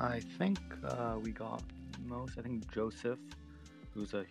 [0.00, 1.62] I think uh, we got
[2.06, 2.38] most.
[2.38, 3.18] I think Joseph,
[3.94, 4.24] who's a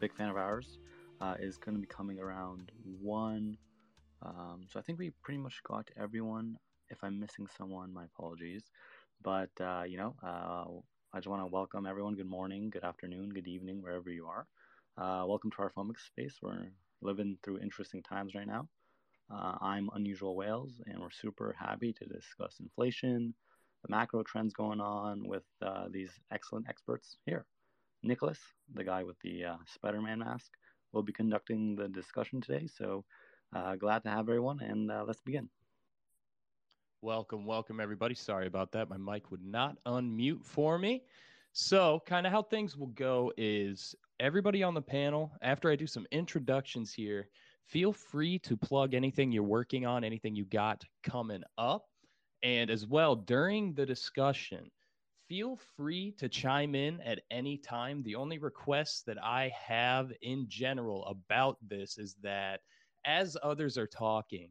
[0.00, 0.78] big fan of ours,
[1.20, 3.56] uh, is going to be coming around one.
[4.22, 6.56] Um, so I think we pretty much got everyone.
[6.90, 8.64] If I'm missing someone, my apologies.
[9.22, 10.64] But uh, you know, uh,
[11.12, 12.14] I just want to welcome everyone.
[12.16, 14.46] Good morning, good afternoon, good evening, wherever you are.
[14.98, 16.38] Uh, welcome to our Fomic space.
[16.42, 16.68] We're
[17.02, 18.68] living through interesting times right now.
[19.30, 23.34] Uh, I'm Unusual Whales, and we're super happy to discuss inflation,
[23.84, 27.44] the macro trends going on with uh, these excellent experts here.
[28.02, 28.38] Nicholas,
[28.74, 30.52] the guy with the uh, Spider Man mask,
[30.92, 32.66] will be conducting the discussion today.
[32.66, 33.04] So
[33.54, 35.48] uh, glad to have everyone, and uh, let's begin.
[37.02, 38.14] Welcome, welcome, everybody.
[38.14, 38.88] Sorry about that.
[38.88, 41.02] My mic would not unmute for me.
[41.52, 45.86] So, kind of how things will go is everybody on the panel, after I do
[45.86, 47.28] some introductions here,
[47.66, 51.84] feel free to plug anything you're working on, anything you got coming up.
[52.44, 54.70] And as well, during the discussion,
[55.28, 58.02] feel free to chime in at any time.
[58.02, 62.60] The only request that I have in general about this is that
[63.06, 64.50] as others are talking,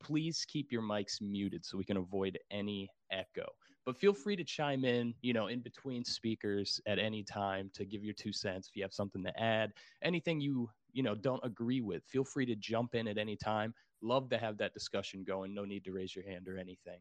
[0.00, 3.46] please keep your mics muted so we can avoid any echo.
[3.84, 7.84] But feel free to chime in, you know, in between speakers at any time to
[7.84, 11.44] give your two cents if you have something to add, anything you, you know, don't
[11.44, 12.04] agree with.
[12.06, 13.74] Feel free to jump in at any time.
[14.00, 15.54] Love to have that discussion going.
[15.54, 17.00] No need to raise your hand or anything.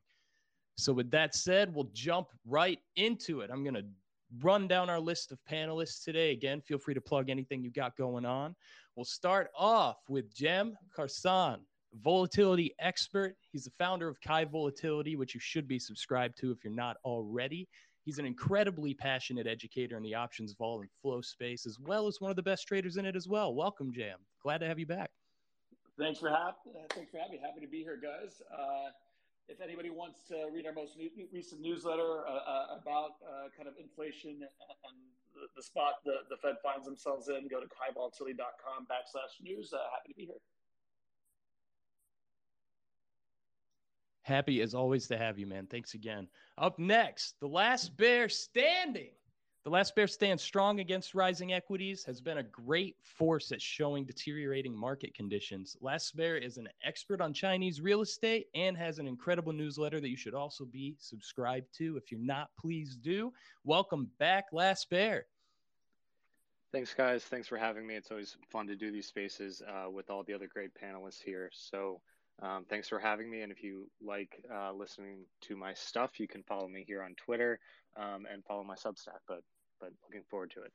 [0.76, 3.50] So, with that said, we'll jump right into it.
[3.52, 3.86] I'm going to
[4.42, 6.32] run down our list of panelists today.
[6.32, 8.56] Again, feel free to plug anything you got going on.
[8.96, 11.60] We'll start off with Cem Karsan,
[12.02, 13.36] volatility expert.
[13.52, 16.98] He's the founder of Kai Volatility, which you should be subscribed to if you're not
[17.06, 17.68] already.
[18.06, 22.20] He's an incredibly passionate educator in the options vol and flow space, as well as
[22.20, 23.54] one of the best traders in it as well.
[23.54, 24.18] Welcome, Jam.
[24.42, 25.12] Glad to have you back.
[25.98, 26.56] Thanks for, ha-
[26.94, 27.40] thanks for having me.
[27.42, 28.42] Happy to be here, guys.
[28.52, 28.90] Uh,
[29.48, 33.68] if anybody wants to read our most new, recent newsletter uh, uh, about uh, kind
[33.68, 34.96] of inflation and,
[35.34, 39.74] the, the, spot the, the Fed finds themselves in, go to kaivolatility.com backslash news.
[39.74, 40.42] Uh, happy to be here.
[44.22, 45.68] Happy as always to have you, man.
[45.68, 46.28] Thanks again.
[46.58, 49.12] Up next, the last bear standing.
[49.64, 54.04] The last bear stands strong against rising equities, has been a great force at showing
[54.04, 55.78] deteriorating market conditions.
[55.80, 60.10] Last Bear is an expert on Chinese real estate and has an incredible newsletter that
[60.10, 61.96] you should also be subscribed to.
[61.96, 63.32] If you're not, please do.
[63.64, 65.28] Welcome back, Last Bear.
[66.74, 67.24] Thanks, guys.
[67.24, 67.96] Thanks for having me.
[67.96, 71.50] It's always fun to do these spaces uh, with all the other great panelists here.
[71.54, 72.02] So,
[72.42, 73.44] um, thanks for having me.
[73.44, 77.16] And if you like uh, listening to my stuff, you can follow me here on
[77.16, 77.60] Twitter
[77.96, 79.22] um, and follow my Substack.
[79.28, 79.42] But
[79.84, 80.72] but looking forward to it.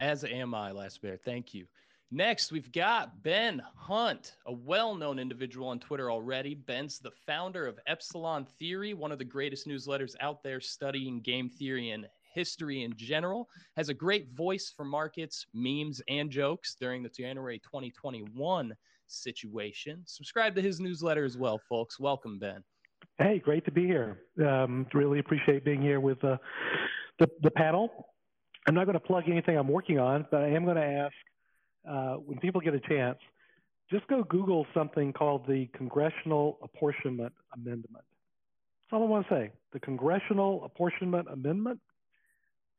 [0.00, 1.16] As am I, Last Bear.
[1.16, 1.66] Thank you.
[2.10, 6.54] Next, we've got Ben Hunt, a well known individual on Twitter already.
[6.54, 11.48] Ben's the founder of Epsilon Theory, one of the greatest newsletters out there studying game
[11.48, 13.48] theory and history in general.
[13.76, 18.74] Has a great voice for markets, memes, and jokes during the January 2021
[19.08, 20.02] situation.
[20.04, 21.98] Subscribe to his newsletter as well, folks.
[21.98, 22.62] Welcome, Ben.
[23.18, 24.18] Hey, great to be here.
[24.46, 26.36] Um, really appreciate being here with uh,
[27.18, 28.08] the, the panel.
[28.66, 31.14] I'm not going to plug anything I'm working on, but I am going to ask
[31.88, 33.18] uh, when people get a chance,
[33.90, 38.04] just go Google something called the Congressional Apportionment Amendment.
[38.90, 39.50] That's all I want to say.
[39.72, 41.80] The Congressional Apportionment Amendment.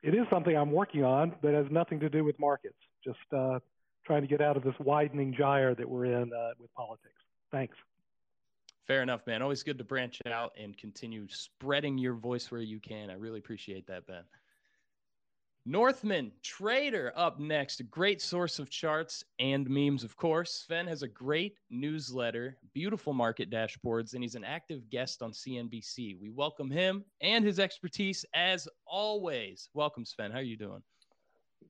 [0.04, 2.78] It is something I'm working on, but has nothing to do with markets.
[3.04, 3.60] Just uh,
[4.06, 7.16] trying to get out of this widening gyre that we're in uh, with politics.
[7.52, 7.76] Thanks.
[8.88, 9.42] Fair enough, man.
[9.42, 13.10] Always good to branch out and continue spreading your voice where you can.
[13.10, 14.24] I really appreciate that, Ben.
[15.66, 17.82] Northman Trader up next.
[17.82, 20.64] A great source of charts and memes, of course.
[20.66, 26.18] Sven has a great newsletter, beautiful market dashboards, and he's an active guest on CNBC.
[26.18, 29.68] We welcome him and his expertise as always.
[29.74, 30.32] Welcome, Sven.
[30.32, 30.82] How are you doing?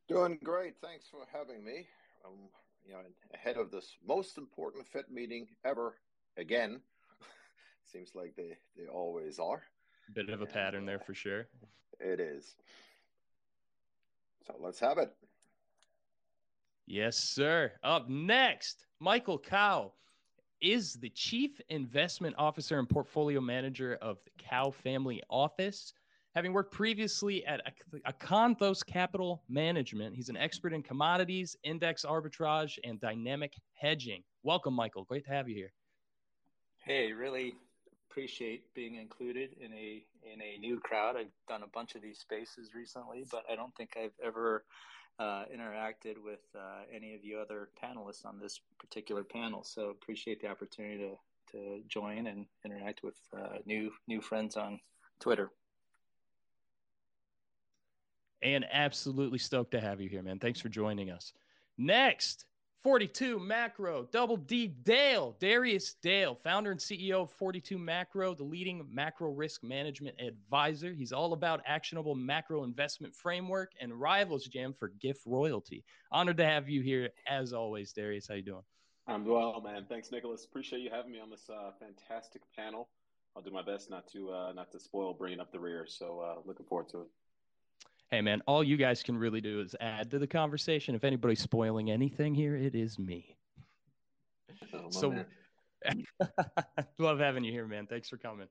[0.08, 0.76] Doing great.
[0.84, 1.88] Thanks for having me.
[2.24, 2.38] Um,
[2.86, 3.00] you know,
[3.34, 5.96] ahead of this most important Fed meeting ever
[6.38, 6.80] again
[7.92, 9.64] Seems like they they always are.
[10.14, 11.48] Bit of a pattern there uh, for sure.
[12.00, 12.56] It is.
[14.46, 15.14] So let's have it.
[16.86, 17.74] Yes, sir.
[17.84, 19.92] Up next, Michael Kao
[20.62, 25.94] is the Chief Investment Officer and Portfolio Manager of the Kao Family Office.
[26.34, 27.62] Having worked previously at
[28.08, 34.24] Akanthos Capital Management, he's an expert in commodities, index arbitrage, and dynamic hedging.
[34.44, 35.04] Welcome, Michael.
[35.04, 35.74] Great to have you here.
[36.86, 37.56] Hey, really
[38.18, 41.16] appreciate being included in a in a new crowd.
[41.16, 44.64] I've done a bunch of these spaces recently, but I don't think I've ever
[45.20, 49.64] uh, interacted with uh, any of you other panelists on this particular panel.
[49.64, 51.12] So appreciate the opportunity to
[51.52, 54.80] to join and interact with uh, new new friends on
[55.20, 55.52] Twitter.
[58.42, 60.40] And absolutely stoked to have you here, man.
[60.40, 61.34] Thanks for joining us.
[61.78, 62.46] Next,
[62.84, 68.88] 42 Macro, Double D Dale, Darius Dale, founder and CEO of 42 Macro, the leading
[68.92, 70.94] macro risk management advisor.
[70.94, 75.84] He's all about actionable macro investment framework and rivals jam for gift royalty.
[76.12, 78.28] Honored to have you here as always, Darius.
[78.28, 78.64] How you doing?
[79.08, 79.86] I'm well, man.
[79.90, 80.46] Thanks, Nicholas.
[80.46, 82.90] Appreciate you having me on this uh, fantastic panel.
[83.36, 85.86] I'll do my best not to uh, not to spoil bringing up the rear.
[85.88, 87.08] So uh, looking forward to it.
[88.10, 90.96] Hey, man, all you guys can really do is add to the conversation.
[90.96, 93.36] If anybody's spoiling anything here, it is me.
[94.74, 95.26] Oh, so,
[97.00, 97.86] love having you here, man.
[97.86, 98.48] Thanks for coming.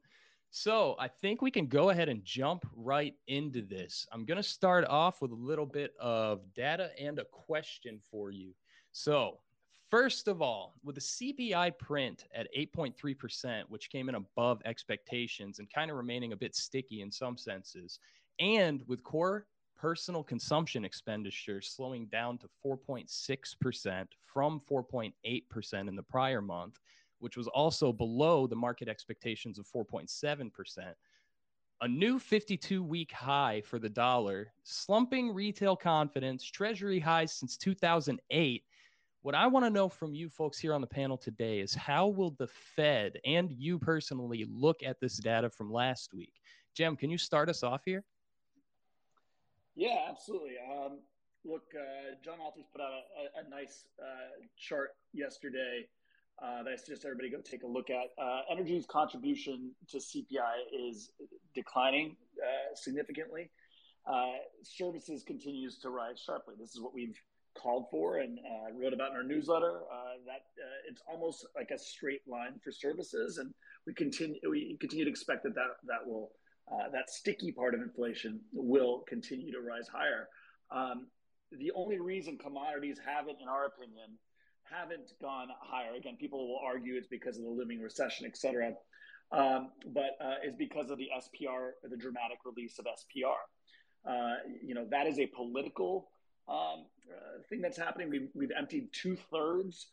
[0.50, 4.06] So, I think we can go ahead and jump right into this.
[4.12, 8.30] I'm going to start off with a little bit of data and a question for
[8.30, 8.52] you.
[8.92, 9.38] So,
[9.88, 15.72] First of all, with the CPI print at 8.3%, which came in above expectations and
[15.72, 18.00] kind of remaining a bit sticky in some senses,
[18.40, 19.46] and with core
[19.76, 26.78] personal consumption expenditure slowing down to 4.6% from 4.8% in the prior month,
[27.18, 30.50] which was also below the market expectations of 4.7%.
[31.82, 38.64] A new 52 week high for the dollar, slumping retail confidence, treasury highs since 2008.
[39.20, 42.06] What I want to know from you folks here on the panel today is how
[42.06, 46.32] will the Fed and you personally look at this data from last week?
[46.74, 48.04] Cem, can you start us off here?
[49.76, 50.54] Yeah, absolutely.
[50.72, 51.00] Um,
[51.44, 55.86] look, uh, John Alters put out a, a, a nice uh, chart yesterday
[56.42, 58.10] uh, that I suggest everybody go take a look at.
[58.22, 61.12] Uh, energy's contribution to CPI is
[61.54, 63.50] declining uh, significantly.
[64.10, 66.54] Uh, services continues to rise sharply.
[66.58, 67.20] This is what we've
[67.54, 68.38] called for and
[68.78, 69.80] wrote about in our newsletter.
[70.26, 70.42] that
[70.88, 73.52] it's almost like a straight line for services, and
[73.86, 76.32] we continue we continue to expect that that, that will
[76.72, 80.28] uh, that sticky part of inflation will continue to rise higher.
[80.70, 81.06] Um,
[81.52, 84.18] the only reason commodities haven't, in our opinion,
[84.64, 88.72] haven't gone higher, again, people will argue it's because of the looming recession, et cetera,
[89.30, 93.36] um, but uh, is because of the SPR, the dramatic release of SPR.
[94.08, 96.08] Uh, you know, that is a political
[96.48, 98.10] um, uh, thing that's happening.
[98.10, 99.88] We've, we've emptied two thirds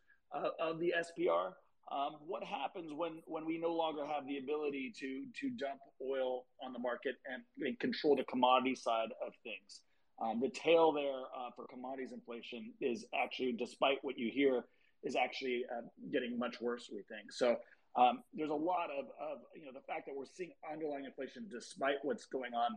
[0.60, 1.52] of the SPR.
[1.94, 6.46] Um, what happens when when we no longer have the ability to to dump oil
[6.64, 9.82] on the market and, and control the commodity side of things?
[10.22, 14.66] Um, the tail there uh, for commodities inflation is actually, despite what you hear,
[15.04, 15.82] is actually uh,
[16.12, 16.90] getting much worse.
[16.92, 17.58] We think so.
[17.96, 21.48] Um, there's a lot of, of you know the fact that we're seeing underlying inflation
[21.52, 22.72] despite what's going on.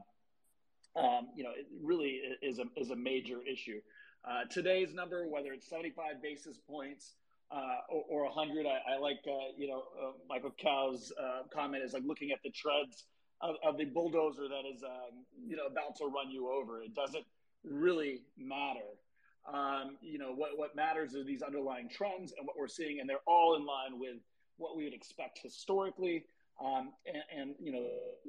[1.02, 3.80] Um, you know, it really is a is a major issue.
[4.28, 7.14] Uh, today's number, whether it's 75 basis points
[7.50, 8.66] uh, or, or 100.
[8.66, 12.38] I, I like, uh, you know, uh, Michael Kao's uh, comment is like looking at
[12.42, 13.04] the treads
[13.40, 16.82] of, of the bulldozer that is, um, you know, about to run you over.
[16.82, 17.24] It doesn't
[17.64, 18.96] really matter.
[19.52, 23.08] Um, you know, what, what matters are these underlying trends and what we're seeing, and
[23.08, 24.16] they're all in line with
[24.56, 26.24] what we would expect historically.
[26.58, 27.86] Um, and, and, you know,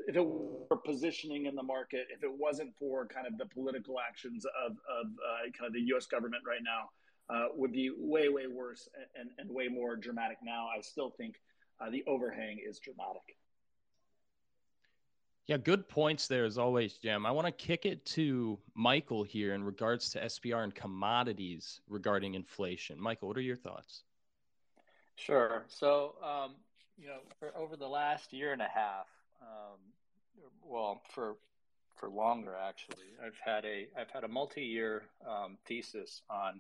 [0.08, 3.96] if it were positioning in the market, if it wasn't for kind of the political
[4.06, 6.06] actions of, of uh, kind of the U.S.
[6.08, 6.90] government right now,
[7.30, 8.88] uh, would be way, way worse
[9.20, 10.68] and, and way more dramatic now.
[10.76, 11.36] I still think
[11.80, 13.38] uh, the overhang is dramatic.
[15.48, 17.26] Yeah, good points there as always, Cem.
[17.26, 22.36] I want to kick it to Michael here in regards to SPR and commodities regarding
[22.36, 23.00] inflation.
[23.00, 24.04] Michael, what are your thoughts?
[25.16, 25.64] Sure.
[25.70, 26.56] So, um,
[26.98, 29.08] you know, for over the last year and a half,
[29.42, 29.80] um,
[30.64, 31.38] well, for
[31.96, 36.60] for longer actually, I've had a I've had a multi-year um, thesis on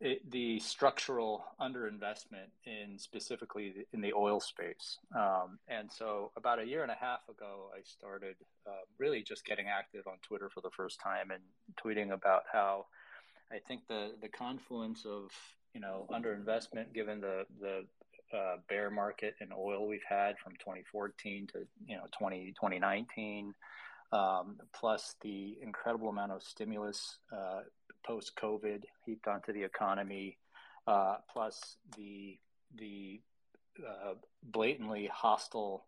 [0.00, 4.98] it, the structural underinvestment in specifically in the oil space.
[5.16, 8.36] Um, and so, about a year and a half ago, I started
[8.66, 11.42] uh, really just getting active on Twitter for the first time and
[11.82, 12.86] tweeting about how
[13.52, 15.30] I think the the confluence of
[15.74, 17.84] you know underinvestment, given the the
[18.36, 23.54] uh, bear market in oil we've had from 2014 to you know 20, 2019
[24.14, 27.60] um, plus the incredible amount of stimulus uh,
[28.06, 30.38] post COVID heaped onto the economy,
[30.86, 32.38] uh, plus the
[32.76, 33.20] the
[33.80, 35.84] uh, blatantly hostile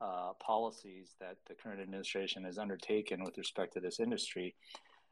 [0.00, 4.54] uh, policies that the current administration has undertaken with respect to this industry,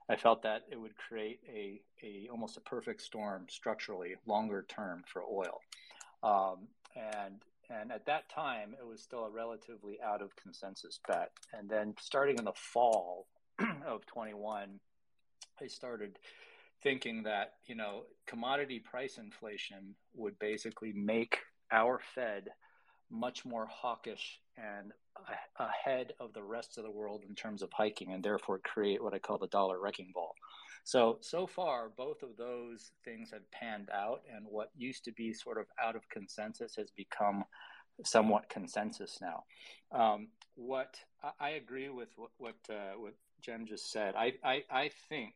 [0.08, 5.02] I felt that it would create a, a almost a perfect storm structurally longer term
[5.12, 5.58] for oil.
[6.22, 11.30] Um, and and at that time, it was still a relatively out of consensus bet.
[11.52, 13.26] And then starting in the fall
[13.86, 14.80] of 21,
[15.60, 16.18] I started
[16.82, 21.38] thinking that, you know, commodity price inflation would basically make
[21.70, 22.48] our Fed
[23.10, 24.92] much more hawkish and
[25.58, 29.14] ahead of the rest of the world in terms of hiking and therefore create what
[29.14, 30.34] I call the dollar wrecking ball.
[30.84, 35.32] So, so far, both of those things have panned out, and what used to be
[35.32, 37.44] sort of out of consensus has become
[38.04, 39.44] somewhat consensus now.
[39.92, 40.96] Um, what
[41.38, 44.14] I agree with what what, uh, what Cem just said.
[44.16, 45.34] I, I, I think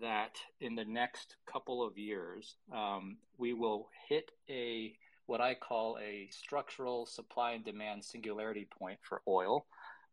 [0.00, 4.94] that in the next couple of years, um, we will hit a
[5.26, 9.66] what I call a structural supply and demand singularity point for oil,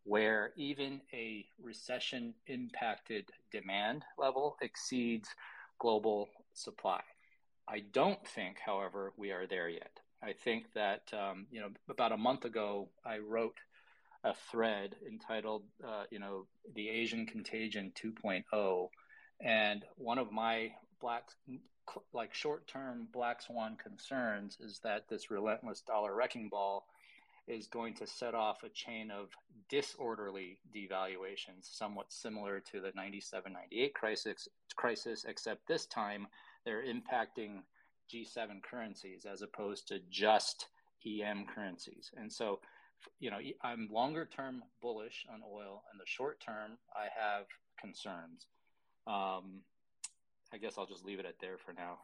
[0.09, 5.29] where even a recession impacted demand level exceeds
[5.77, 6.99] global supply.
[7.67, 9.99] I don't think, however, we are there yet.
[10.23, 13.59] I think that, um, you know, about a month ago, I wrote
[14.23, 18.89] a thread entitled, uh, you know, The Asian Contagion 2.0.
[19.41, 21.29] And one of my black
[22.13, 26.87] like short-term black swan concerns is that this relentless dollar wrecking ball
[27.49, 29.29] is going to set off a chain of
[29.69, 36.27] disorderly devaluations, somewhat similar to the 97-98 crisis, crisis, except this time
[36.63, 37.61] they're impacting
[38.13, 40.67] G7 currencies as opposed to just
[41.05, 42.11] EM currencies.
[42.15, 42.59] And so,
[43.19, 45.83] you know, I'm longer term bullish on oil.
[45.91, 47.45] In the short term, I have
[47.79, 48.47] concerns.
[49.07, 49.61] Um,
[50.53, 51.99] I guess I'll just leave it at there for now.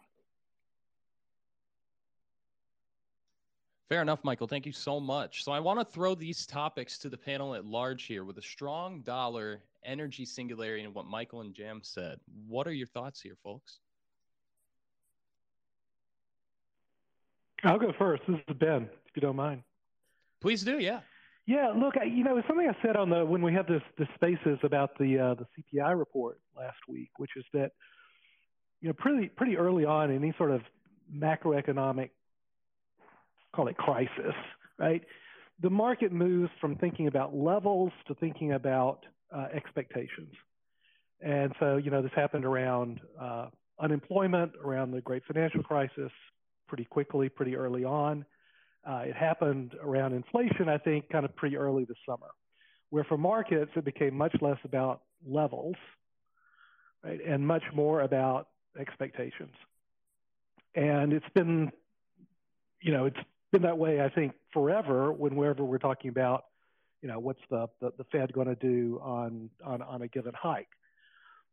[3.89, 4.47] Fair enough, Michael.
[4.47, 5.43] Thank you so much.
[5.43, 8.41] So I want to throw these topics to the panel at large here with a
[8.41, 12.19] strong dollar, energy singularity, and what Michael and Jam said.
[12.47, 13.77] What are your thoughts here, folks?
[17.63, 18.23] I'll go first.
[18.27, 19.61] This is Ben, if you don't mind.
[20.41, 20.79] Please do.
[20.79, 21.01] Yeah.
[21.45, 21.71] Yeah.
[21.75, 24.59] Look, you know, it's something I said on the when we had this the spaces
[24.63, 27.71] about the uh, the CPI report last week, which is that
[28.81, 30.61] you know, pretty pretty early on in any sort of
[31.15, 32.09] macroeconomic
[33.55, 34.35] call it crisis,
[34.77, 35.03] right?
[35.61, 40.33] The market moves from thinking about levels to thinking about uh, expectations.
[41.21, 43.47] And so, you know, this happened around uh,
[43.79, 46.11] unemployment, around the great financial crisis,
[46.67, 48.25] pretty quickly, pretty early on.
[48.87, 52.27] Uh, it happened around inflation, I think, kind of pretty early this summer,
[52.89, 55.75] where for markets, it became much less about levels,
[57.03, 59.53] right, and much more about expectations.
[60.75, 61.71] And it's been,
[62.81, 63.17] you know, it's
[63.51, 66.45] been that way, I think, forever when wherever we're talking about,
[67.01, 70.33] you know, what's the, the, the Fed going to do on, on, on a given
[70.33, 70.69] hike.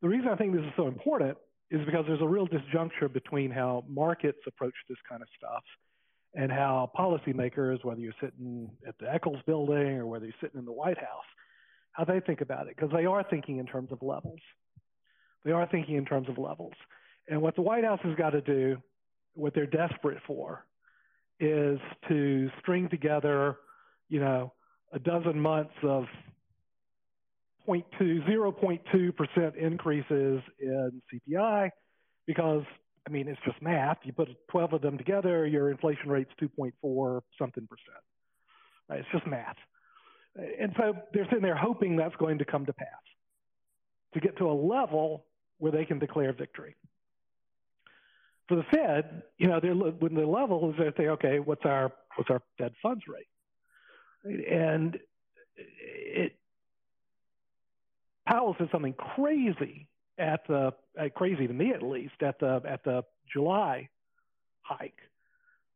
[0.01, 1.37] The reason I think this is so important
[1.71, 5.63] is because there's a real disjuncture between how markets approach this kind of stuff
[6.35, 10.65] and how policymakers, whether you're sitting at the Eccles building or whether you're sitting in
[10.65, 11.25] the White House,
[11.93, 14.41] how they think about it, because they are thinking in terms of levels.
[15.45, 16.73] They are thinking in terms of levels.
[17.29, 18.79] And what the White House has got to do,
[19.35, 20.65] what they're desperate for,
[21.41, 23.57] is to string together,
[24.09, 24.53] you know,
[24.93, 26.05] a dozen months of
[27.69, 31.71] 0.2, 0.2% increases in CPI
[32.27, 32.63] because,
[33.07, 33.99] I mean, it's just math.
[34.05, 38.05] You put 12 of them together, your inflation rate's 2.4 something percent.
[38.89, 39.01] Right?
[39.01, 39.57] It's just math.
[40.37, 42.89] And so they're sitting there hoping that's going to come to pass
[44.15, 45.25] to get to a level
[45.59, 46.75] where they can declare victory
[48.57, 52.31] the Fed, you know, they're when the level is they say, okay, what's our what's
[52.31, 53.27] our Fed funds rate,
[54.25, 54.99] and
[55.57, 56.37] it
[58.27, 62.85] Powell said something crazy at the uh, crazy to me at least at the at
[62.85, 63.89] the July
[64.63, 64.99] hike,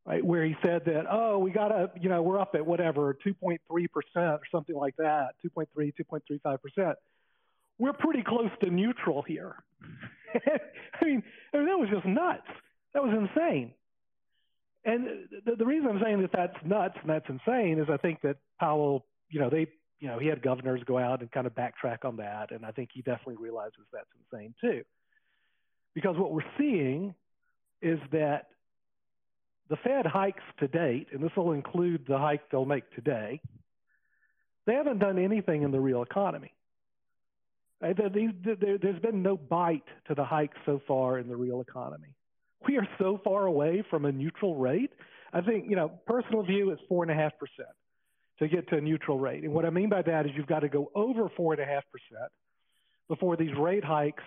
[0.05, 3.17] right, where he said that oh we got to you know we're up at whatever
[3.27, 6.99] 2.3 percent or something like that 2.3 2.35 percent.
[7.79, 9.57] We're pretty close to neutral here.
[10.35, 12.47] I mean, I mean, that was just nuts.
[12.97, 13.73] That was insane.
[14.87, 18.23] And the, the reason I'm saying that that's nuts and that's insane is I think
[18.23, 19.67] that Powell, you know, they,
[20.01, 22.71] you know, he had governors go out and kind of backtrack on that, and I
[22.71, 24.83] think he definitely realizes that's insane too.
[25.95, 27.15] Because what we're seeing
[27.83, 28.47] is that
[29.69, 33.43] the Fed hikes to date, and this will include the hike they'll make today,
[34.65, 36.55] they haven't done anything in the real economy.
[37.83, 42.16] There's been no bite to the hike so far in the real economy.
[42.67, 44.91] We are so far away from a neutral rate.
[45.33, 47.75] I think, you know, personal view is four and a half percent
[48.39, 49.45] to get to a neutral rate.
[49.45, 51.67] And what I mean by that is you've got to go over four and a
[51.67, 52.31] half percent
[53.09, 54.23] before these rate hikes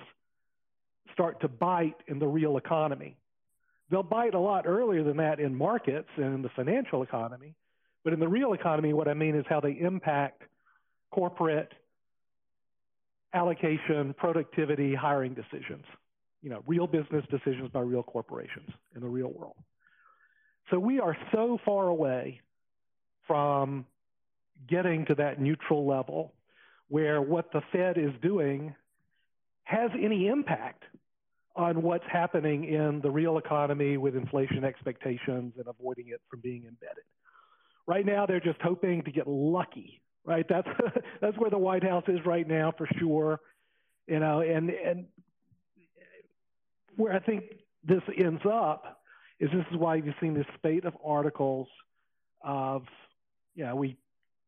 [1.14, 3.18] start to bite in the real economy.
[3.90, 7.56] They'll bite a lot earlier than that in markets and in the financial economy.
[8.04, 10.44] But in the real economy, what I mean is how they impact
[11.12, 11.74] corporate
[13.34, 15.86] allocation, productivity, hiring decisions.
[16.42, 19.56] You know, real business decisions by real corporations in the real world.
[20.72, 22.42] So we are so far away
[23.28, 23.86] from
[24.68, 26.34] getting to that neutral level
[26.90, 28.76] where what the Fed is doing
[29.64, 30.84] has any impact
[31.56, 36.64] on what's happening in the real economy with inflation expectations and avoiding it from being
[36.64, 37.04] embedded.
[37.86, 40.46] Right now, they're just hoping to get lucky, right?
[40.48, 40.68] That's
[41.22, 43.40] that's where the White House is right now for sure,
[44.08, 44.42] you know.
[44.42, 45.06] And and
[47.00, 47.44] where I think
[47.84, 49.02] this ends up
[49.40, 51.68] is this is why you've seen this spate of articles
[52.42, 52.84] of,
[53.56, 53.98] yeah we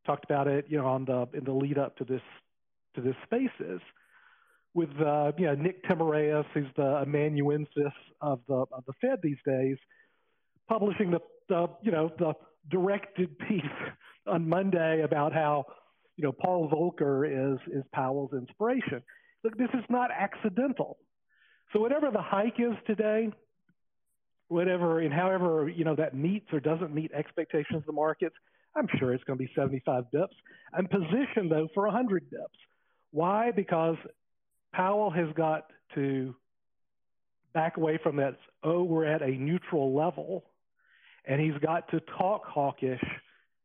[0.06, 2.22] talked about it, you know, on the in the lead up to this
[2.96, 3.82] to this spaces
[4.74, 9.38] with uh, you know Nick Timiraos, who's the amanuensis of the of the Fed these
[9.46, 9.78] days,
[10.68, 12.34] publishing the, the you know the
[12.70, 13.62] directed piece
[14.28, 15.66] on Monday about how
[16.18, 19.02] you know Paul Volcker is is Powell's inspiration.
[19.44, 20.98] Look, this is not accidental.
[21.74, 23.30] So whatever the hike is today,
[24.48, 28.36] whatever and however you know that meets or doesn't meet expectations of the markets,
[28.76, 30.28] I'm sure it's going to be 75 bips.
[30.74, 32.60] I'm positioned though for 100 bips.
[33.12, 33.52] Why?
[33.52, 33.96] Because
[34.74, 36.36] Powell has got to
[37.54, 40.46] back away from that, oh, we're at a neutral level,
[41.26, 43.04] and he's got to talk hawkish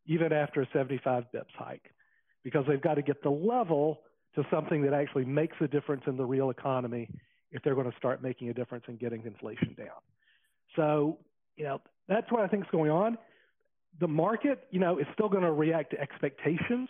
[0.07, 1.91] even after a 75 bips hike
[2.43, 4.01] because they've got to get the level
[4.35, 7.09] to something that actually makes a difference in the real economy
[7.53, 10.01] if they're going to start making a difference in getting inflation down.
[10.75, 11.19] So,
[11.57, 13.19] you know, that's what I think is going on.
[13.99, 16.89] The market, you know, is still going to react to expectations,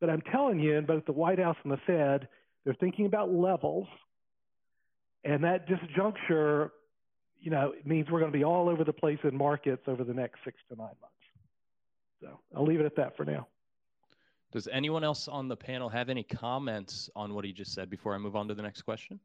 [0.00, 2.26] but I'm telling you, in both the White House and the Fed,
[2.64, 3.86] they're thinking about levels,
[5.24, 6.70] and that disjuncture,
[7.40, 10.14] you know, means we're going to be all over the place in markets over the
[10.14, 11.14] next six to nine months.
[12.20, 13.46] So I'll leave it at that for now.
[14.52, 18.14] Does anyone else on the panel have any comments on what he just said before
[18.14, 19.18] I move on to the next question?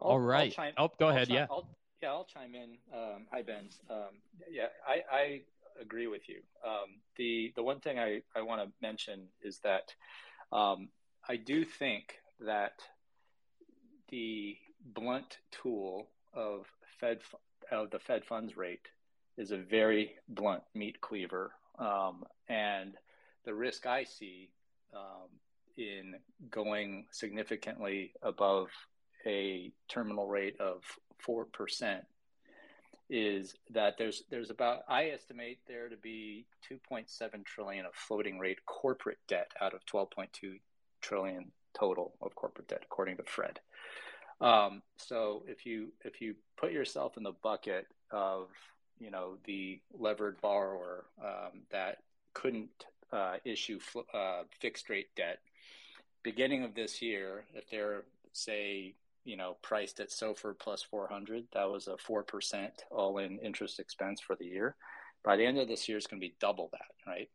[0.00, 0.52] I'll, All right.
[0.52, 1.28] Chime, oh, go I'll ahead.
[1.28, 1.46] Chime, yeah.
[1.50, 1.68] I'll,
[2.02, 2.76] yeah, I'll chime in.
[2.92, 3.68] Um, hi, Ben.
[3.90, 5.40] Um, yeah, I, I
[5.80, 6.40] agree with you.
[6.66, 9.94] Um, the the one thing I, I want to mention is that
[10.52, 10.88] um,
[11.28, 12.74] I do think that
[14.10, 14.56] the
[14.94, 16.66] blunt tool of
[17.00, 17.20] Fed
[17.72, 18.88] of the Fed funds rate
[19.36, 22.94] is a very blunt meat cleaver, um, and
[23.44, 24.50] the risk I see
[24.94, 25.28] um,
[25.76, 26.14] in
[26.50, 28.68] going significantly above
[29.26, 30.82] a terminal rate of
[31.18, 32.04] four percent
[33.10, 38.64] is that there's there's about I estimate there to be 2.7 trillion of floating rate
[38.64, 40.58] corporate debt out of 12.2
[41.02, 43.60] trillion total of corporate debt according to Fred.
[44.40, 48.48] Um, so if you if you put yourself in the bucket of
[48.98, 51.98] you know the levered borrower um, that
[52.32, 53.78] couldn't uh, issue
[54.14, 55.40] uh, fixed rate debt
[56.24, 61.46] beginning of this year, if they're say you know, priced at SOFR plus 400.
[61.52, 64.76] That was a 4% all in interest expense for the year.
[65.22, 67.30] By the end of this year, it's going to be double that, right?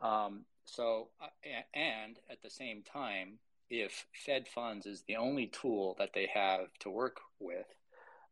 [0.00, 1.26] Um, so, uh,
[1.74, 3.38] and at the same time,
[3.70, 7.66] if Fed funds is the only tool that they have to work with,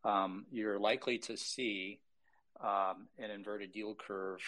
[0.05, 2.01] um, you're likely to see
[2.61, 4.41] um, an inverted yield curve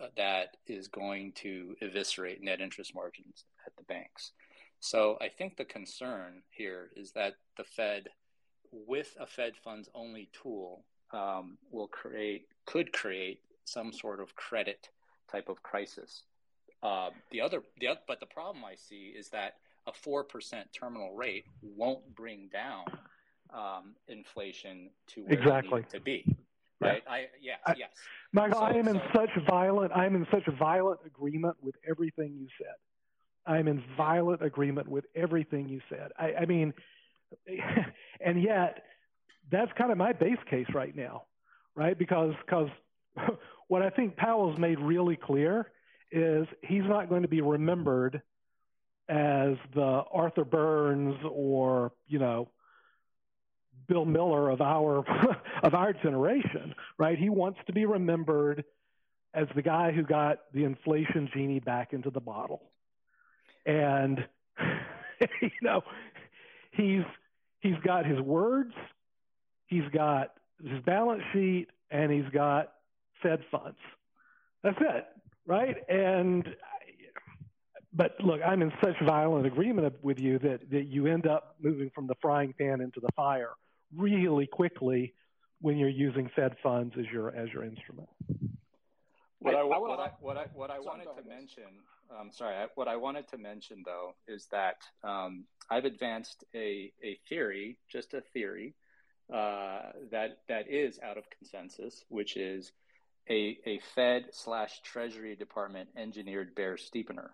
[0.00, 4.32] uh, that is going to eviscerate net interest margins at the banks.
[4.84, 8.10] So I think the concern here is that the Fed,
[8.70, 14.90] with a Fed funds only tool, um, will create could create some sort of credit
[15.32, 16.24] type of crisis.
[16.82, 19.54] Uh, the other, the but the problem I see is that
[19.86, 22.84] a four percent terminal rate won't bring down
[23.54, 25.80] um, inflation to where exactly.
[25.80, 26.36] it to be.
[26.82, 27.02] Right?
[27.06, 27.12] Yeah.
[27.12, 27.90] I yes, I, yes.
[28.32, 29.92] Michael, so, I am so, in such violent.
[29.94, 32.76] I am in such violent agreement with everything you said.
[33.46, 36.12] I'm in violent agreement with everything you said.
[36.18, 36.72] I, I mean,
[38.20, 38.84] and yet
[39.50, 41.24] that's kind of my base case right now,
[41.74, 41.98] right?
[41.98, 42.68] Because because
[43.68, 45.70] what I think Powell's made really clear
[46.10, 48.22] is he's not going to be remembered
[49.08, 52.48] as the Arthur Burns or you know
[53.88, 55.04] Bill Miller of our
[55.62, 57.18] of our generation, right?
[57.18, 58.64] He wants to be remembered
[59.34, 62.70] as the guy who got the inflation genie back into the bottle
[63.66, 64.18] and
[65.40, 65.82] you know
[66.72, 67.04] he's
[67.60, 68.72] he's got his words,
[69.66, 72.72] he's got his balance sheet, and he's got
[73.22, 73.78] Fed funds.
[74.62, 75.06] That's it,
[75.46, 75.76] right?
[75.88, 76.46] And
[77.92, 81.90] but look, I'm in such violent agreement with you that that you end up moving
[81.94, 83.50] from the frying pan into the fire
[83.96, 85.14] really quickly
[85.60, 88.08] when you're using Fed funds as your as your instrument.
[89.38, 91.64] What I, what I, what I, what I wanted to mention
[92.10, 97.18] um, sorry, what I wanted to mention though is that um, I've advanced a, a
[97.28, 98.74] theory, just a theory,
[99.32, 102.72] uh, that that is out of consensus, which is
[103.28, 107.30] a, a Fed slash Treasury Department engineered bear steepener.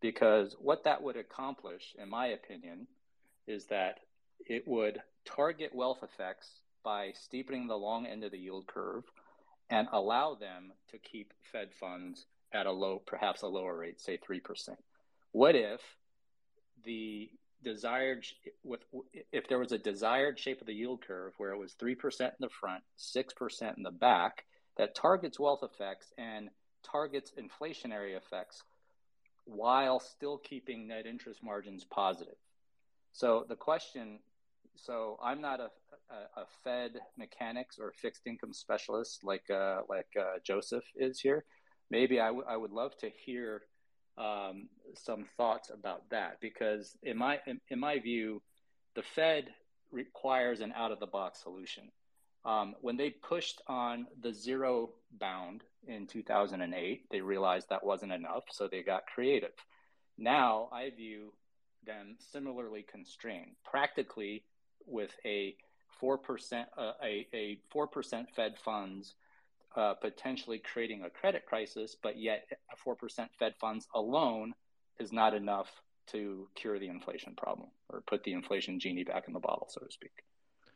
[0.00, 2.86] Because what that would accomplish, in my opinion,
[3.46, 4.00] is that
[4.46, 6.48] it would target wealth effects
[6.82, 9.04] by steepening the long end of the yield curve
[9.68, 14.18] and allow them to keep Fed funds at a low, perhaps a lower rate, say
[14.18, 14.70] 3%.
[15.32, 15.80] What if
[16.84, 17.30] the
[17.62, 18.24] desired
[18.64, 18.80] with
[19.32, 22.30] if there was a desired shape of the yield curve where it was 3% in
[22.40, 24.44] the front, 6% in the back
[24.76, 26.48] that targets wealth effects and
[26.82, 28.62] targets inflationary effects
[29.44, 32.36] while still keeping net interest margins positive.
[33.12, 34.20] So the question
[34.76, 35.70] so I'm not a,
[36.10, 41.44] a, a Fed mechanics or fixed income specialist like uh, like uh, Joseph is here.
[41.90, 43.62] Maybe I, w- I would love to hear
[44.16, 48.42] um, some thoughts about that because in my in, in, my view,
[48.94, 49.48] the Fed
[49.90, 51.90] requires an out of the box solution.
[52.44, 58.44] Um, when they pushed on the zero bound in 2008, they realized that wasn't enough,
[58.50, 59.52] so they got creative.
[60.16, 61.32] Now I view
[61.84, 63.56] them similarly constrained.
[63.64, 64.44] Practically,
[64.86, 65.54] with a
[65.98, 69.14] four percent uh, a a four percent Fed funds
[69.76, 74.54] uh, potentially creating a credit crisis, but yet a four percent Fed funds alone
[74.98, 75.68] is not enough
[76.08, 79.80] to cure the inflation problem or put the inflation genie back in the bottle, so
[79.80, 80.24] to speak.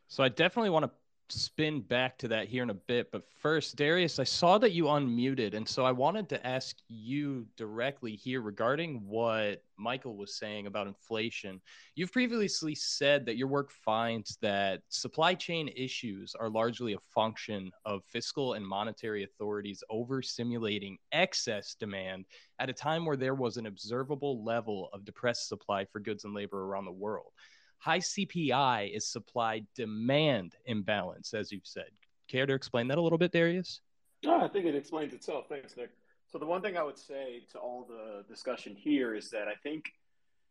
[0.07, 0.91] So I definitely want to
[1.29, 3.11] spin back to that here in a bit.
[3.11, 5.53] But first, Darius, I saw that you unmuted.
[5.55, 10.87] And so I wanted to ask you directly here regarding what Michael was saying about
[10.87, 11.59] inflation.
[11.95, 17.71] You've previously said that your work finds that supply chain issues are largely a function
[17.85, 22.25] of fiscal and monetary authorities over simulating excess demand
[22.59, 26.33] at a time where there was an observable level of depressed supply for goods and
[26.33, 27.31] labor around the world
[27.77, 31.89] high CPI is supply demand imbalance, as you've said.
[32.27, 33.81] Care to explain that a little bit, Darius?
[34.23, 35.45] No, I think it explains itself.
[35.47, 35.91] Thanks, Nick.
[36.27, 39.53] So the one thing I would say to all the discussion here is that I
[39.61, 39.85] think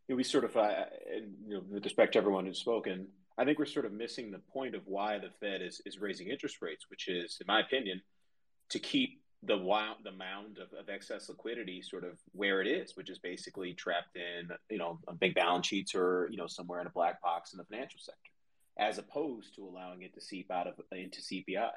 [0.08, 0.84] we sort of, uh,
[1.46, 4.38] you know, with respect to everyone who's spoken, I think we're sort of missing the
[4.38, 8.00] point of why the Fed is, is raising interest rates, which is, in my opinion,
[8.70, 12.96] to keep the wow, the mound of, of excess liquidity sort of where it is,
[12.96, 16.86] which is basically trapped in you know big balance sheets or you know somewhere in
[16.86, 18.30] a black box in the financial sector,
[18.78, 21.70] as opposed to allowing it to seep out of into CPI.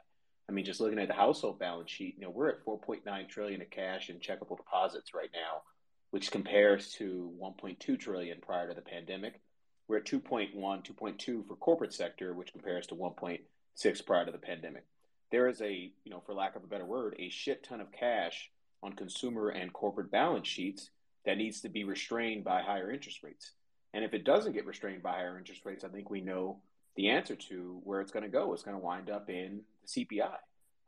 [0.49, 3.61] I mean, just looking at the household balance sheet, you know, we're at 4.9 trillion
[3.61, 5.63] of cash and checkable deposits right now,
[6.11, 9.41] which compares to 1.2 trillion prior to the pandemic.
[9.89, 14.85] We're at 2.1, 2.2 for corporate sector, which compares to 1.6 prior to the pandemic
[15.31, 17.91] there is a, you know, for lack of a better word, a shit ton of
[17.91, 18.49] cash
[18.83, 20.89] on consumer and corporate balance sheets
[21.25, 23.51] that needs to be restrained by higher interest rates.
[23.93, 26.59] And if it doesn't get restrained by higher interest rates, I think we know
[26.95, 28.53] the answer to where it's going to go.
[28.53, 30.35] It's going to wind up in the CPI.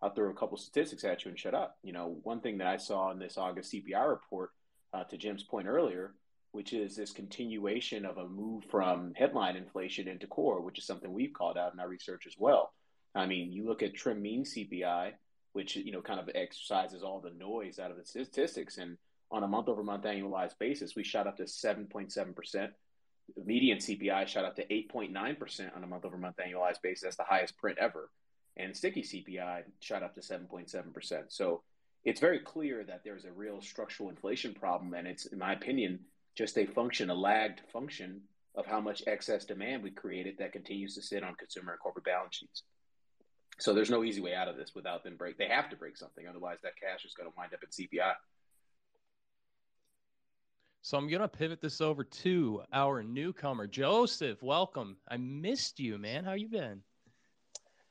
[0.01, 1.77] I'll throw a couple statistics at you and shut up.
[1.83, 4.51] You know, one thing that I saw in this August CPI report,
[4.93, 6.13] uh, to Cem's point earlier,
[6.51, 11.11] which is this continuation of a move from headline inflation into core, which is something
[11.11, 12.73] we've called out in our research as well.
[13.15, 15.13] I mean, you look at trim mean CPI,
[15.53, 18.97] which you know kind of exercises all the noise out of the statistics, and
[19.31, 22.71] on a month over month annualized basis, we shot up to seven point seven percent.
[23.45, 26.81] Median CPI shot up to eight point nine percent on a month over month annualized
[26.81, 27.03] basis.
[27.03, 28.09] That's the highest print ever,
[28.57, 31.31] and sticky CPI shot up to seven point seven percent.
[31.31, 31.63] So
[32.05, 35.99] it's very clear that there's a real structural inflation problem, and it's, in my opinion,
[36.35, 38.21] just a function, a lagged function
[38.55, 42.05] of how much excess demand we created that continues to sit on consumer and corporate
[42.05, 42.63] balance sheets.
[43.59, 45.37] So there's no easy way out of this without them break.
[45.37, 48.13] They have to break something, otherwise that cash is going to wind up in CPI.
[50.81, 54.41] So I'm gonna pivot this over to our newcomer, Joseph.
[54.41, 54.95] Welcome.
[55.09, 56.23] I missed you, man.
[56.23, 56.81] How you been?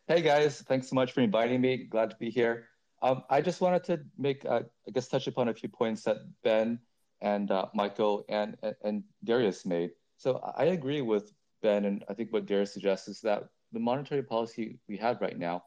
[0.07, 1.85] Hey guys, thanks so much for inviting me.
[1.85, 2.65] Glad to be here.
[3.03, 6.17] Um, I just wanted to make, uh, I guess, touch upon a few points that
[6.43, 6.79] Ben
[7.21, 9.91] and uh, Michael and, and, and Darius made.
[10.17, 11.31] So I agree with
[11.63, 15.39] Ben, and I think what Darius suggests is that the monetary policy we have right
[15.39, 15.65] now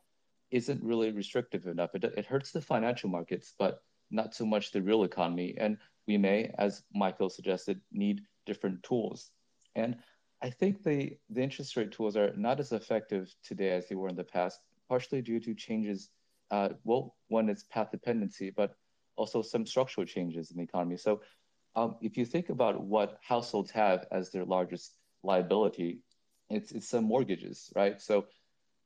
[0.51, 1.95] isn't really restrictive enough.
[1.95, 5.55] It, it hurts the financial markets, but not so much the real economy.
[5.57, 9.31] And we may, as Michael suggested, need different tools.
[9.75, 9.97] And
[10.41, 14.09] I think the, the interest rate tools are not as effective today as they were
[14.09, 14.59] in the past,
[14.89, 16.09] partially due to changes.
[16.49, 18.75] Uh, well, one is path dependency, but
[19.15, 20.97] also some structural changes in the economy.
[20.97, 21.21] So
[21.75, 25.99] um, if you think about what households have as their largest liability,
[26.53, 28.01] it's it's some mortgages, right?
[28.01, 28.25] So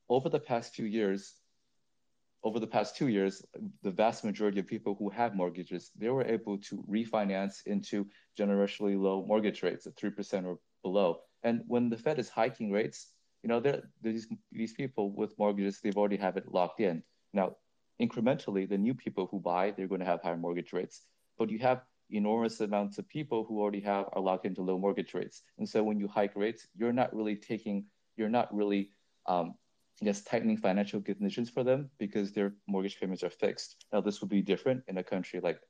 [0.08, 1.34] over the past few years,
[2.42, 3.44] over the past two years,
[3.82, 8.06] the vast majority of people who have mortgages, they were able to refinance into
[8.38, 11.20] generationally low mortgage rates at three percent or below.
[11.42, 13.08] And when the Fed is hiking rates,
[13.42, 13.60] you know,
[14.02, 17.02] these these people with mortgages, they've already have it locked in.
[17.32, 17.56] Now,
[18.00, 21.02] incrementally, the new people who buy, they're going to have higher mortgage rates.
[21.38, 25.14] But you have enormous amounts of people who already have are locked into low mortgage
[25.14, 25.42] rates.
[25.58, 28.90] And so when you hike rates, you're not really taking, you're not really,
[29.26, 29.54] um,
[30.00, 33.84] I guess, tightening financial conditions for them because their mortgage payments are fixed.
[33.92, 35.60] Now, this would be different in a country like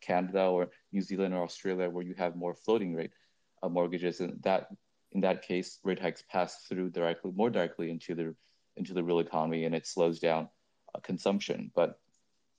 [0.00, 3.12] Canada or New Zealand or Australia where you have more floating rate
[3.62, 4.68] uh, mortgages, and that
[5.12, 8.34] in that case, rate hikes pass through directly, more directly into the
[8.76, 10.48] into the real economy, and it slows down
[10.94, 11.70] uh, consumption.
[11.74, 11.98] But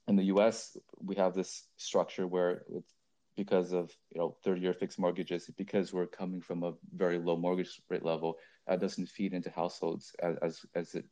[0.07, 2.93] in the U.S., we have this structure where it's
[3.37, 7.81] because of you know 30-year fixed mortgages, because we're coming from a very low mortgage
[7.89, 11.05] rate level, that doesn't feed into households as as, as it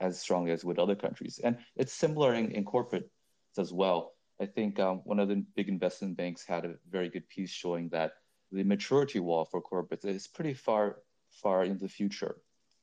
[0.00, 3.10] as strong as with other countries, and it's similar in, in corporate
[3.58, 4.14] as well.
[4.40, 7.88] I think um, one of the big investment banks had a very good piece showing
[7.90, 8.14] that
[8.50, 10.96] the maturity wall for corporates is pretty far
[11.42, 12.36] far in the future.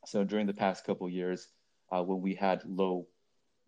[0.06, 1.48] So during the past couple years,
[1.92, 3.08] uh, when we had low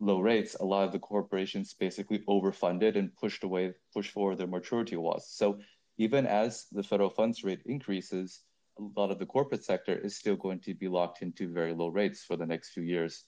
[0.02, 4.48] low rates, a lot of the corporations basically overfunded and pushed away pushed forward their
[4.48, 5.30] maturity walls.
[5.30, 5.60] So
[5.98, 8.42] even as the federal funds rate increases,
[8.80, 11.90] a lot of the corporate sector is still going to be locked into very low
[11.90, 13.26] rates for the next few years.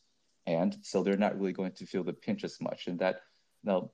[0.47, 2.87] And so they're not really going to feel the pinch as much.
[2.87, 3.21] And that
[3.63, 3.91] now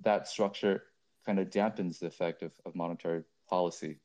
[0.00, 0.84] that structure
[1.24, 4.00] kind of dampens the effect of, of monetary policy.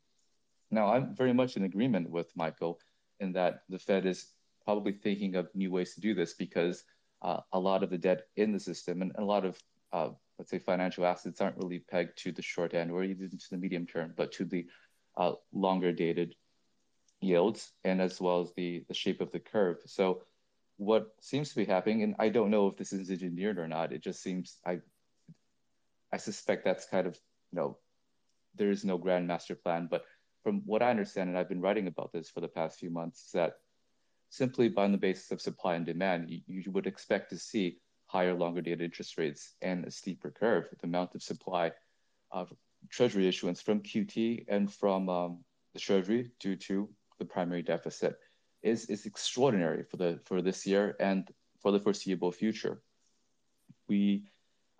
[0.70, 2.78] Now, I'm very much in agreement with Michael
[3.20, 4.32] in that the Fed is
[4.64, 6.84] probably thinking of new ways to do this because
[7.22, 9.58] uh, a lot of the debt in the system and a lot of,
[9.92, 13.50] uh, let's say, financial assets aren't really pegged to the short end or even to
[13.50, 14.66] the medium term, but to the
[15.16, 16.34] uh, longer dated
[17.20, 19.78] yields and as well as the, the shape of the curve.
[19.86, 20.22] So,
[20.76, 23.92] what seems to be happening, and I don't know if this is engineered or not,
[23.92, 24.78] it just seems I
[26.12, 27.18] I suspect that's kind of
[27.50, 27.78] you know
[28.54, 30.04] there is no grand master plan, but
[30.44, 33.26] from what I understand, and I've been writing about this for the past few months,
[33.26, 33.54] is that
[34.30, 38.34] simply by on the basis of supply and demand, you, would expect to see higher,
[38.34, 40.68] longer dated interest rates and a steeper curve.
[40.80, 41.72] The amount of supply
[42.30, 42.52] of
[42.90, 46.88] treasury issuance from QT and from um, the treasury due to
[47.18, 48.16] the primary deficit
[48.62, 51.28] is, extraordinary for the for this year and
[51.60, 52.82] for the foreseeable future.
[53.88, 54.24] We,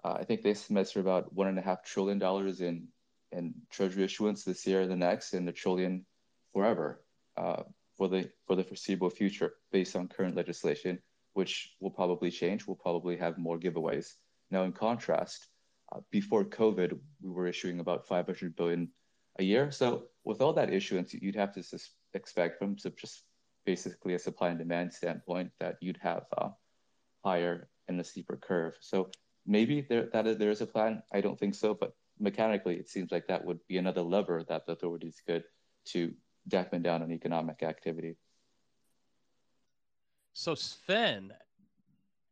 [0.04, 2.88] uh, I think they estimate about one and a half trillion dollars in
[3.32, 6.06] in treasury issuance this year and the next, and trillion
[6.52, 7.02] forever
[7.36, 7.62] uh,
[7.98, 10.98] for the for the foreseeable future, based on current legislation,
[11.34, 12.66] which will probably change.
[12.66, 14.14] We'll probably have more giveaways.
[14.50, 15.48] Now, in contrast,
[15.92, 18.88] uh, before COVID, we were issuing about 500 billion
[19.38, 19.70] a year.
[19.70, 23.24] So, with all that issuance, you'd have to sus- expect from just
[23.66, 26.48] basically a supply and demand standpoint that you'd have uh,
[27.22, 28.74] higher and a steeper curve.
[28.80, 29.10] So
[29.46, 31.02] maybe there that is, there is a plan.
[31.12, 34.66] I don't think so, but mechanically, it seems like that would be another lever that
[34.66, 35.44] the authorities could
[35.92, 36.14] to
[36.48, 38.16] dampen down on economic activity.
[40.32, 41.32] So, Sven,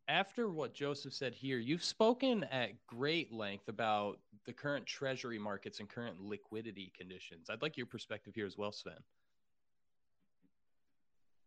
[0.09, 5.81] after what Joseph said here, you've spoken at great length about the current treasury markets
[5.81, 7.51] and current liquidity conditions.
[7.51, 8.95] I'd like your perspective here as well, Sven.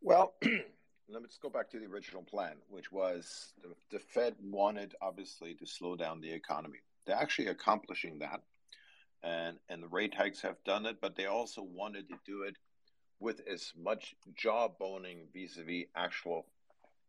[0.01, 0.33] Well,
[1.09, 5.65] let's go back to the original plan, which was the, the Fed wanted, obviously, to
[5.65, 6.79] slow down the economy.
[7.05, 8.41] They're actually accomplishing that,
[9.23, 10.97] and and the rate hikes have done it.
[11.01, 12.55] But they also wanted to do it
[13.19, 16.45] with as much jawboning vis-a-vis actual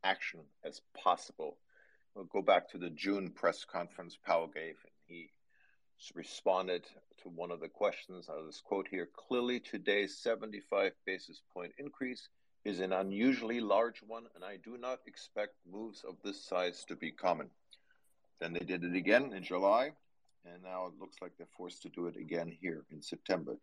[0.03, 1.57] action as possible.
[2.14, 5.31] We'll go back to the June press conference Powell gave, and he
[6.14, 6.85] responded
[7.23, 8.29] to one of the questions.
[8.29, 12.29] I'll just quote here clearly, today's 75 basis point increase
[12.64, 16.96] is an unusually large one, and I do not expect moves of this size to
[16.96, 17.51] be common.
[18.40, 19.92] Then they did it again in July,
[20.44, 23.57] and now it looks like they're forced to do it again here in September.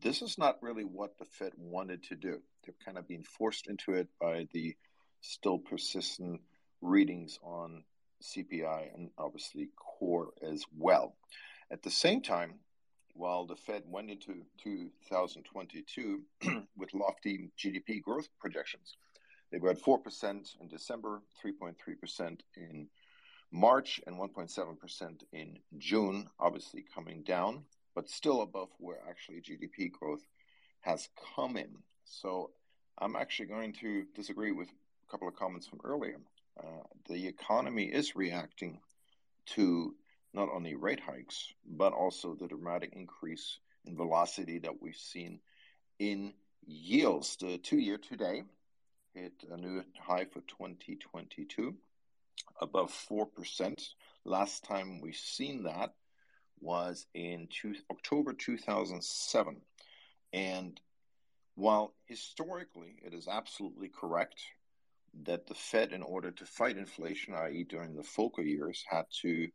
[0.00, 2.40] This is not really what the Fed wanted to do.
[2.64, 4.74] They're kind of being forced into it by the
[5.20, 6.40] still persistent
[6.80, 7.84] readings on
[8.22, 11.16] CPI and obviously core as well.
[11.70, 12.54] At the same time,
[13.14, 16.22] while the Fed went into 2022
[16.76, 18.96] with lofty GDP growth projections,
[19.50, 22.88] they were at 4% in December, 3.3% in
[23.52, 30.26] March and 1.7% in June, obviously coming down, but still above where actually GDP growth
[30.80, 31.76] has come in.
[32.04, 32.50] So
[32.98, 36.16] I'm actually going to disagree with a couple of comments from earlier.
[36.58, 38.80] Uh, the economy is reacting
[39.46, 39.94] to
[40.32, 45.40] not only rate hikes, but also the dramatic increase in velocity that we've seen
[45.98, 46.32] in
[46.66, 47.36] yields.
[47.36, 48.44] The two year today
[49.14, 51.74] hit a new high for 2022
[52.60, 53.74] above 4%.
[54.24, 55.94] Last time we've seen that
[56.60, 59.60] was in two, October 2007.
[60.32, 60.80] And
[61.54, 64.40] while historically it is absolutely correct,
[65.24, 69.48] that the Fed, in order to fight inflation, i.e., during the Volcker years, had to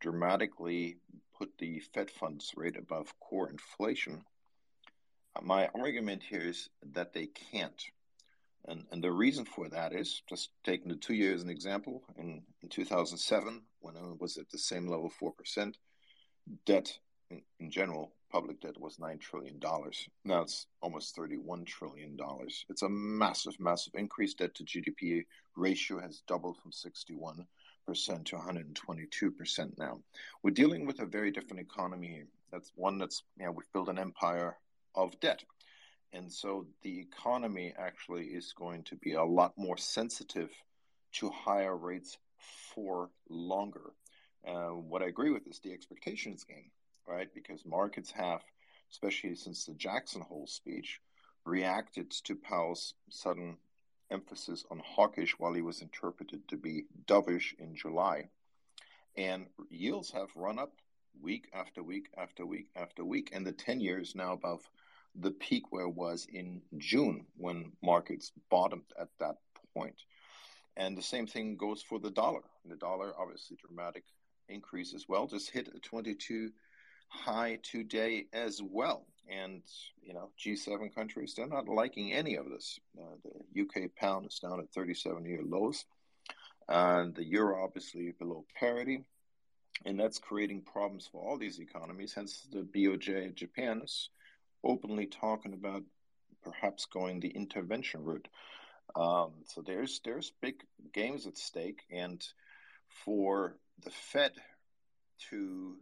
[0.00, 0.98] dramatically
[1.36, 4.24] put the Fed funds rate above core inflation.
[5.40, 7.82] My argument here is that they can't.
[8.68, 12.02] And, and the reason for that is just taking the two years as an example,
[12.18, 15.74] in, in 2007, when it was at the same level, 4%,
[16.66, 16.98] debt
[17.30, 19.58] in, in general, public debt was $9 trillion.
[20.24, 22.16] Now it's almost $31 trillion.
[22.68, 24.34] It's a massive, massive increase.
[24.34, 25.24] Debt to GDP
[25.56, 27.46] ratio has doubled from 61
[27.86, 29.98] percent to 122 percent now.
[30.42, 32.24] We're dealing with a very different economy.
[32.52, 34.58] That's one that's you know we've built an empire
[34.94, 35.42] of debt,
[36.12, 40.50] and so the economy actually is going to be a lot more sensitive
[41.12, 42.16] to higher rates
[42.74, 43.92] for longer.
[44.46, 46.70] Uh, what I agree with is the expectations game,
[47.06, 47.28] right?
[47.34, 48.42] Because markets have,
[48.90, 51.00] especially since the Jackson Hole speech,
[51.44, 53.58] reacted to Powell's sudden
[54.10, 58.28] emphasis on hawkish while he was interpreted to be dovish in July.
[59.16, 60.72] And yields have run up
[61.20, 63.30] week after week after week after week.
[63.32, 64.62] And the 10 years now above
[65.14, 69.36] the peak where it was in June when markets bottomed at that
[69.74, 69.96] point.
[70.76, 72.42] And the same thing goes for the dollar.
[72.64, 74.04] The dollar, obviously, dramatic
[74.48, 76.50] increase as well, just hit a 22
[77.08, 79.06] high today as well.
[79.28, 79.62] And,
[80.02, 82.78] you know, G7 countries, they're not liking any of this.
[82.98, 85.84] Uh, the UK pound is down at 37 year lows.
[86.68, 89.04] And the euro, obviously, below parity.
[89.84, 92.14] And that's creating problems for all these economies.
[92.14, 94.10] Hence, the BOJ Japan is
[94.64, 95.82] openly talking about
[96.42, 98.28] perhaps going the intervention route.
[98.96, 102.24] Um, so there's there's big games at stake, and
[103.04, 104.32] for the Fed
[105.30, 105.76] to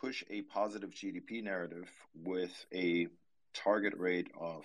[0.00, 3.08] push a positive GDP narrative with a
[3.54, 4.64] target rate of,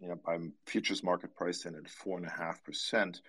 [0.00, 3.20] you know, by futures market price in at four and a half percent,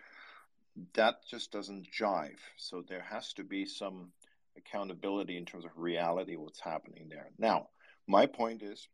[0.94, 2.40] that just doesn't jive.
[2.58, 4.12] So there has to be some
[4.58, 7.30] accountability in terms of reality, what's happening there.
[7.38, 7.68] Now,
[8.08, 8.88] my point is,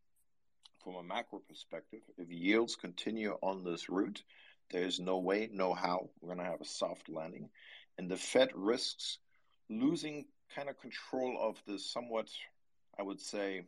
[0.84, 4.22] from a macro perspective, if yields continue on this route,
[4.70, 7.48] there's no way, no how we're going to have a soft landing.
[7.98, 9.18] And the Fed risks
[9.70, 12.28] losing kind of control of the somewhat,
[12.98, 13.62] I would say,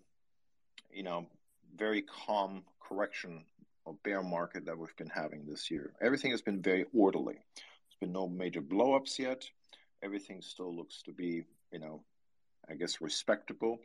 [0.90, 1.26] you know,
[1.74, 3.44] very calm correction
[3.86, 5.92] of bear market that we've been having this year.
[6.02, 7.34] Everything has been very orderly.
[7.34, 9.48] There's been no major blowups yet.
[10.02, 12.02] Everything still looks to be, you know,
[12.68, 13.78] I guess respectable.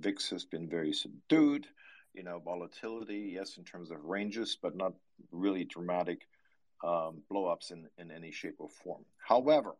[0.00, 1.66] VIX has been very subdued.
[2.18, 4.92] You know, volatility, yes, in terms of ranges, but not
[5.30, 6.26] really dramatic
[6.82, 9.04] um, blowups in, in any shape or form.
[9.18, 9.76] However,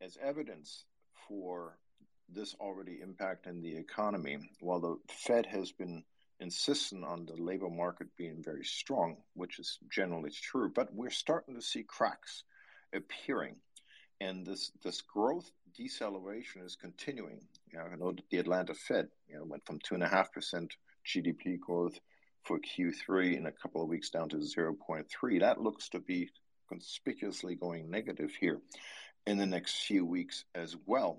[0.00, 0.84] as evidence
[1.26, 1.76] for
[2.28, 6.04] this already impacting the economy, while the Fed has been
[6.38, 11.56] insistent on the labor market being very strong, which is generally true, but we're starting
[11.56, 12.44] to see cracks
[12.94, 13.56] appearing.
[14.20, 17.40] And this, this growth deceleration is continuing.
[17.72, 20.68] You know, the Atlanta Fed you know, went from 2.5%
[21.06, 21.98] GDP growth
[22.44, 25.40] for Q3 in a couple of weeks down to 0.3.
[25.40, 26.30] That looks to be
[26.68, 28.60] conspicuously going negative here
[29.26, 31.18] in the next few weeks as well.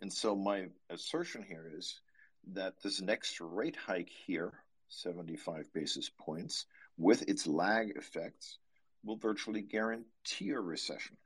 [0.00, 2.00] And so my assertion here is
[2.54, 4.52] that this next rate hike here,
[4.88, 6.66] 75 basis points,
[6.96, 8.58] with its lag effects,
[9.04, 11.16] will virtually guarantee a recession.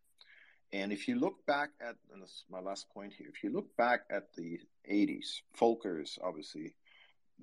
[0.72, 3.50] And if you look back at, and this is my last point here, if you
[3.50, 4.58] look back at the
[4.90, 6.74] 80s, Volcker is obviously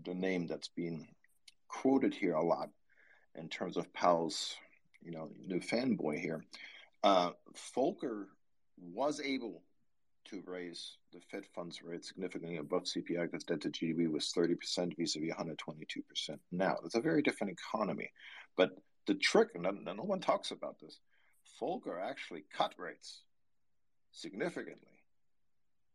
[0.03, 1.07] the name that's been
[1.67, 2.69] quoted here a lot
[3.35, 4.55] in terms of Powell's,
[5.01, 6.43] you know, new fanboy here.
[7.03, 7.31] Uh,
[7.75, 8.25] Volcker
[8.77, 9.63] was able
[10.25, 14.95] to raise the Fed funds rate significantly above CPI because debt to GDP was 30%
[14.97, 16.39] vis-a-vis 122%.
[16.51, 18.11] Now, it's a very different economy.
[18.55, 18.71] But
[19.07, 20.99] the trick, and no one talks about this,
[21.59, 23.21] Volcker actually cut rates
[24.11, 25.03] significantly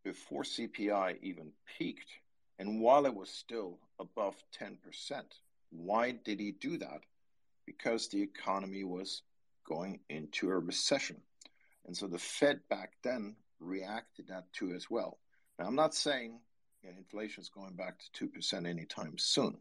[0.05, 2.11] before CPI even peaked
[2.59, 4.76] and while it was still above 10%.
[5.70, 7.01] Why did he do that?
[7.66, 9.22] Because the economy was
[9.64, 11.20] going into a recession.
[11.86, 15.18] And so the Fed back then reacted that to as well.
[15.59, 16.38] Now, I'm not saying
[16.82, 19.57] you know, inflation is going back to 2% anytime soon.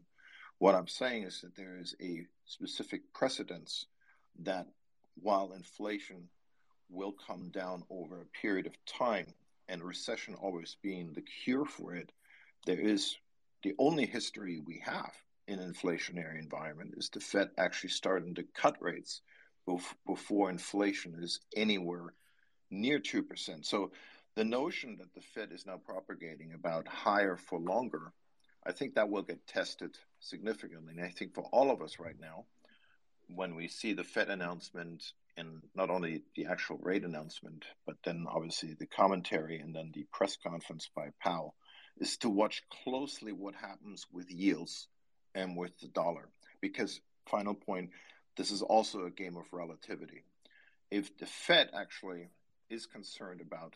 [0.58, 3.86] What I'm saying is that there is a specific precedence
[4.40, 4.66] that
[5.20, 6.28] while inflation
[6.88, 9.26] will come down over a period of time,
[9.68, 12.12] and recession always being the cure for it,
[12.66, 13.16] there is
[13.62, 15.12] the only history we have
[15.48, 19.22] in an inflationary environment is the Fed actually starting to cut rates
[20.06, 22.14] before inflation is anywhere
[22.70, 23.64] near 2%.
[23.64, 23.90] So
[24.34, 28.12] the notion that the Fed is now propagating about higher for longer,
[28.64, 30.94] I think that will get tested significantly.
[30.96, 32.44] And I think for all of us right now,
[33.28, 38.26] when we see the Fed announcement and not only the actual rate announcement, but then
[38.28, 41.54] obviously the commentary and then the press conference by Powell,
[41.98, 44.88] is to watch closely what happens with yields
[45.34, 46.28] and with the dollar.
[46.60, 47.90] Because, final point,
[48.36, 50.24] this is also a game of relativity.
[50.90, 52.28] If the Fed actually
[52.68, 53.74] is concerned about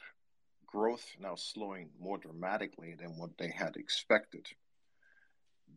[0.66, 4.46] growth now slowing more dramatically than what they had expected,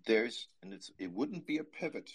[0.05, 2.11] there's, and it's, it wouldn't be a pivot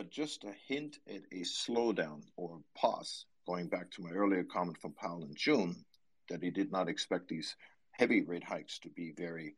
[0.00, 4.78] but just a hint at a slowdown or pause, going back to my earlier comment
[4.78, 5.84] from Powell in June,
[6.30, 7.54] that he did not expect these
[8.00, 9.54] heavy rate hikes to be very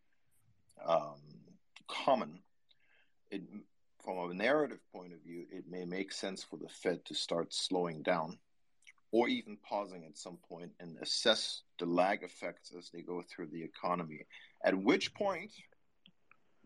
[0.84, 1.20] um,
[1.86, 2.40] common.
[3.30, 3.43] It,
[4.05, 7.55] from a narrative point of view, it may make sense for the Fed to start
[7.55, 8.38] slowing down
[9.12, 13.47] or even pausing at some point and assess the lag effects as they go through
[13.47, 14.26] the economy.
[14.64, 15.53] At which point,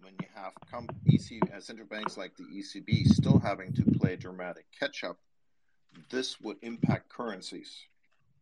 [0.00, 4.16] when you have come EC, uh, central banks like the ECB still having to play
[4.16, 5.18] dramatic catch up,
[6.08, 7.76] this would impact currencies.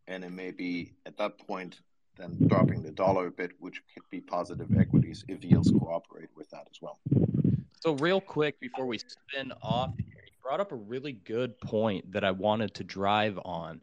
[0.07, 1.81] And it may be at that point
[2.17, 6.49] then dropping the dollar a bit, which could be positive equities if yields cooperate with
[6.49, 6.99] that as well.
[7.79, 10.05] So, real quick before we spin off, you
[10.41, 13.81] brought up a really good point that I wanted to drive on.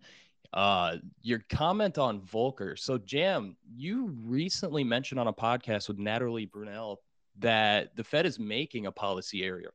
[0.52, 2.78] Uh, your comment on Volcker.
[2.78, 6.98] So, Jam, you recently mentioned on a podcast with Natalie Brunell
[7.38, 9.68] that the Fed is making a policy area.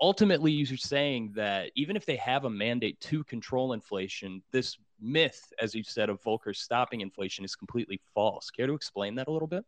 [0.00, 5.52] Ultimately, you're saying that even if they have a mandate to control inflation, this myth,
[5.60, 8.50] as you said, of Volcker stopping inflation is completely false.
[8.50, 9.64] Care to explain that a little bit?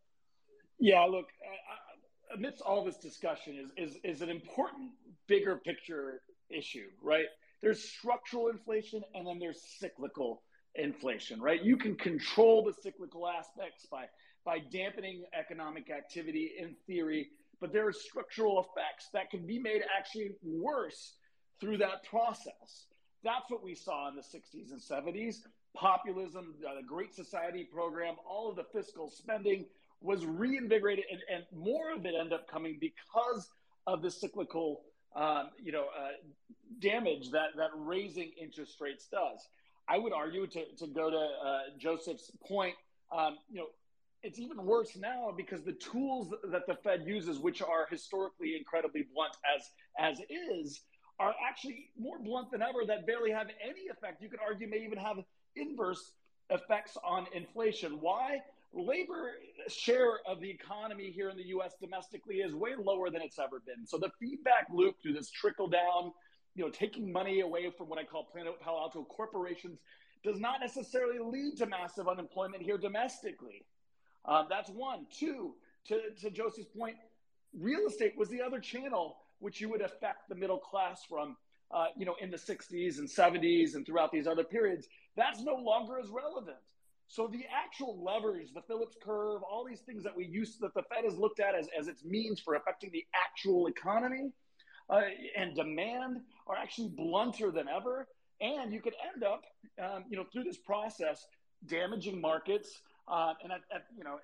[0.79, 4.91] Yeah, look, uh, uh, amidst all this discussion is, is, is an important
[5.27, 7.25] bigger picture issue, right?
[7.61, 10.43] There's structural inflation and then there's cyclical
[10.75, 11.63] inflation, right?
[11.63, 14.05] You can control the cyclical aspects by
[14.45, 17.29] by dampening economic activity in theory,
[17.59, 21.15] but there are structural effects that can be made actually worse
[21.59, 22.85] through that process.
[23.25, 25.37] That's what we saw in the 60s and 70s.
[25.75, 29.65] Populism, the Great Society program, all of the fiscal spending
[29.99, 33.49] was reinvigorated, and, and more of it ended up coming because
[33.87, 34.83] of the cyclical,
[35.15, 36.11] um, you know, uh,
[36.79, 39.47] damage that that raising interest rates does.
[39.89, 42.75] I would argue to, to go to uh, Joseph's point,
[43.11, 43.67] um, you know,
[44.23, 49.05] it's even worse now because the tools that the Fed uses, which are historically incredibly
[49.13, 49.69] blunt as
[49.99, 50.81] as is,
[51.19, 54.21] are actually more blunt than ever that barely have any effect.
[54.21, 55.17] You could argue may even have
[55.55, 56.13] inverse
[56.49, 57.99] effects on inflation.
[58.01, 58.39] Why?
[58.73, 59.31] Labor
[59.69, 63.61] share of the economy here in the US domestically is way lower than it's ever
[63.65, 63.85] been.
[63.85, 66.11] So the feedback loop through this trickle down,
[66.55, 69.79] you know, taking money away from what I call Palo Alto corporations
[70.23, 73.63] does not necessarily lead to massive unemployment here domestically.
[74.25, 75.05] Um, that's one.
[75.09, 75.53] Two,
[75.87, 76.95] to, to Joseph's point,
[77.57, 81.37] real estate was the other channel which you would affect the middle class from,
[81.69, 84.87] uh, you know, in the 60s and 70s and throughout these other periods.
[85.15, 86.57] That's no longer as relevant.
[87.07, 90.81] So the actual levers, the Phillips curve, all these things that we used that the
[90.89, 94.31] Fed has looked at as, as its means for affecting the actual economy
[94.89, 95.01] uh,
[95.37, 98.07] and demand are actually blunter than ever.
[98.41, 99.43] And you could end up,
[99.79, 101.23] um, you know, through this process,
[101.67, 104.17] damaging markets, uh, and at, at, you know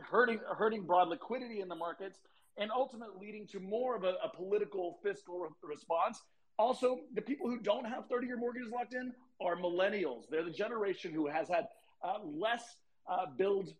[0.00, 2.18] hurting hurting broad liquidity in the markets,
[2.58, 6.20] and ultimately leading to more of a, a political fiscal re- response.
[6.58, 10.28] Also, the people who don't have 30 year mortgages locked in are millennials.
[10.30, 11.68] They're the generation who has had
[12.04, 12.76] uh, less
[13.10, 13.74] uh, build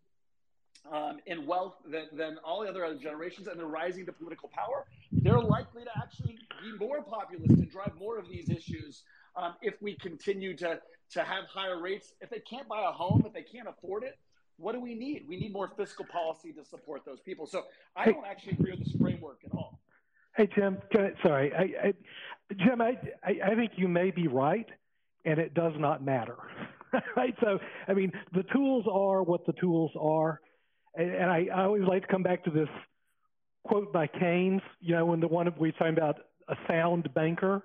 [0.91, 4.49] um, in wealth than, than all the other, other generations, and they're rising to political
[4.49, 4.85] power.
[5.11, 9.03] They're likely to actually be more populist and drive more of these issues
[9.35, 10.79] um, if we continue to
[11.11, 12.13] to have higher rates.
[12.21, 14.17] If they can't buy a home, if they can't afford it,
[14.57, 15.25] what do we need?
[15.27, 17.45] We need more fiscal policy to support those people.
[17.45, 17.63] So
[17.95, 19.79] I don't actually agree with this framework at all.
[20.35, 21.93] Hey Cem, I, sorry, I, I,
[22.67, 24.67] Cem, I, I think you may be right,
[25.25, 26.37] and it does not matter.
[27.15, 27.35] right?
[27.41, 30.41] So, I mean, the tools are what the tools are,
[30.95, 32.69] and, and I, I always like to come back to this
[33.63, 34.61] quote by Keynes.
[34.79, 37.63] You know, when the one we talking about a sound banker,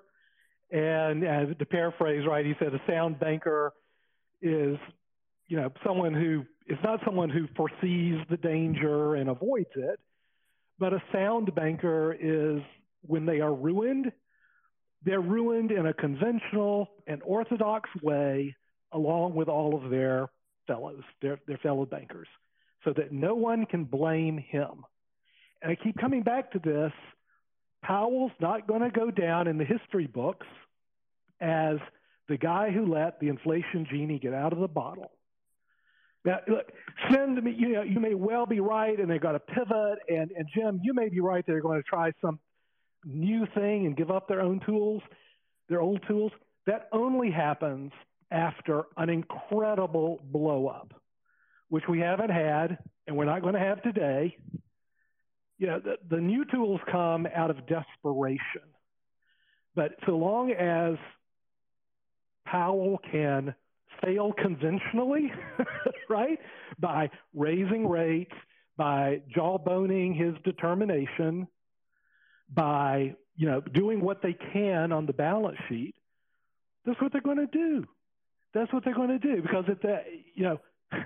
[0.71, 3.73] and uh, to paraphrase, right, he said a sound banker
[4.41, 4.77] is,
[5.47, 9.99] you know, someone who is not someone who foresees the danger and avoids it,
[10.77, 12.61] but a sound banker is
[13.01, 14.11] when they are ruined,
[15.03, 18.55] they're ruined in a conventional and orthodox way
[18.91, 20.29] along with all of their
[20.67, 22.27] fellows, their, their fellow bankers,
[22.83, 24.85] so that no one can blame him.
[25.61, 26.91] And I keep coming back to this
[27.83, 30.45] Powell's not going to go down in the history books
[31.39, 31.77] as
[32.27, 35.11] the guy who let the inflation genie get out of the bottle.
[36.25, 36.71] Now, look,
[37.11, 39.99] send me, you know, you may well be right and they've got to pivot.
[40.09, 41.43] And, and Cem, you may be right.
[41.47, 42.39] They're going to try some
[43.05, 45.01] new thing and give up their own tools.
[45.69, 46.31] They're old tools.
[46.65, 47.91] That only happens
[48.31, 50.93] after an incredible blow up,
[51.69, 54.37] which we haven't had and we're not going to have today.
[55.57, 58.61] You know, the, the new tools come out of desperation.
[59.75, 60.95] But so long as
[62.45, 63.55] Powell can
[64.03, 65.31] fail conventionally,
[66.09, 66.39] right,
[66.79, 68.33] by raising rates,
[68.77, 71.47] by jawboning his determination,
[72.49, 75.95] by you know doing what they can on the balance sheet,
[76.85, 77.85] that's what they're going to do.
[78.53, 80.03] That's what they're going to do because it's a
[80.35, 80.59] you know.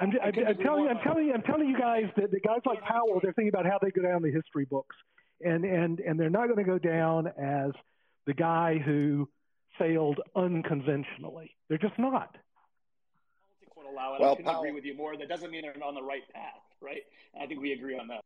[0.00, 2.60] I'm, I'm, I'm telling you, I'm telling you, I'm telling you guys that the guys
[2.66, 4.96] like Powell, they're thinking about how they go down the history books,
[5.40, 7.72] and and and they're not going to go down as
[8.26, 9.28] the guy who
[9.78, 11.54] failed unconventionally.
[11.68, 12.36] They're just not.
[13.40, 14.20] Politics would allow it.
[14.20, 15.16] Well, I couldn't Powell, agree with you more.
[15.16, 17.02] That doesn't mean they're on the right path, right?
[17.40, 18.22] I think we agree on that.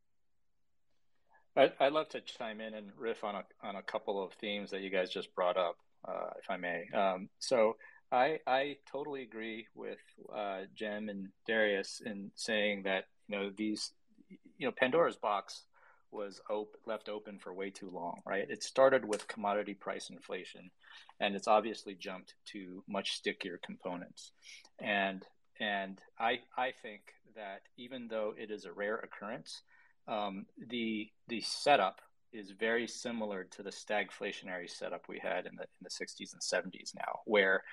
[1.79, 4.81] I'd love to chime in and riff on a on a couple of themes that
[4.81, 5.77] you guys just brought up,
[6.07, 6.87] uh, if I may.
[6.93, 7.77] Um, so
[8.11, 9.97] I I totally agree with
[10.33, 13.91] uh, Cem and Darius in saying that you know these
[14.29, 15.63] you know Pandora's box
[16.11, 18.49] was op- left open for way too long, right?
[18.49, 20.71] It started with commodity price inflation,
[21.19, 24.31] and it's obviously jumped to much stickier components.
[24.79, 25.25] And
[25.59, 27.01] and I I think
[27.35, 29.61] that even though it is a rare occurrence,
[30.07, 32.01] um, the the setup
[32.33, 36.41] is very similar to the stagflationary setup we had in the in the 60s and
[36.41, 37.63] 70s now, where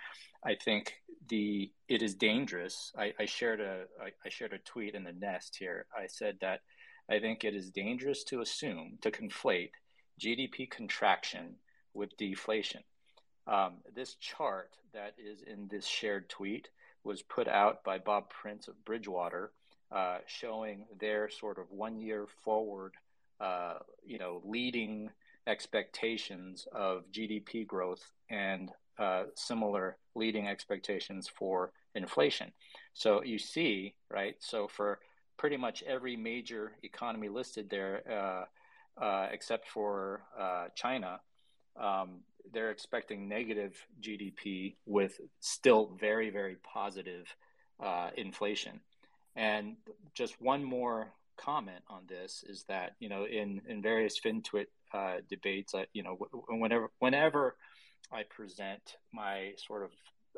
[0.44, 0.94] I think
[1.28, 2.92] the it is dangerous.
[2.96, 5.86] I, I shared a I, I shared a tweet in the nest here.
[5.96, 6.60] I said that
[7.08, 9.70] I think it is dangerous to assume to conflate
[10.20, 11.56] GDP contraction
[11.92, 12.82] with deflation.
[13.46, 16.68] Um, this chart that is in this shared tweet
[17.02, 19.52] was put out by Bob Prince of Bridgewater,
[19.92, 22.94] uh, showing their sort of one year forward,
[23.40, 23.74] uh,
[24.04, 25.10] you know, leading
[25.46, 32.52] expectations of GDP growth and uh, similar leading expectations for inflation.
[32.94, 34.36] So you see, right?
[34.38, 35.00] So for
[35.36, 41.20] pretty much every major economy listed there, uh, uh, except for uh, China,
[41.80, 42.20] um,
[42.52, 47.26] they're expecting negative GDP with still very, very positive
[47.82, 48.80] uh, inflation.
[49.36, 49.76] And
[50.14, 55.16] just one more comment on this is that you know in in various FinTwit uh,
[55.28, 56.16] debates, uh, you know,
[56.48, 57.56] whenever whenever
[58.12, 59.90] I present my sort of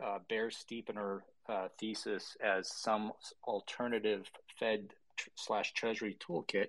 [0.04, 3.12] uh, bear steepener uh, thesis as some
[3.44, 6.68] alternative Fed tr- slash Treasury toolkit,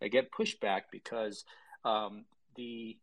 [0.00, 1.44] I get pushback because
[1.84, 2.24] um,
[2.56, 2.96] the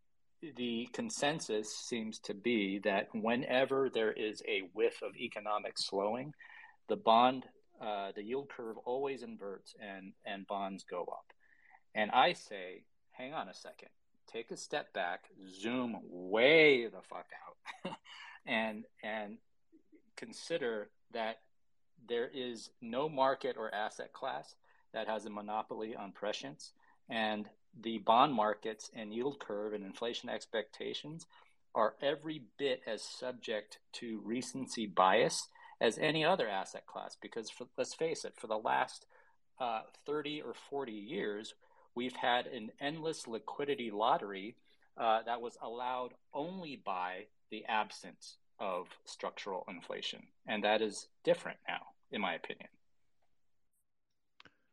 [0.55, 6.33] the consensus seems to be that whenever there is a whiff of economic slowing,
[6.87, 7.45] the bond,
[7.81, 11.25] uh, the yield curve always inverts and and bonds go up.
[11.93, 13.89] And I say, hang on a second,
[14.31, 17.97] take a step back, zoom way the fuck out,
[18.47, 19.37] and and
[20.19, 21.39] consider that
[22.07, 24.55] there is no market or asset class
[24.93, 26.73] that has a monopoly on prescience.
[27.09, 27.45] And
[27.81, 31.25] the bond markets and yield curve and inflation expectations
[31.73, 35.47] are every bit as subject to recency bias
[35.79, 37.15] as any other asset class.
[37.21, 39.05] Because for, let's face it, for the last
[39.59, 41.53] uh, 30 or 40 years,
[41.95, 44.55] we've had an endless liquidity lottery
[44.97, 50.23] uh, that was allowed only by the absence of structural inflation.
[50.47, 51.81] And that is different now,
[52.11, 52.69] in my opinion.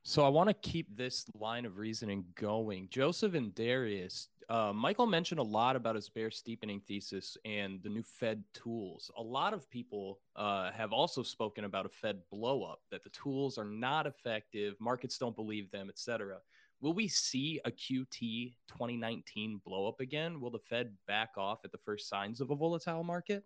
[0.03, 2.89] So I want to keep this line of reasoning going.
[2.93, 7.89] Joseph and Darius, uh, Michael mentioned a lot about his bear steepening thesis and the
[7.89, 9.11] new Fed tools.
[9.19, 13.59] A lot of people uh, have also spoken about a Fed blowup, that the tools
[13.59, 16.37] are not effective, markets don't believe them, etc.
[16.81, 20.41] Will we see a QT 2019 blowup again?
[20.41, 23.43] Will the Fed back off at the first signs of a volatile market?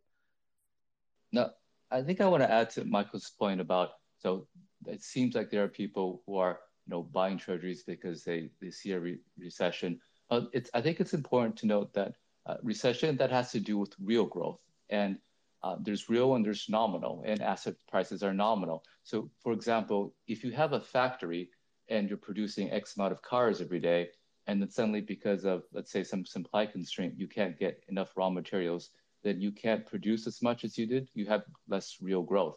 [1.33, 1.51] No,
[1.91, 4.47] I think I want to add to Michael's point about so
[4.87, 8.71] it seems like there are people who are you know buying treasuries because they, they
[8.71, 10.01] see a re- recession.
[10.31, 12.15] Uh, it's I think it's important to note that
[12.47, 15.19] uh, recession that has to do with real growth and
[15.63, 18.83] uh, there's real and there's nominal and asset prices are nominal.
[19.03, 21.51] So for example, if you have a factory
[21.89, 24.09] and you're producing X amount of cars every day,
[24.47, 28.31] and then suddenly because of let's say some supply constraint, you can't get enough raw
[28.31, 28.91] materials,
[29.23, 31.09] then you can't produce as much as you did.
[31.15, 32.57] You have less real growth.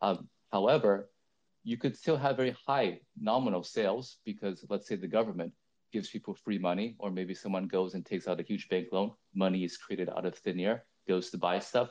[0.00, 1.10] Um, however,
[1.62, 5.52] you could still have very high nominal sales because let's say the government
[5.92, 9.12] gives people free money, or maybe someone goes and takes out a huge bank loan,
[9.34, 11.90] money is created out of thin air, goes to buy stuff,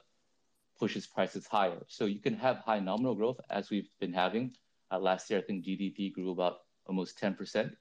[0.79, 1.83] pushes prices higher.
[1.87, 4.53] So you can have high nominal growth as we've been having.
[4.91, 7.71] Uh, last year, I think GDP grew about almost 10%,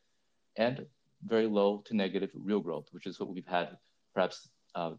[0.57, 0.85] and
[1.25, 3.77] very low to negative real growth, which is what we've had
[4.13, 4.49] perhaps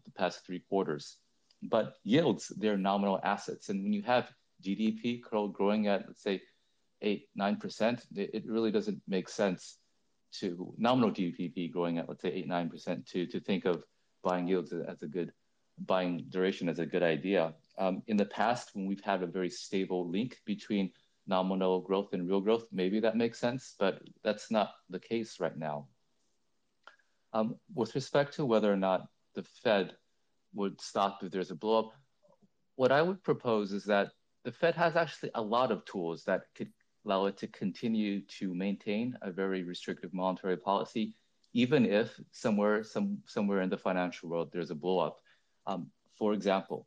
[0.04, 1.16] the past three quarters.
[1.62, 3.68] But yields, they're nominal assets.
[3.68, 4.30] And when you have
[4.62, 5.20] GDP
[5.52, 6.42] growing at, let's say,
[7.02, 9.78] 8 9%, it really doesn't make sense
[10.32, 13.84] to nominal GDP growing at, let's say, 8 9% to, to think of
[14.22, 15.32] buying yields as a good
[15.86, 17.54] buying duration as a good idea.
[17.78, 20.92] Um, in the past, when we've had a very stable link between
[21.26, 25.56] nominal growth and real growth, maybe that makes sense, but that's not the case right
[25.56, 25.86] now.
[27.32, 29.08] Um, with respect to whether or not
[29.40, 29.92] the Fed
[30.52, 31.90] would stop if there's a blowup,
[32.76, 34.08] what I would propose is that
[34.44, 36.70] the Fed has actually a lot of tools that could
[37.04, 41.14] allow it to continue to maintain a very restrictive monetary policy,
[41.54, 45.14] even if somewhere, some, somewhere in the financial world there's a blowup.
[45.66, 46.86] Um, for example,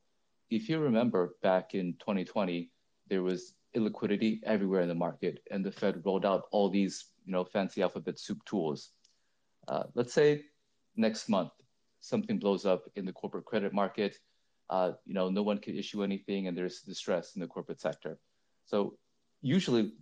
[0.52, 2.70] if you remember back in 2020,
[3.08, 7.32] there was illiquidity everywhere in the market, and the Fed rolled out all these, you
[7.32, 8.92] know, fancy alphabet soup tools.
[9.68, 10.44] Uh, let's say
[10.96, 11.52] next month
[12.04, 14.18] something blows up in the corporate credit market.
[14.70, 18.20] Uh, you know, no one can issue anything, and there's distress in the corporate sector.
[18.66, 18.98] So
[19.42, 19.94] usually,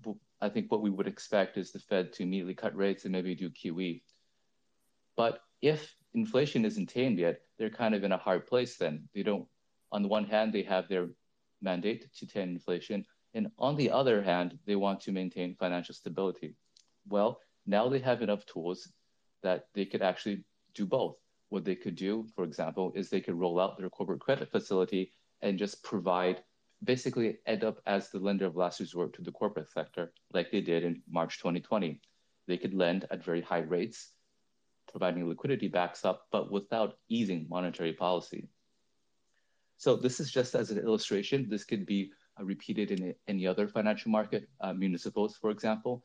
[0.42, 3.36] I think what we would expect is the Fed to immediately cut rates and maybe
[3.36, 4.02] do QE.
[5.16, 8.78] But if inflation isn't tamed yet, they're kind of in a hard place.
[8.78, 9.48] Then they don't.
[9.92, 11.10] On the one hand, they have their
[11.62, 16.56] mandate to tame inflation, and on the other hand, they want to maintain financial stability.
[17.08, 18.92] Well, now they have enough tools
[19.44, 20.44] that they could actually
[20.74, 21.18] do both.
[21.52, 25.12] What they could do, for example, is they could roll out their corporate credit facility
[25.42, 26.42] and just provide,
[26.82, 30.62] basically end up as the lender of last resort to the corporate sector, like they
[30.62, 32.00] did in March 2020.
[32.48, 34.14] They could lend at very high rates,
[34.90, 38.48] providing liquidity backs up, but without easing monetary policy.
[39.76, 41.50] So this is just as an illustration.
[41.50, 46.02] This could be uh, repeated in any other financial market, uh, municipals, for example.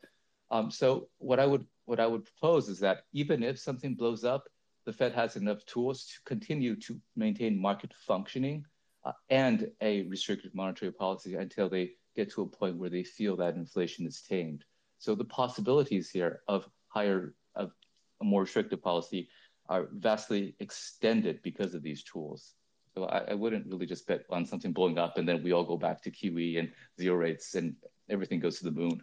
[0.51, 4.25] Um, so what I would what I would propose is that even if something blows
[4.25, 4.49] up,
[4.87, 8.63] the Fed has enough tools to continue to maintain market functioning
[9.03, 13.35] uh, and a restrictive monetary policy until they get to a point where they feel
[13.35, 14.63] that inflation is tamed.
[14.97, 17.73] So the possibilities here of higher of
[18.21, 19.27] a more restrictive policy
[19.67, 22.53] are vastly extended because of these tools.
[22.95, 25.65] So I, I, wouldn't really just bet on something blowing up and then we all
[25.65, 27.75] go back to QE and zero rates and
[28.09, 29.01] everything goes to the moon.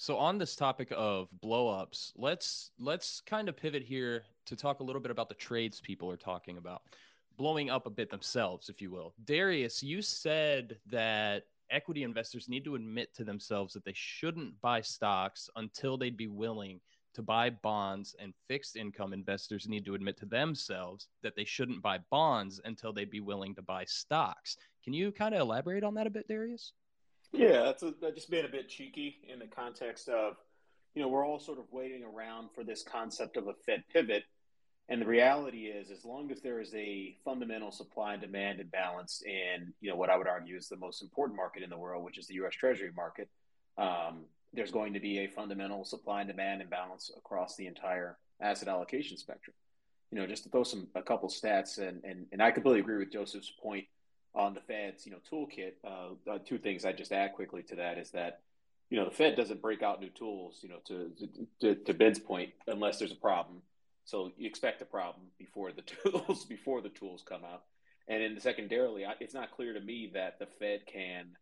[0.00, 4.84] So on this topic of blowups, let's let's kind of pivot here to talk a
[4.84, 6.82] little bit about the trades people are talking about,
[7.36, 9.12] blowing up a bit themselves, if you will.
[9.24, 14.80] Darius, you said that equity investors need to admit to themselves that they shouldn't buy
[14.80, 16.80] stocks until they'd be willing
[17.14, 21.82] to buy bonds, and fixed income investors need to admit to themselves that they shouldn't
[21.82, 24.58] buy bonds until they'd be willing to buy stocks.
[24.84, 26.72] Can you kind of elaborate on that a bit, Darius?
[27.32, 30.36] Yeah, that's, a, just being a bit cheeky in the context of,
[30.94, 34.24] you know, we're all sort of waiting around for this concept of a Fed pivot.
[34.88, 39.22] And the reality is, as long as there is a fundamental supply and demand imbalance
[39.26, 42.04] in, you know, what I would argue is the most important market in the world,
[42.04, 42.54] which is the U.S.
[42.54, 43.28] Treasury market,
[43.76, 44.24] um,
[44.54, 49.18] there's going to be a fundamental supply and demand imbalance across the entire asset allocation
[49.18, 49.54] spectrum.
[50.10, 52.96] You know, just to throw some a couple stats, and and, and I completely agree
[52.96, 53.84] with Joseph's point
[54.38, 55.72] on the Fed's you know toolkit.
[55.84, 58.40] Uh, uh, two things I just add quickly to that is that
[58.88, 60.60] you know the Fed doesn't break out new tools.
[60.62, 61.12] You know, to
[61.60, 63.62] to, to Ben's point, unless there's a problem.
[64.04, 67.64] So you expect a problem before the tools before the tools come out.
[68.06, 71.36] And then secondarily, it's not clear to me that the Fed can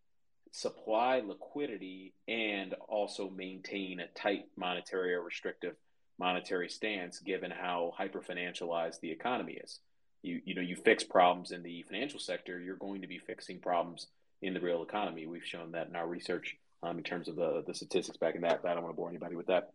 [0.50, 5.76] supply liquidity and also maintain a tight monetary or restrictive
[6.18, 9.80] monetary stance given how hyper financialized the economy is.
[10.22, 13.58] You, you know, you fix problems in the financial sector, you're going to be fixing
[13.60, 14.06] problems
[14.42, 15.26] in the real economy.
[15.26, 18.42] We've shown that in our research um, in terms of the, the statistics back in
[18.42, 18.60] that.
[18.64, 19.72] I don't want to bore anybody with that.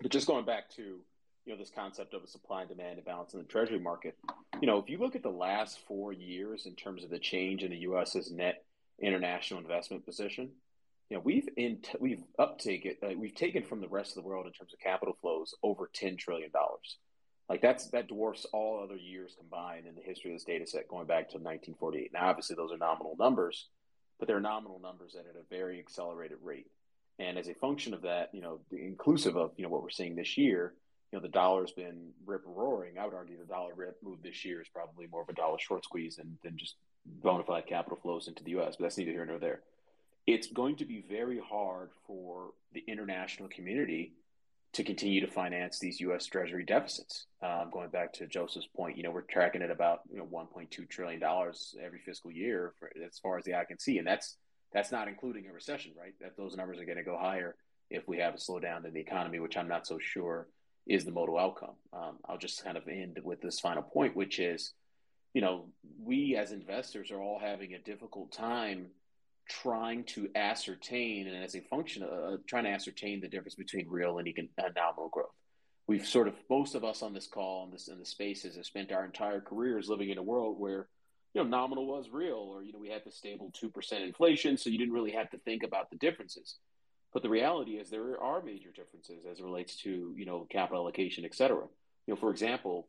[0.00, 0.82] But just going back to
[1.46, 4.14] you know this concept of a supply and demand imbalance in the treasury market
[4.60, 7.64] you know if you look at the last four years in terms of the change
[7.64, 8.62] in the us's net
[9.00, 10.50] international investment position.
[11.08, 14.46] You know, we've in we've uptaken uh, we've taken from the rest of the world
[14.46, 16.98] in terms of capital flows over ten trillion dollars.
[17.50, 20.86] Like that's that dwarfs all other years combined in the history of this data set
[20.86, 22.12] going back to 1948.
[22.12, 23.66] Now, obviously, those are nominal numbers,
[24.20, 26.68] but they're nominal numbers at a very accelerated rate.
[27.18, 30.14] And as a function of that, you know, inclusive of you know what we're seeing
[30.14, 30.74] this year,
[31.10, 32.98] you know, the dollar's been rip roaring.
[32.98, 35.58] I would argue the dollar rip move this year is probably more of a dollar
[35.58, 39.10] short squeeze than, than just bona fide capital flows into the U.S., but that's neither
[39.10, 39.60] here nor there.
[40.24, 44.12] It's going to be very hard for the international community
[44.72, 46.26] to continue to finance these U.S.
[46.26, 47.26] Treasury deficits.
[47.42, 50.88] Um, going back to Joseph's point, you know, we're tracking at about you know 1.2
[50.88, 54.36] trillion dollars every fiscal year, for, as far as the eye can see, and that's
[54.72, 56.14] that's not including a recession, right?
[56.20, 57.56] That those numbers are going to go higher
[57.90, 60.46] if we have a slowdown in the economy, which I'm not so sure
[60.86, 61.74] is the modal outcome.
[61.92, 64.72] Um, I'll just kind of end with this final point, which is,
[65.34, 65.66] you know,
[66.02, 68.86] we as investors are all having a difficult time
[69.50, 73.88] trying to ascertain, and as a function of uh, trying to ascertain the difference between
[73.88, 75.34] real and, econ- nominal growth.
[75.86, 78.64] We've sort of most of us on this call and this in the spaces have
[78.64, 80.88] spent our entire careers living in a world where
[81.34, 84.56] you know nominal was real, or you know we had the stable two percent inflation,
[84.56, 86.56] so you didn't really have to think about the differences.
[87.12, 90.82] But the reality is there are major differences as it relates to you know capital
[90.82, 91.64] allocation, et cetera.
[92.06, 92.86] You know, for example,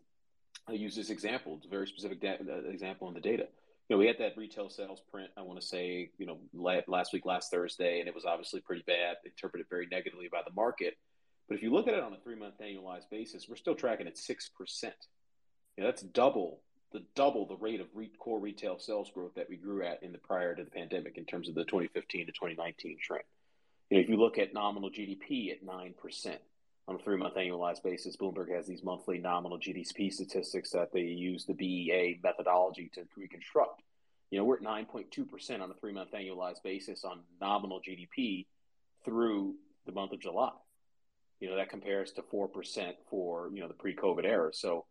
[0.68, 1.56] I use this example.
[1.58, 3.48] It's a very specific da- uh, example in the data.
[3.92, 5.32] You know, we had that retail sales print.
[5.36, 8.86] I want to say, you know, last week, last Thursday, and it was obviously pretty
[8.88, 10.98] bad, interpreted very negatively by the market.
[11.50, 14.18] But if you look at it on a three-month annualized basis, we're still tracking at
[14.18, 14.96] six percent.
[15.76, 16.62] You know, that's double
[16.94, 20.14] the double the rate of re- core retail sales growth that we grew at in
[20.14, 23.24] the prior to the pandemic in terms of the 2015 to 2019 trend.
[23.90, 26.38] You know, if you look at nominal GDP at 9%
[26.88, 31.02] on a three month annualized basis, Bloomberg has these monthly nominal GDP statistics that they
[31.02, 33.82] use the BEA methodology to reconstruct.
[34.30, 38.48] You know, we're at 9.2% on a three month annualized basis on nominal GDP
[39.06, 39.56] through
[39.86, 40.52] the month of July.
[41.40, 44.52] You know, that compares to 4% for, you know, the pre COVID era.
[44.54, 44.86] So,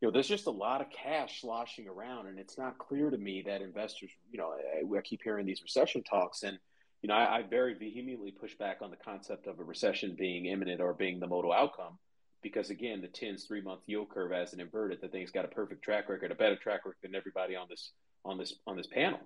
[0.00, 3.16] you know, there's just a lot of cash sloshing around, and it's not clear to
[3.16, 6.58] me that investors, you know, I, I keep hearing these recession talks, and
[7.04, 10.46] you know, I, I, very vehemently push back on the concept of a recession being
[10.46, 11.98] imminent or being the modal outcome,
[12.42, 15.02] because again, the TINS three month yield curve has an inverted.
[15.02, 17.92] The thing's got a perfect track record, a better track record than everybody on this
[18.24, 19.20] on this on this panel.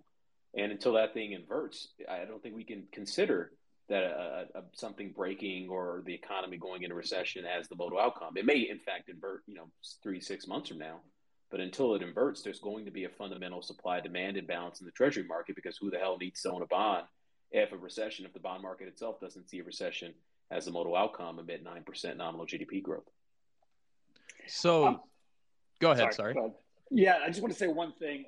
[0.57, 3.53] And until that thing inverts, I don't think we can consider
[3.89, 8.37] that a, a, something breaking or the economy going into recession as the modal outcome.
[8.37, 9.69] It may, in fact, invert, you know,
[10.03, 10.99] three six months from now.
[11.49, 14.91] But until it inverts, there's going to be a fundamental supply demand imbalance in the
[14.91, 17.05] treasury market because who the hell needs to own a bond
[17.51, 20.13] if a recession, if the bond market itself doesn't see a recession
[20.51, 23.09] as a modal outcome amid 9% nominal GDP growth.
[24.47, 25.01] So um,
[25.81, 26.15] go ahead.
[26.15, 26.15] Sorry.
[26.15, 26.35] sorry.
[26.35, 26.53] Go ahead.
[26.91, 28.27] Yeah, I just want to say one thing.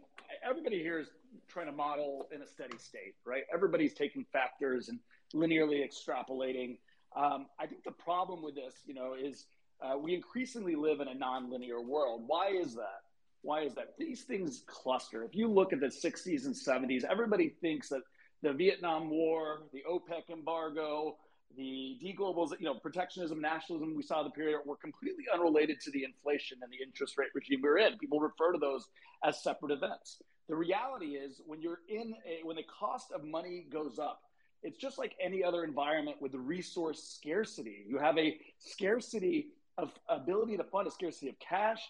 [0.49, 1.09] Everybody here is
[1.49, 3.45] trying to model in a steady state, right?
[3.53, 4.99] Everybody's taking factors and
[5.35, 6.79] linearly extrapolating.
[7.17, 9.47] Um, I think the problem with this, you know, is
[9.83, 12.23] uh, we increasingly live in a nonlinear world.
[12.27, 13.03] Why is that?
[13.43, 13.95] Why is that?
[13.99, 15.25] These things cluster.
[15.25, 18.03] If you look at the 60s and 70s, everybody thinks that
[18.43, 21.17] the Vietnam War, the OPEC embargo,
[21.57, 26.05] the deglobalization, you know, protectionism, nationalism we saw the period were completely unrelated to the
[26.05, 27.99] inflation and the interest rate regime we are in.
[27.99, 28.87] People refer to those
[29.25, 30.23] as separate events.
[30.49, 34.21] The reality is when you're in a, when the cost of money goes up,
[34.63, 37.85] it's just like any other environment with resource scarcity.
[37.89, 41.81] You have a scarcity of ability to fund, a scarcity of cash.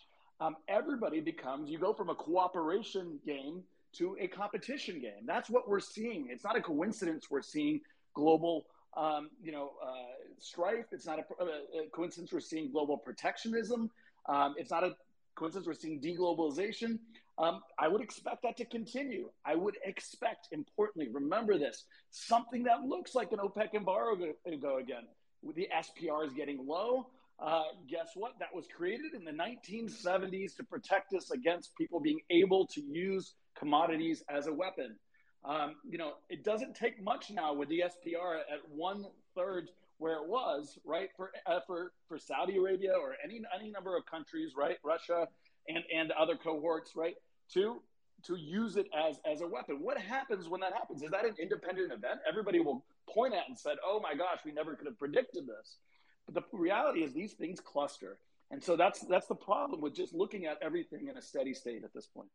[0.40, 3.62] Um, everybody becomes, you go from a cooperation game
[3.94, 5.26] to a competition game.
[5.26, 6.28] That's what we're seeing.
[6.30, 7.80] It's not a coincidence we're seeing
[8.14, 8.66] global,
[8.96, 10.86] um, you know, uh, strife.
[10.92, 13.90] It's not a, a, coincidence we're seeing global protectionism.
[14.28, 14.96] Um, it's not a
[15.34, 16.98] coincidence we're seeing deglobalization.
[17.38, 19.30] Um, I would expect that to continue.
[19.44, 25.04] I would expect, importantly, remember this, something that looks like an OPEC embargo go again.
[25.54, 27.06] The SPR is getting low.
[27.38, 28.38] Uh, guess what?
[28.38, 33.32] That was created in the 1970s to protect us against people being able to use
[33.60, 34.96] commodities as a weapon.
[35.44, 39.06] Um, you know, it doesn't take much now with the SPR at one
[39.36, 41.10] third where it was, right?
[41.16, 44.78] For uh, for for Saudi Arabia or any any number of countries, right?
[44.82, 45.28] Russia
[45.68, 47.14] and and other cohorts, right?
[47.54, 47.82] To
[48.24, 49.76] to use it as as a weapon.
[49.80, 51.02] What happens when that happens?
[51.02, 52.20] Is that an independent event?
[52.28, 55.76] Everybody will point at and said, "Oh my gosh, we never could have predicted this."
[56.26, 58.18] But the reality is these things cluster.
[58.50, 61.84] And so that's that's the problem with just looking at everything in a steady state
[61.84, 62.28] at this point.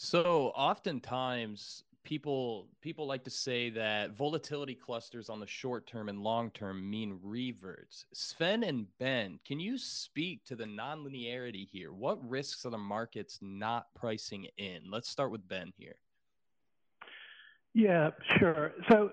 [0.00, 6.22] So oftentimes people people like to say that volatility clusters on the short term and
[6.22, 8.06] long term mean reverts.
[8.14, 11.92] Sven and Ben, can you speak to the nonlinearity here?
[11.92, 14.82] What risks are the markets not pricing in?
[14.88, 15.96] Let's start with Ben here.
[17.74, 18.74] Yeah, sure.
[18.88, 19.10] So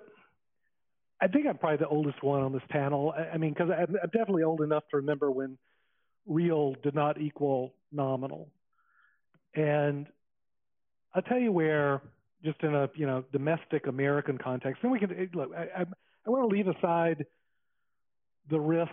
[1.19, 3.11] I think I'm probably the oldest one on this panel.
[3.33, 5.57] I mean, because I'm definitely old enough to remember when
[6.27, 8.51] real did not equal nominal.
[9.55, 10.05] And
[11.15, 12.01] I'll tell you where,
[12.43, 15.51] just in a you know domestic American context, then we can look.
[15.57, 15.85] I, I,
[16.27, 17.25] I want to leave aside
[18.49, 18.91] the risks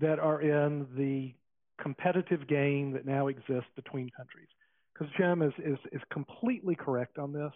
[0.00, 1.34] that are in the
[1.82, 4.48] competitive game that now exists between countries,
[4.92, 7.52] because Cem is, is is completely correct on this.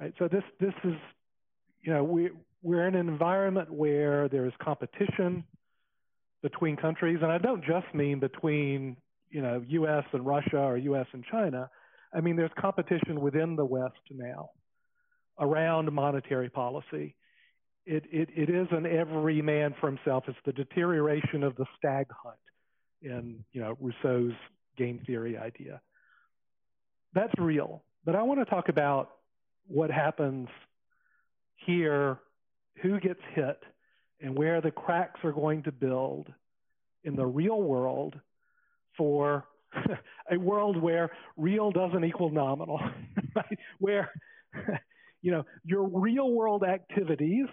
[0.00, 0.12] Right.
[0.18, 0.96] So this this is,
[1.82, 2.30] you know, we
[2.62, 5.44] we're in an environment where there is competition
[6.42, 8.96] between countries, and I don't just mean between
[9.30, 10.04] you know U.S.
[10.12, 11.06] and Russia or U.S.
[11.12, 11.70] and China.
[12.12, 14.50] I mean, there's competition within the West now
[15.38, 17.14] around monetary policy.
[17.86, 20.24] it, it, it is an every man for himself.
[20.28, 22.36] It's the deterioration of the stag hunt
[23.02, 24.34] in you know Rousseau's
[24.76, 25.80] game theory idea.
[27.14, 27.82] That's real.
[28.04, 29.10] But I want to talk about
[29.66, 30.48] what happens
[31.66, 32.18] here,
[32.82, 33.62] who gets hit,
[34.20, 36.28] and where the cracks are going to build
[37.04, 38.18] in the real world
[38.96, 39.44] for
[40.30, 42.80] a world where real doesn't equal nominal,
[43.34, 43.58] right?
[43.78, 44.10] Where
[45.22, 47.46] you know your real world activities,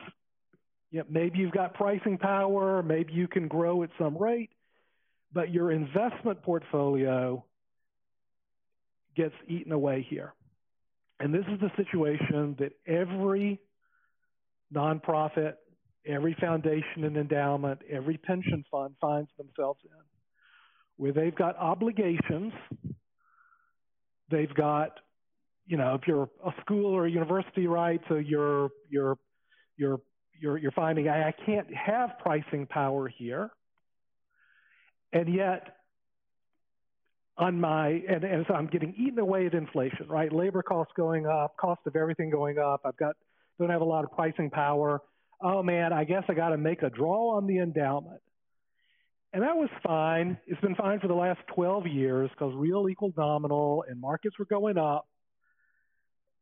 [0.92, 4.52] you know, maybe you've got pricing power, maybe you can grow at some rate,
[5.34, 7.44] but your investment portfolio
[9.16, 10.34] gets eaten away here.
[11.20, 13.60] And this is the situation that every
[14.74, 15.54] nonprofit,
[16.06, 19.92] every foundation and endowment, every pension fund finds themselves in,
[20.98, 22.54] where they've got obligations.
[24.30, 25.00] They've got,
[25.66, 28.02] you know, if you're a school or a university, right?
[28.10, 29.18] So you're you're
[29.78, 30.00] you're
[30.40, 33.52] you're you're finding I, I can't have pricing power here,
[35.14, 35.78] and yet
[37.38, 40.32] on my and, and so I'm getting eaten away at inflation, right?
[40.34, 42.82] Labor costs going up, cost of everything going up.
[42.84, 43.16] I've got
[43.60, 45.02] don't have a lot of pricing power.
[45.42, 48.22] Oh man, I guess I got to make a draw on the endowment.
[49.34, 50.38] And that was fine.
[50.48, 54.46] It's been fine for the last 12 years because real equal nominal and markets were
[54.46, 55.08] going up.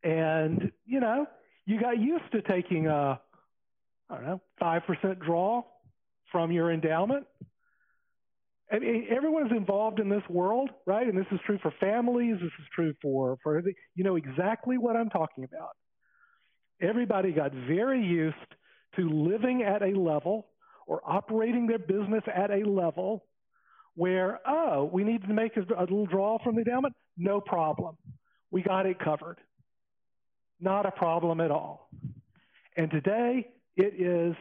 [0.04, 1.26] And, you know,
[1.66, 3.20] you got used to taking a,
[4.10, 5.64] I don't know, 5% draw
[6.32, 7.26] from your endowment
[8.80, 11.08] mean, everyone's involved in this world, right?
[11.08, 12.36] And this is true for families.
[12.36, 13.62] This is true for for
[13.96, 15.76] you know exactly what I'm talking about.
[16.82, 18.36] Everybody got very used
[18.98, 20.48] to living at a level
[20.86, 23.26] or operating their business at a level
[23.96, 26.96] where oh, we need to make a, a little draw from the endowment.
[27.18, 27.98] No problem,
[28.52, 29.38] we got it covered.
[30.60, 31.90] Not a problem at all.
[32.78, 34.36] And today it is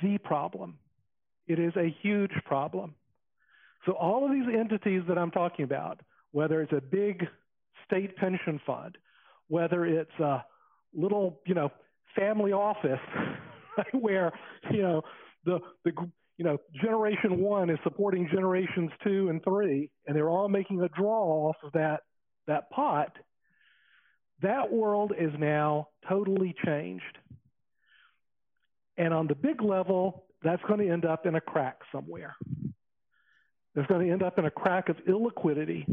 [0.00, 0.78] the problem.
[1.46, 2.94] It is a huge problem
[3.86, 6.00] so all of these entities that I'm talking about,
[6.32, 7.24] whether it's a big
[7.86, 8.98] state pension fund,
[9.48, 10.44] whether it's a
[10.92, 11.70] little, you know,
[12.16, 13.00] family office
[13.92, 14.32] where,
[14.72, 15.02] you know,
[15.46, 15.92] the the
[16.38, 20.88] you know, generation one is supporting generations two and three, and they're all making a
[20.88, 22.00] draw off of that
[22.46, 23.16] that pot.
[24.42, 27.04] That world is now totally changed.
[28.98, 32.36] And on the big level, that's going to end up in a crack somewhere.
[33.74, 35.86] It's going to end up in a crack of illiquidity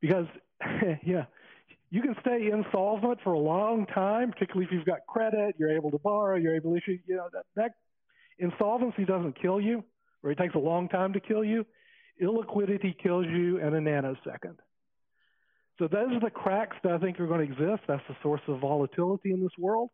[0.00, 0.26] because,
[1.04, 1.24] yeah,
[1.90, 5.90] you can stay insolvent for a long time, particularly if you've got credit, you're able
[5.90, 6.98] to borrow, you're able to issue.
[7.06, 7.72] You know that, that
[8.38, 9.84] insolvency doesn't kill you,
[10.22, 11.66] or it takes a long time to kill you.
[12.22, 14.56] Illiquidity kills you in a nanosecond.
[15.78, 17.82] So those are the cracks that I think are going to exist.
[17.86, 19.90] That's the source of volatility in this world,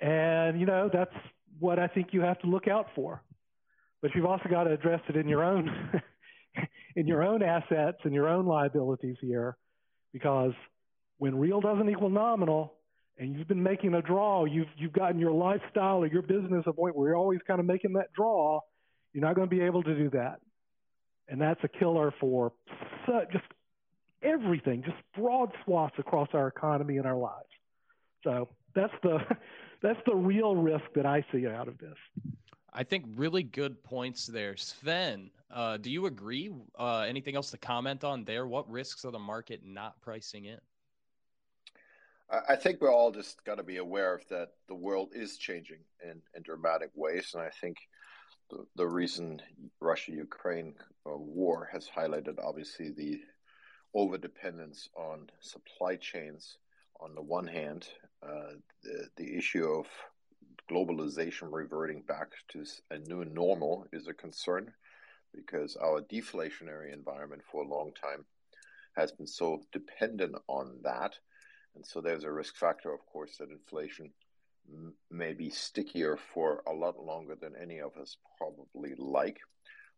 [0.00, 1.14] and you know that's
[1.58, 3.22] what I think you have to look out for.
[4.00, 5.68] But you've also got to address it in your own
[6.96, 9.56] in your own assets and your own liabilities here,
[10.12, 10.52] because
[11.18, 12.74] when real doesn't equal nominal,
[13.18, 16.72] and you've been making a draw, you've you've gotten your lifestyle or your business a
[16.72, 18.60] point where you're always kind of making that draw,
[19.12, 20.40] you're not going to be able to do that,
[21.28, 22.52] and that's a killer for
[23.32, 23.44] just
[24.22, 27.48] everything, just broad swaths across our economy and our lives.
[28.24, 29.18] So that's the
[29.82, 31.96] that's the real risk that I see out of this.
[32.72, 34.56] I think really good points there.
[34.56, 36.50] Sven, uh, do you agree?
[36.78, 38.46] Uh, anything else to comment on there?
[38.46, 40.58] What risks are the market not pricing in?
[42.48, 45.80] I think we're all just got to be aware of that the world is changing
[46.02, 47.32] in, in dramatic ways.
[47.34, 47.76] And I think
[48.50, 49.42] the, the recent
[49.80, 50.74] Russia Ukraine
[51.06, 53.20] uh, war has highlighted obviously the
[53.94, 56.56] over dependence on supply chains
[57.00, 57.86] on the one hand,
[58.22, 59.86] uh, the, the issue of
[60.70, 64.72] globalization reverting back to a new normal is a concern
[65.34, 68.24] because our deflationary environment for a long time
[68.96, 71.14] has been so dependent on that.
[71.74, 74.10] And so there's a risk factor, of course, that inflation
[75.10, 79.38] may be stickier for a lot longer than any of us probably like.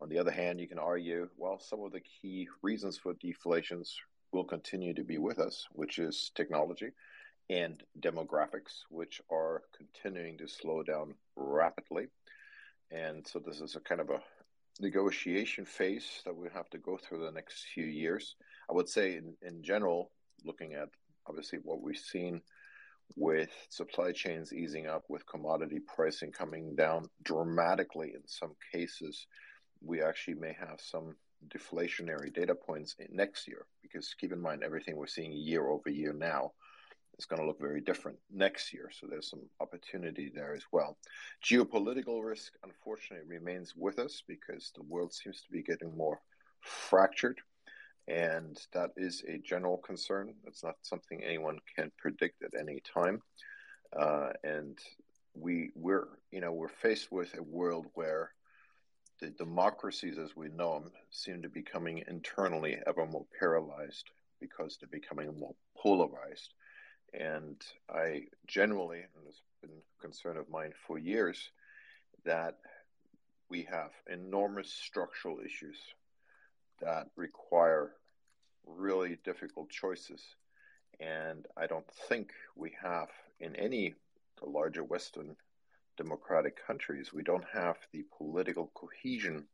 [0.01, 3.95] On the other hand, you can argue, well, some of the key reasons for deflations
[4.33, 6.91] will continue to be with us, which is technology
[7.51, 12.07] and demographics, which are continuing to slow down rapidly.
[12.91, 14.23] And so this is a kind of a
[14.81, 18.35] negotiation phase that we have to go through the next few years.
[18.69, 20.11] I would say, in, in general,
[20.45, 20.89] looking at
[21.29, 22.41] obviously what we've seen
[23.17, 29.27] with supply chains easing up, with commodity pricing coming down dramatically in some cases,
[29.83, 31.15] we actually may have some
[31.49, 36.15] deflationary data points next year because keep in mind everything we're seeing year over year
[36.15, 36.53] now
[37.19, 38.91] is going to look very different next year.
[38.91, 40.97] So there's some opportunity there as well.
[41.45, 46.21] Geopolitical risk, unfortunately, remains with us because the world seems to be getting more
[46.61, 47.39] fractured.
[48.07, 50.35] And that is a general concern.
[50.47, 53.23] It's not something anyone can predict at any time.
[53.97, 54.79] Uh, and
[55.35, 58.31] we we're you know we're faced with a world where
[59.21, 64.77] the democracies as we know them seem to be becoming internally ever more paralyzed because
[64.77, 66.53] they're becoming more polarized.
[67.13, 71.51] And I generally, and it's been a concern of mine for years,
[72.25, 72.57] that
[73.49, 75.79] we have enormous structural issues
[76.85, 77.93] that require
[78.67, 80.23] really difficult choices.
[81.01, 83.09] And I don't think we have
[83.41, 83.95] in any
[84.41, 85.37] the larger Western
[85.97, 89.45] democratic countries, we don't have the political cohesion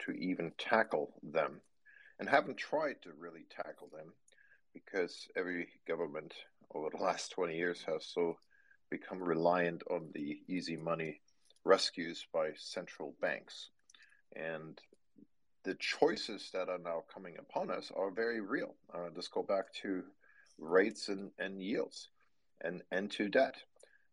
[0.00, 1.60] to even tackle them
[2.18, 4.12] and haven't tried to really tackle them
[4.74, 6.34] because every government
[6.74, 8.36] over the last 20 years has so
[8.90, 11.20] become reliant on the easy money
[11.64, 13.70] rescues by central banks.
[14.34, 14.78] And
[15.64, 18.74] the choices that are now coming upon us are very real.
[18.92, 20.02] Uh, let's go back to
[20.58, 22.08] rates and, and yields
[22.60, 23.56] and, and to debt.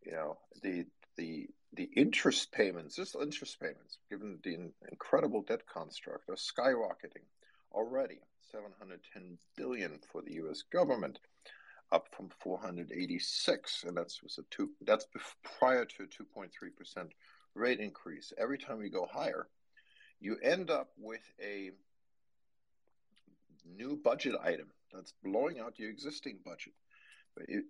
[0.05, 0.85] You know, the,
[1.17, 7.25] the, the interest payments, just interest payments, given the incredible debt construct, are skyrocketing
[7.71, 8.19] already.
[8.51, 10.63] 710 billion for the U.S.
[10.71, 11.19] government,
[11.91, 14.71] up from 486, and that's was a two.
[14.81, 15.05] That's
[15.59, 17.11] prior to a 2.3 percent
[17.55, 18.31] rate increase.
[18.37, 19.47] Every time we go higher,
[20.20, 21.72] you end up with a
[23.65, 26.74] new budget item that's blowing out your existing budget.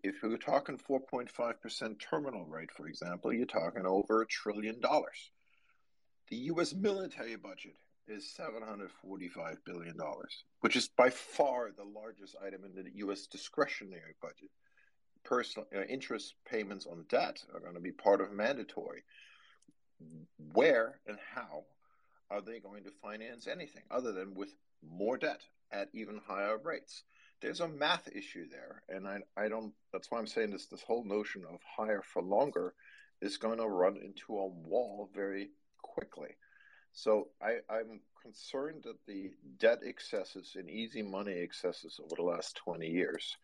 [0.04, 5.32] If you're talking 4.5% terminal rate, for example, you're talking over a trillion dollars.
[6.30, 6.74] The U.S.
[6.74, 7.76] military budget
[8.08, 9.96] is $745 billion,
[10.62, 13.28] which is by far the largest item in the U.S.
[13.28, 14.50] discretionary budget.
[15.26, 19.04] Personal uh, interest payments on debt are going to be part of mandatory.
[20.54, 21.64] Where and how
[22.30, 24.50] are they going to finance anything other than with
[24.82, 27.04] more debt at even higher rates?
[27.42, 29.74] There's a math issue there, and I, I don't.
[29.94, 30.66] That's why I'm saying this.
[30.66, 32.74] This whole notion of higher for longer
[33.22, 35.50] is going to run into a wall very
[35.82, 36.36] quickly.
[36.94, 42.56] So I, I'm concerned that the debt excesses and easy money excesses over the last
[42.58, 43.38] 20 years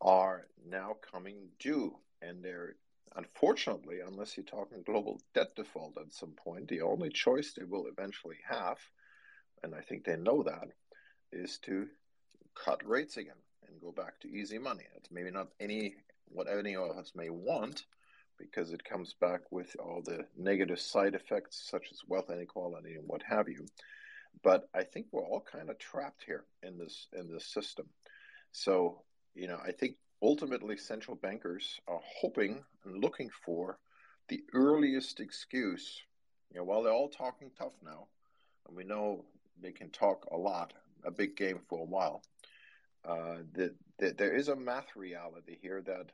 [0.00, 1.96] are now coming due.
[2.22, 2.74] And they're,
[3.16, 7.86] unfortunately, unless you're talking global debt default at some point, the only choice they will
[7.86, 8.78] eventually have,
[9.62, 10.68] and I think they know that,
[11.32, 11.88] is to
[12.54, 13.34] cut rates again
[13.66, 14.84] and go back to easy money.
[14.96, 15.96] It's maybe not any
[16.32, 17.84] what any of us may want,
[18.38, 23.06] because it comes back with all the negative side effects such as wealth inequality and
[23.06, 23.66] what have you.
[24.42, 27.86] But I think we're all kind of trapped here in this in this system.
[28.52, 29.02] So,
[29.34, 33.78] you know, I think ultimately central bankers are hoping and looking for
[34.28, 36.02] the earliest excuse.
[36.52, 38.08] You know, while they're all talking tough now,
[38.66, 39.24] and we know
[39.60, 40.72] they can talk a lot,
[41.04, 42.22] a big game for a while,
[43.04, 46.12] uh, that there is a math reality here that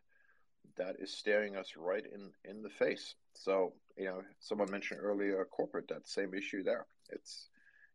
[0.76, 3.14] that is staring us right in in the face.
[3.34, 6.86] So you know, someone mentioned earlier corporate that same issue there.
[7.11, 7.48] It's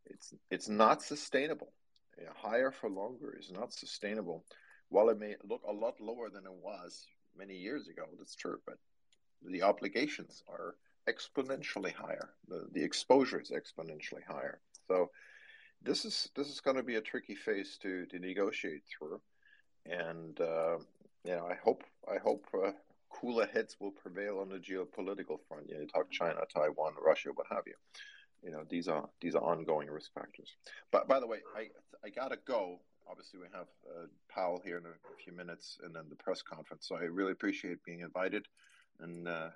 [0.06, 1.72] it's it's not sustainable.
[2.18, 4.44] You know, higher for longer is not sustainable.
[4.92, 8.60] While it may look a lot lower than it was many years ago, that's true,
[8.66, 8.76] but
[9.42, 10.76] the obligations are
[11.08, 12.28] exponentially higher.
[12.48, 14.60] The the exposure is exponentially higher.
[14.88, 15.10] So
[15.82, 19.20] this is this is going to be a tricky phase to to negotiate through,
[19.86, 20.76] and uh,
[21.24, 22.72] you know, I hope I hope uh,
[23.08, 25.68] cooler heads will prevail on the geopolitical front.
[25.68, 27.74] You know, talk China, Taiwan, Russia, what have you.
[28.44, 30.50] You know, these are these are ongoing risk factors.
[30.90, 31.68] But by the way, I
[32.04, 32.80] I gotta go.
[33.08, 36.88] Obviously, we have uh, Powell here in a, few minutes, and then the press conference.
[36.88, 38.46] So I really appreciate being invited,
[39.00, 39.50] and uh,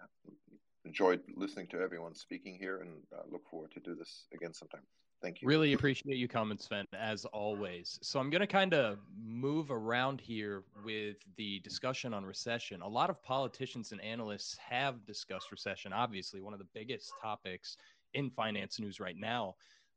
[0.84, 4.82] enjoyed listening to everyone speaking here, and uh, look forward to do this again sometime.
[5.22, 5.48] Thank you.
[5.48, 7.98] Really appreciate you coming, Sven, as always.
[8.02, 12.82] So I'm going to kind of move around here with the discussion on recession.
[12.82, 17.78] A lot of politicians and analysts have discussed recession, obviously, one of the biggest topics
[18.14, 19.54] in finance news right now.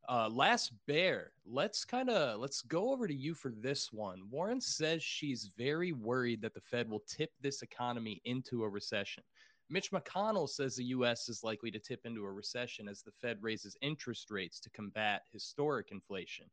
[0.08, 4.24] Uh, last bear, let's kind of let's go over to you for this one.
[4.32, 9.24] Warren says she's very worried that the Fed will tip this economy into a recession.
[9.70, 11.30] Mitch McConnell says the U.S.
[11.30, 15.22] is likely to tip into a recession as the Fed raises interest rates to combat
[15.32, 16.46] historic inflation.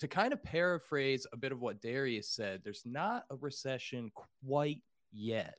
[0.00, 4.10] To kind of paraphrase a bit of what Darius said, there's not a recession
[4.44, 4.82] quite
[5.12, 5.54] yet.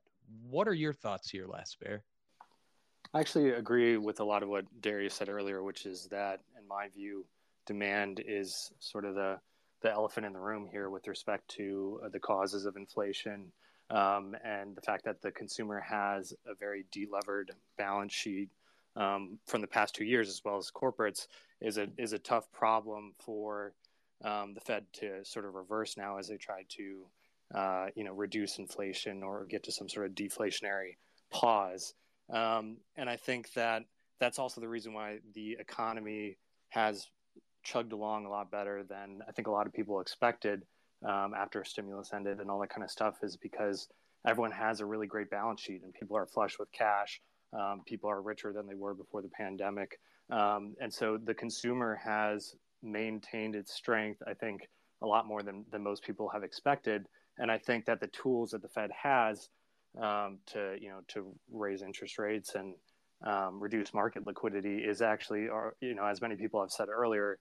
[0.50, 2.04] What are your thoughts here, Last Bear?
[3.14, 6.68] I actually agree with a lot of what Darius said earlier, which is that, in
[6.68, 7.26] my view,
[7.66, 9.40] demand is sort of the
[9.82, 13.50] the elephant in the room here with respect to uh, the causes of inflation
[13.90, 18.50] um, and the fact that the consumer has a very delevered balance sheet
[18.98, 21.28] um, from the past two years, as well as corporates,
[21.62, 23.74] is a is a tough problem for
[24.24, 27.06] um, the Fed to sort of reverse now as they try to
[27.56, 30.98] uh, you know reduce inflation or get to some sort of deflationary
[31.32, 31.94] pause.
[32.32, 33.84] Um, and I think that
[34.20, 36.38] that's also the reason why the economy
[36.70, 37.08] has
[37.64, 40.64] chugged along a lot better than I think a lot of people expected
[41.08, 43.88] um, after stimulus ended and all that kind of stuff is because
[44.28, 47.22] everyone has a really great balance sheet and people are flush with cash.
[47.54, 50.00] Um, people are richer than they were before the pandemic.
[50.30, 54.68] Um, and so the consumer has maintained its strength, I think,
[55.02, 57.06] a lot more than, than most people have expected.
[57.38, 59.50] And I think that the tools that the Fed has
[60.02, 62.76] um, to, you know, to raise interest rates and
[63.26, 67.38] um, reduce market liquidity is actually, or, you know, as many people have said earlier,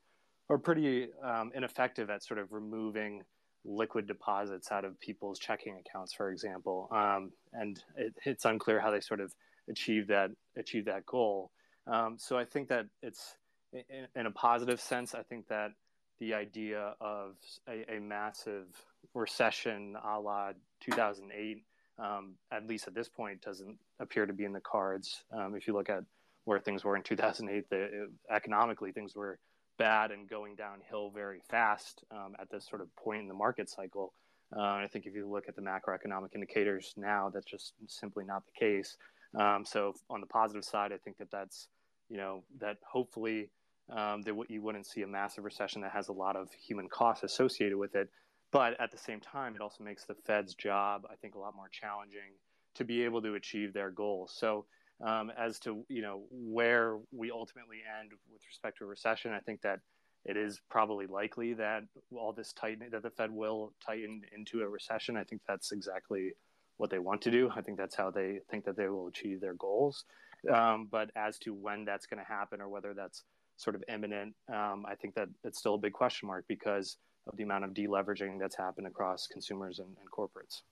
[0.51, 3.23] are pretty um, ineffective at sort of removing
[3.65, 6.89] liquid deposits out of people's checking accounts, for example.
[6.91, 9.33] Um, and it, it's unclear how they sort of
[9.69, 11.51] achieve that achieve that goal.
[11.87, 13.35] Um, so I think that it's
[13.73, 15.15] in, in, a positive sense.
[15.15, 15.71] I think that
[16.19, 17.35] the idea of
[17.69, 18.67] a, a massive
[19.15, 21.65] recession a la 2008,
[21.99, 25.24] um, at least at this point, doesn't appear to be in the cards.
[25.32, 26.05] Um, if you look at
[26.44, 29.38] where things were in 2008, the, economically things were
[29.78, 33.68] bad and going downhill very fast um, at this sort of point in the market
[33.68, 34.12] cycle.
[34.57, 38.44] Uh, I think if you look at the macroeconomic indicators now, that's just simply not
[38.46, 38.96] the case.
[39.38, 41.68] Um, so on the positive side, I think that that's
[42.09, 43.51] you know that hopefully
[43.90, 47.24] um, that you wouldn't see a massive recession that has a lot of human costs
[47.24, 48.09] associated with it.
[48.51, 51.55] But at the same time, it also makes the Fed's job, I think, a lot
[51.55, 52.36] more challenging
[52.76, 54.34] to be able to achieve their goals.
[54.38, 54.64] So
[55.05, 59.40] um, as to you know where we ultimately end with respect to a recession, I
[59.40, 59.80] think that
[60.24, 64.68] it is probably likely that all this tightening that the Fed will tighten into a
[64.68, 65.16] recession.
[65.16, 66.32] I think that's exactly
[66.76, 67.51] what they want to do.
[67.55, 70.05] I think that's how they think that they will achieve their goals.
[70.53, 73.24] Um, but as to when that's going to happen or whether that's
[73.57, 76.96] sort of imminent, um, I think that it's still a big question mark because
[77.29, 80.62] of the amount of deleveraging that's happened across consumers and, and corporates.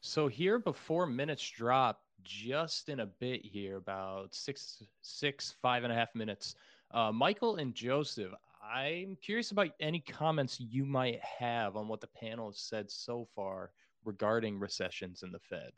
[0.00, 5.92] So here before minutes drop, just in a bit here, about six, six, five and
[5.92, 6.54] a half minutes.
[6.92, 8.32] Uh, Michael and Joseph,
[8.62, 13.26] I'm curious about any comments you might have on what the panel has said so
[13.34, 13.70] far
[14.04, 15.72] regarding recessions in the Fed.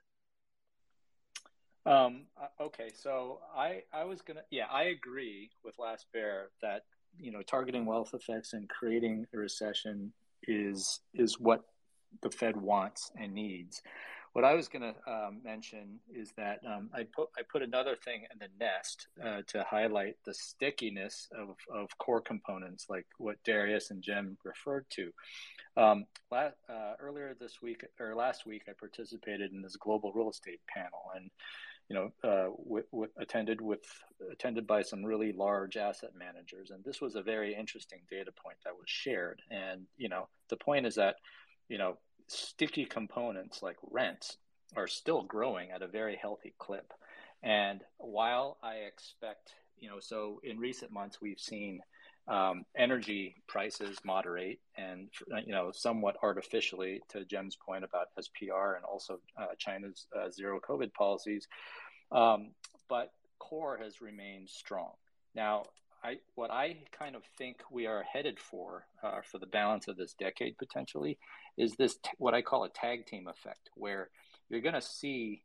[1.87, 6.85] Um, uh, okay, so I I was gonna yeah I agree with Last Bear that
[7.19, 10.13] you know targeting wealth effects and creating a recession
[10.45, 11.63] is is what
[12.23, 13.83] the Fed wants and needs.
[14.35, 17.97] What I was going to um, mention is that um, I put I put another
[17.97, 23.43] thing in the nest uh, to highlight the stickiness of, of core components, like what
[23.45, 25.11] Darius and Cem referred to.
[25.77, 30.31] Um, last, uh, earlier this week or last week, I participated in this global real
[30.31, 31.31] estate panel, and
[31.89, 33.81] you know, uh, w- w- attended with
[34.31, 38.59] attended by some really large asset managers, and this was a very interesting data point
[38.65, 39.41] that was shared.
[39.51, 41.17] And you know, the point is that
[41.69, 44.37] you know sticky components like rents
[44.77, 46.93] are still growing at a very healthy clip.
[47.43, 51.81] And while I expect, you know, so in recent months we've seen
[52.29, 55.09] um, energy prices moderate and,
[55.47, 60.61] you know, somewhat artificially, to Cem's point about SPR and also uh, China's uh, zero
[60.61, 61.47] COVID policies.
[62.13, 62.51] Um,
[62.89, 64.93] but core has remained strong.
[65.35, 65.65] Now,
[66.03, 69.97] I, what I kind of think we are headed for uh, for the balance of
[69.97, 71.19] this decade potentially
[71.57, 74.11] is this t- what I call a tag team effect, where
[74.49, 75.43] you're going to see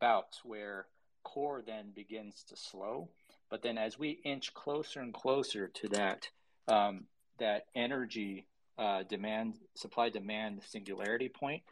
[0.00, 0.86] bouts where
[1.24, 3.08] core then begins to slow,
[3.50, 6.28] but then as we inch closer and closer to that
[6.68, 7.04] um,
[7.38, 8.46] that energy
[8.78, 11.62] uh, demand supply demand singularity point,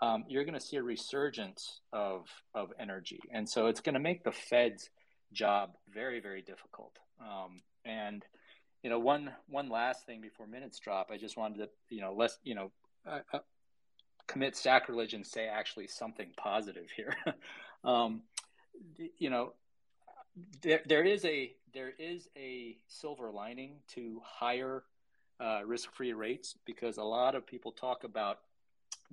[0.00, 4.00] um, you're going to see a resurgence of of energy, and so it's going to
[4.00, 4.90] make the Fed's
[5.32, 6.96] job very very difficult.
[7.20, 8.24] Um, and
[8.82, 12.14] you know, one one last thing before minutes drop, I just wanted to you know
[12.14, 12.70] less you know
[13.06, 13.38] uh, uh,
[14.26, 17.14] commit sacrilege and say actually something positive here.
[17.84, 18.22] um,
[19.18, 19.52] you know,
[20.62, 24.84] there there is a there is a silver lining to higher
[25.40, 28.38] uh, risk-free rates because a lot of people talk about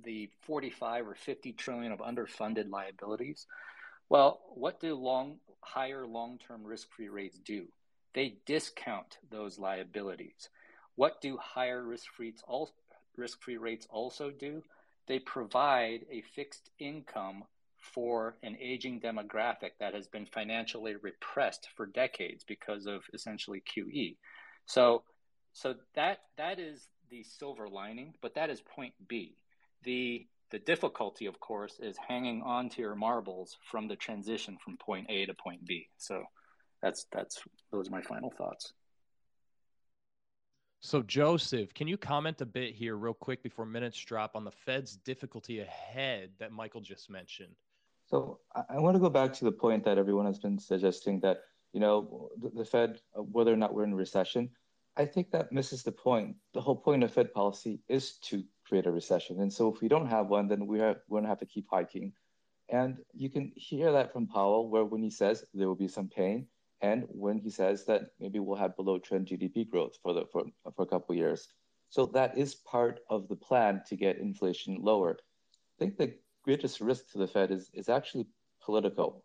[0.04, 3.46] the 45 or 50 trillion of underfunded liabilities.
[4.08, 7.66] Well, what do long higher long-term risk-free rates do?
[8.14, 10.50] they discount those liabilities.
[10.96, 12.34] What do higher risk-free
[13.16, 14.62] risk-free rates also do?
[15.06, 17.44] They provide a fixed income
[17.82, 24.16] for an aging demographic that has been financially repressed for decades because of essentially QE.
[24.66, 25.02] So,
[25.52, 29.36] so that that is the silver lining, but that is point B.
[29.84, 34.76] The The difficulty, of course, is hanging on to your marbles from the transition from
[34.76, 35.88] point A to point B.
[35.96, 36.22] So
[36.82, 38.74] that's that's those are my final thoughts.
[40.84, 44.50] So, Joseph, can you comment a bit here, real quick, before minutes drop, on the
[44.50, 47.54] Fed's difficulty ahead that Michael just mentioned?
[48.12, 51.44] So, I, want to go back to the point that everyone has been suggesting that,
[51.72, 54.50] you know, the, Fed, uh, whether or not we're in recession,
[54.98, 56.36] I think that misses the point.
[56.52, 59.40] The whole point of Fed policy is to create a recession.
[59.40, 61.46] And so, if we don't have one, then we are, we're going to have to
[61.46, 62.12] keep hiking.
[62.68, 66.08] And you can hear that from Powell, where when he says there will be some
[66.08, 66.46] pain,
[66.82, 70.44] and when he says that maybe we'll have below trend GDP growth for the for,
[70.76, 71.48] for a couple years.
[71.88, 75.16] So that is part of the plan to get inflation lower.
[75.16, 76.12] I think the
[76.44, 78.26] greatest risk to the Fed is is actually
[78.60, 79.24] political,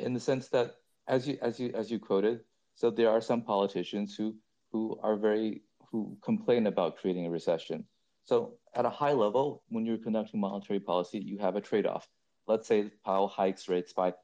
[0.00, 0.76] in the sense that
[1.08, 2.40] as you as you as you quoted,
[2.74, 4.34] so there are some politicians who
[4.72, 7.84] who are very who complain about creating a recession.
[8.24, 12.08] So at a high level, when you're conducting monetary policy, you have a trade-off.
[12.48, 14.14] Let's say Powell hikes rates by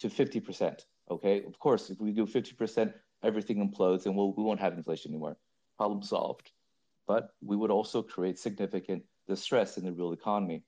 [0.00, 2.92] to 50 percent Okay, of course, if we do 50%,
[3.22, 5.36] everything implodes and we'll, we won't have inflation anymore.
[5.76, 6.50] Problem solved.
[7.06, 10.62] But we would also create significant distress in the real economy.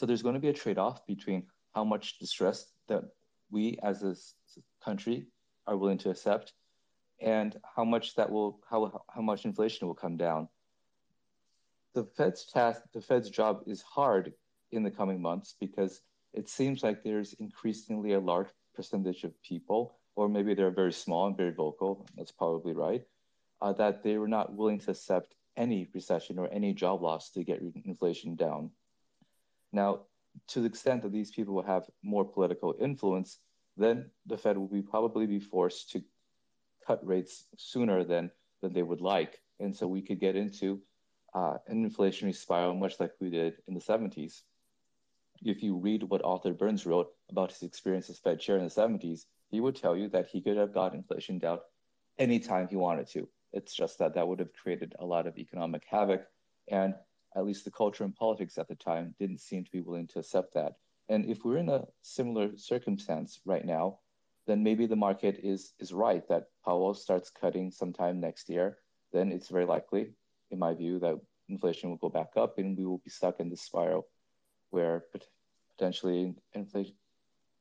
[0.00, 1.42] So there's going to be a trade off between
[1.74, 3.04] how much distress that
[3.50, 4.14] we as a
[4.82, 5.26] country
[5.66, 6.54] are willing to accept
[7.20, 10.48] and how much that will how, how much inflation will come down
[11.92, 14.32] the fed's task the fed's job is hard
[14.72, 16.00] in the coming months because
[16.32, 21.26] it seems like there's increasingly a large percentage of people, or maybe they're very small
[21.26, 23.02] and very vocal, that's probably right,
[23.60, 27.44] uh, that they were not willing to accept any recession or any job loss to
[27.44, 28.70] get inflation down.
[29.72, 30.00] Now,
[30.48, 33.38] to the extent that these people will have more political influence,
[33.76, 36.02] then the Fed will be probably be forced to
[36.86, 38.30] cut rates sooner than,
[38.62, 39.40] than they would like.
[39.58, 40.80] And so we could get into
[41.34, 44.42] uh, an inflationary spiral, much like we did in the 70s
[45.42, 48.70] if you read what Arthur Burns wrote about his experience as Fed chair in the
[48.70, 51.58] 70s, he would tell you that he could have got inflation down
[52.18, 53.28] anytime he wanted to.
[53.52, 56.22] It's just that that would have created a lot of economic havoc.
[56.68, 56.94] And
[57.36, 60.18] at least the culture and politics at the time didn't seem to be willing to
[60.18, 60.74] accept that.
[61.08, 63.98] And if we're in a similar circumstance right now,
[64.46, 68.78] then maybe the market is, is right that Powell starts cutting sometime next year.
[69.12, 70.12] Then it's very likely,
[70.50, 73.50] in my view, that inflation will go back up and we will be stuck in
[73.50, 74.06] this spiral
[74.70, 75.04] where
[75.76, 76.94] potentially inflation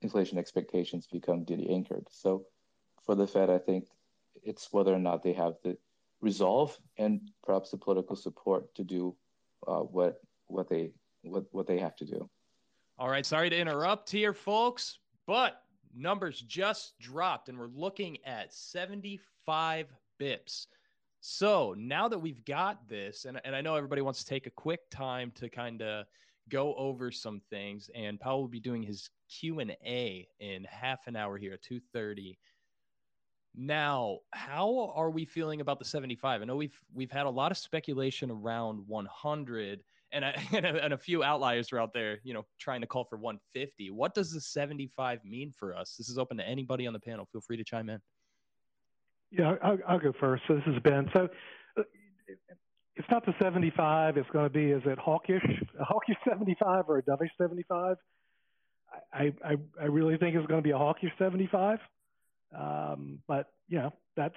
[0.01, 2.07] inflation expectations become de-anchored.
[2.09, 2.45] So
[3.05, 3.87] for the Fed, I think
[4.43, 5.77] it's whether or not they have the
[6.21, 9.15] resolve and perhaps the political support to do
[9.67, 10.91] uh, what what they
[11.23, 12.29] what what they have to do.
[12.97, 15.61] All right, sorry to interrupt here, folks, but
[15.95, 19.87] numbers just dropped, and we're looking at 75
[20.19, 20.67] bips.
[21.21, 24.51] So now that we've got this, and, and I know everybody wants to take a
[24.51, 26.05] quick time to kind of
[26.49, 31.37] go over some things and Powell will be doing his Q&A in half an hour
[31.37, 32.37] here at 2:30.
[33.55, 36.41] Now, how are we feeling about the 75?
[36.41, 40.83] I know we've we've had a lot of speculation around 100 and a, and a,
[40.83, 43.91] and a few outliers are out there, you know, trying to call for 150.
[43.91, 45.95] What does the 75 mean for us?
[45.97, 47.27] This is open to anybody on the panel.
[47.31, 47.99] Feel free to chime in.
[49.31, 50.43] Yeah, I'll, I'll go first.
[50.47, 51.09] So this is Ben.
[51.13, 51.29] So
[51.77, 51.83] uh,
[52.95, 54.17] it's not the 75.
[54.17, 55.43] It's going to be, is it hawkish,
[55.79, 57.97] a hawkish 75 or a dovish 75?
[59.13, 61.77] I, I, I really think it's going to be a hawkish 75.
[62.57, 64.35] Um, but, you know, that's,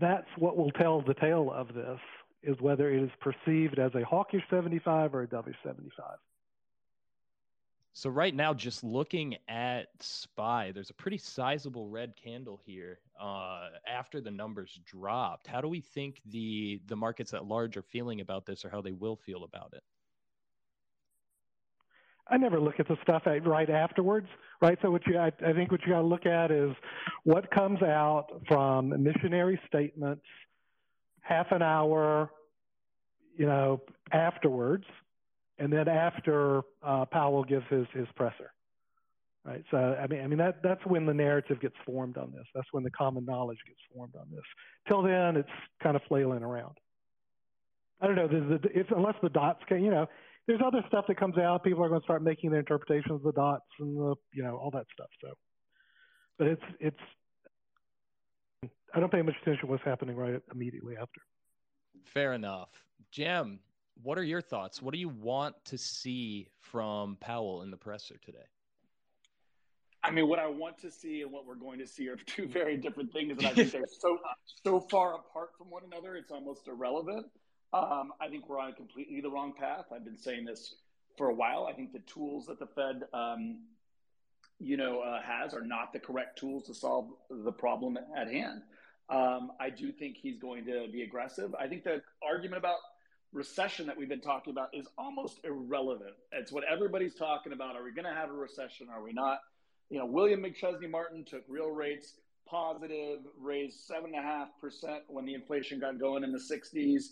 [0.00, 1.98] that's what will tell the tale of this
[2.42, 6.16] is whether it is perceived as a hawkish 75 or a dovish 75.
[7.96, 13.68] So right now, just looking at SPY, there's a pretty sizable red candle here uh,
[13.88, 15.46] after the numbers dropped.
[15.46, 18.82] How do we think the the markets at large are feeling about this, or how
[18.82, 19.82] they will feel about it?
[22.28, 24.26] I never look at the stuff right afterwards,
[24.60, 24.78] right?
[24.82, 26.72] So what you, I, I think what you got to look at is
[27.24, 30.24] what comes out from missionary statements,
[31.20, 32.30] half an hour,
[33.36, 33.80] you know,
[34.12, 34.84] afterwards
[35.58, 38.52] and then after uh, Powell gives his his presser,
[39.44, 39.64] right?
[39.70, 42.44] So I mean, I mean that that's when the narrative gets formed on this.
[42.54, 44.44] That's when the common knowledge gets formed on this.
[44.88, 45.48] Till then, it's
[45.82, 46.78] kind of flailing around.
[48.00, 48.28] I don't know.
[48.28, 50.06] The, the, if, unless the dots can, you know,
[50.46, 51.64] there's other stuff that comes out.
[51.64, 54.56] People are going to start making their interpretations of the dots and the, you know,
[54.56, 55.08] all that stuff.
[55.20, 55.28] So,
[56.38, 56.96] but it's it's.
[58.94, 61.20] I don't pay much attention to what's happening right immediately after.
[62.12, 62.68] Fair enough,
[63.12, 63.58] Cem
[64.02, 64.82] what are your thoughts?
[64.82, 68.38] What do you want to see from Powell in the presser today?
[70.02, 72.46] I mean, what I want to see and what we're going to see are two
[72.46, 74.18] very different things, and I think they're so
[74.64, 77.26] so far apart from one another, it's almost irrelevant.
[77.72, 79.86] Um, I think we're on completely the wrong path.
[79.94, 80.74] I've been saying this
[81.16, 81.66] for a while.
[81.70, 83.58] I think the tools that the Fed, um,
[84.58, 88.62] you know, uh, has are not the correct tools to solve the problem at hand.
[89.08, 91.54] Um, I do think he's going to be aggressive.
[91.54, 92.78] I think the argument about
[93.32, 96.14] recession that we've been talking about is almost irrelevant.
[96.32, 97.76] It's what everybody's talking about.
[97.76, 98.88] Are we going to have a recession?
[98.90, 99.38] Are we not?
[99.90, 102.14] You know, William McChesney Martin took real rates
[102.48, 107.04] positive, raised seven and a half percent when the inflation got going in the 60s,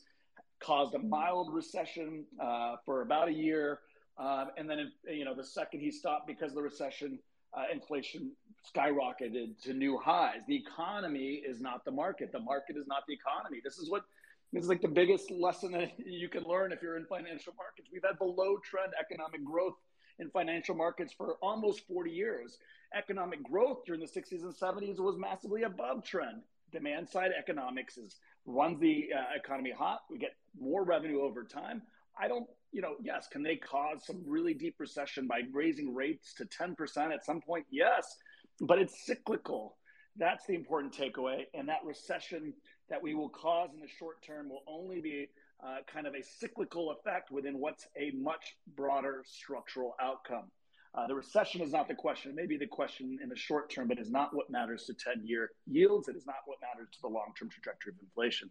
[0.65, 3.81] caused a mild recession uh, for about a year,
[4.19, 7.19] um, and then you know the second he stopped because of the recession,
[7.57, 8.33] uh, inflation
[8.75, 10.41] skyrocketed to new highs.
[10.49, 12.33] The economy is not the market.
[12.33, 13.61] The market is not the economy.
[13.63, 14.05] This is what
[14.53, 17.89] this is like the biggest lesson that you can learn if you're in financial markets.
[17.93, 19.75] We've had below trend economic growth
[20.19, 22.59] in financial markets for almost 40 years.
[22.97, 26.43] Economic growth during the 60s and 70s was massively above trend.
[26.75, 30.01] Demand side economics is runs the uh, economy hot.
[30.11, 31.83] We get more revenue over time.
[32.21, 36.35] I don't, you know, yes, can they cause some really deep recession by raising rates
[36.35, 36.77] to 10%
[37.13, 37.65] at some point?
[37.71, 38.17] Yes,
[38.61, 39.77] but it's cyclical.
[40.17, 41.45] That's the important takeaway.
[41.55, 42.53] And that recession
[42.89, 45.29] that we will cause in the short term will only be
[45.65, 50.51] uh, kind of a cyclical effect within what's a much broader structural outcome.
[50.97, 52.31] Uh, the recession is not the question.
[52.31, 54.95] It may be the question in the short term, but is not what matters to
[54.95, 56.09] 10 year yields.
[56.09, 58.51] It is not what matters to the long term trajectory of inflation.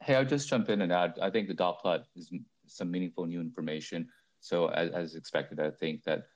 [0.00, 2.32] Hey, I'll just jump in and add I think the dot plot is
[2.66, 4.08] some meaningful new information.
[4.40, 6.28] So, as, as expected, I think that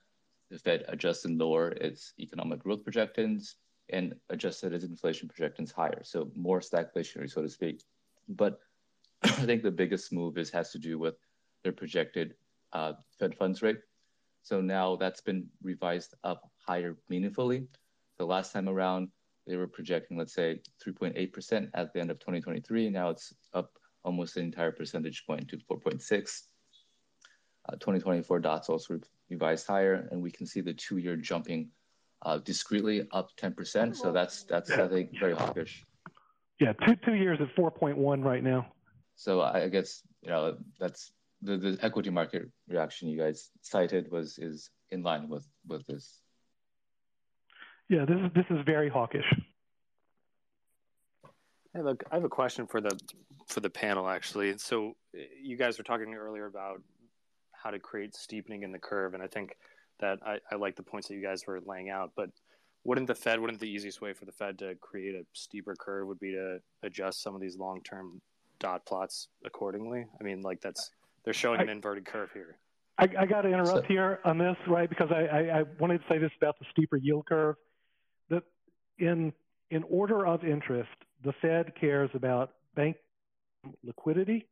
[0.51, 3.57] the Fed adjusts adjusted lower its economic growth projections
[3.91, 6.03] and adjusted its inflation projections higher.
[6.03, 7.83] So more stagflationary, so to speak.
[8.29, 8.59] But
[9.23, 11.15] I think the biggest move is has to do with
[11.63, 12.35] their projected
[12.73, 13.79] uh, Fed funds rate.
[14.43, 17.67] So now that's been revised up higher meaningfully.
[18.19, 19.09] The last time around,
[19.47, 22.91] they were projecting, let's say, 3.8% at the end of 2023.
[22.91, 23.71] Now it's up
[24.05, 26.43] almost an entire percentage point to 4.6.
[27.69, 28.99] Uh, 2024 dots also
[29.31, 31.71] revised higher, and we can see the two-year jumping
[32.23, 33.97] uh, discreetly up 10%.
[33.97, 34.85] So that's that's yeah.
[34.85, 35.85] I think very hawkish.
[36.59, 38.67] Yeah, two two years at 4.1 right now.
[39.15, 41.13] So I guess you know that's
[41.43, 46.21] the, the equity market reaction you guys cited was is in line with with this.
[47.89, 49.27] Yeah, this is this is very hawkish.
[51.75, 52.99] Hey, look, I have a question for the
[53.47, 54.57] for the panel actually.
[54.59, 54.95] So
[55.43, 56.81] you guys were talking earlier about
[57.53, 59.57] how to create steepening in the curve, and I think
[60.01, 62.13] that I, I like the points that you guys were laying out.
[62.17, 62.31] But
[62.85, 66.07] wouldn't the Fed, wouldn't the easiest way for the Fed to create a steeper curve
[66.09, 68.21] would be to adjust some of these long term
[68.59, 70.07] dot plots accordingly?
[70.21, 70.91] I mean, like that's
[71.25, 72.57] they're showing I, an inverted curve here.
[72.99, 74.89] I, I got to interrupt so, here on this, right?
[74.89, 77.57] Because I, I, I wanted to say this about the steeper yield curve.
[78.29, 78.45] That
[78.99, 79.33] in
[79.71, 80.91] in order of interest,
[81.25, 82.97] the Fed cares about bank
[83.85, 84.47] liquidity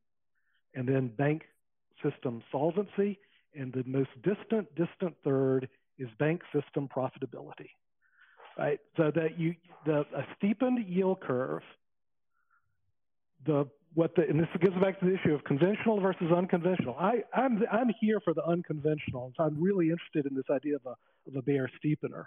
[0.74, 1.42] and then bank
[2.02, 3.18] system solvency
[3.54, 5.68] and the most distant, distant third
[5.98, 7.70] is bank system profitability,
[8.58, 8.78] right?
[8.96, 11.62] So that you, the a steepened yield curve,
[13.44, 16.96] the what the and this gets back to the issue of conventional versus unconventional.
[16.98, 20.82] I I'm I'm here for the unconventional, so I'm really interested in this idea of
[20.86, 20.94] a
[21.28, 22.24] of a bear steepener.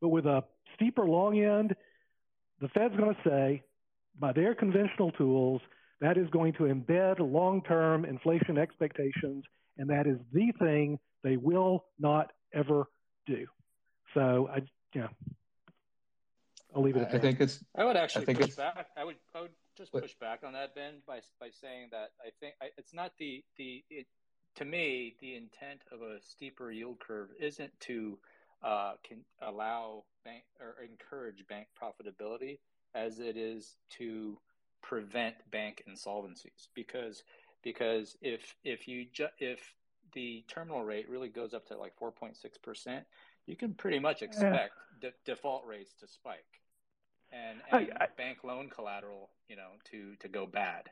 [0.00, 0.44] But with a
[0.74, 1.74] steeper long end,
[2.60, 3.62] the Fed's going to say,
[4.18, 5.60] by their conventional tools,
[6.00, 9.44] that is going to embed long-term inflation expectations
[9.78, 12.88] and that is the thing they will not ever
[13.26, 13.46] do.
[14.14, 14.62] So I,
[14.94, 15.08] yeah,
[16.74, 17.22] I'll leave it at I that.
[17.22, 17.64] think it's.
[17.76, 18.86] I would actually I think push it's, back.
[18.96, 22.30] I would, I would just push back on that, Ben, by by saying that I
[22.40, 24.06] think I, it's not the the it,
[24.56, 28.18] to me the intent of a steeper yield curve isn't to
[28.62, 32.58] uh, can allow bank or encourage bank profitability
[32.94, 34.36] as it is to
[34.82, 37.22] prevent bank insolvencies because
[37.62, 39.60] because if if you ju- if
[40.14, 43.02] the terminal rate really goes up to like 4.6%,
[43.44, 44.72] you can pretty much expect
[45.02, 45.10] yeah.
[45.26, 46.58] default rates to spike
[47.32, 50.88] and, and I, I, bank loan collateral, you know, to to go bad.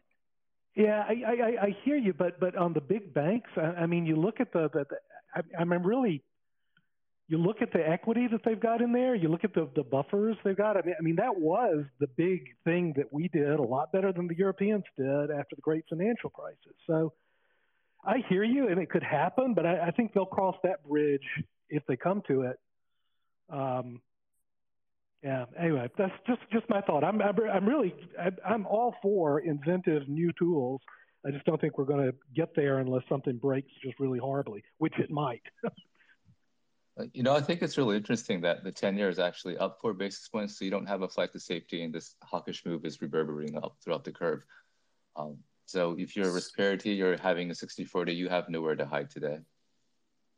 [0.74, 4.05] Yeah, I, I, I hear you, but but on the big banks, I, I mean,
[4.05, 4.97] you look at the, the, the
[5.35, 6.23] I, I'm really
[7.28, 9.83] you look at the equity that they've got in there, you look at the, the
[9.83, 10.77] buffers they've got.
[10.77, 14.12] I mean, I mean, that was the big thing that we did a lot better
[14.12, 16.77] than the Europeans did after the great financial crisis.
[16.87, 17.12] So
[18.05, 21.27] I hear you, and it could happen, but I, I think they'll cross that bridge
[21.69, 22.61] if they come to it.
[23.51, 24.01] Um,
[25.27, 25.44] yeah.
[25.59, 27.03] Anyway, that's just just my thought.
[27.03, 27.93] I'm I'm really
[28.48, 30.81] I'm all for inventive new tools.
[31.27, 34.62] I just don't think we're going to get there unless something breaks just really horribly,
[34.78, 35.43] which it might.
[36.98, 39.77] Uh, you know, I think it's really interesting that the 10 year is actually up
[39.82, 40.59] four basis points.
[40.59, 43.77] So you don't have a flight to safety, and this hawkish move is reverberating up
[43.85, 44.40] throughout the curve.
[45.15, 45.36] Um,
[45.66, 49.11] So if you're a risk parity, you're having a 60-40, you have nowhere to hide
[49.11, 49.40] today.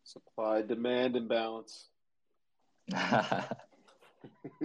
[0.03, 1.91] Supply demand imbalance.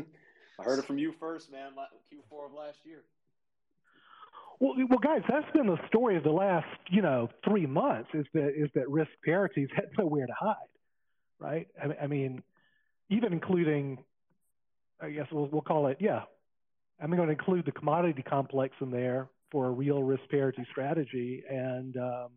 [0.60, 1.72] I heard it from you first, man.
[1.74, 3.04] Q4 of last year.
[4.60, 8.10] Well, well, guys, that's been the story of the last, you know, three months.
[8.14, 10.56] Is that is that risk parities had nowhere to hide,
[11.40, 11.68] right?
[11.82, 12.44] I, I mean,
[13.10, 13.98] even including,
[15.02, 16.22] I guess we'll we'll call it, yeah.
[17.02, 21.44] I'm going to include the commodity complex in there for a real risk parity strategy,
[21.50, 22.30] and um,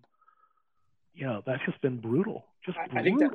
[1.14, 2.98] you know that's just been brutal, just I, brutal.
[2.98, 3.30] I think that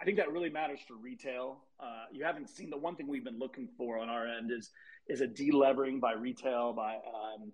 [0.00, 1.58] I think that really matters for retail.
[1.78, 4.70] Uh, you haven't seen the one thing we've been looking for on our end is
[5.08, 7.52] is a delevering by retail by um,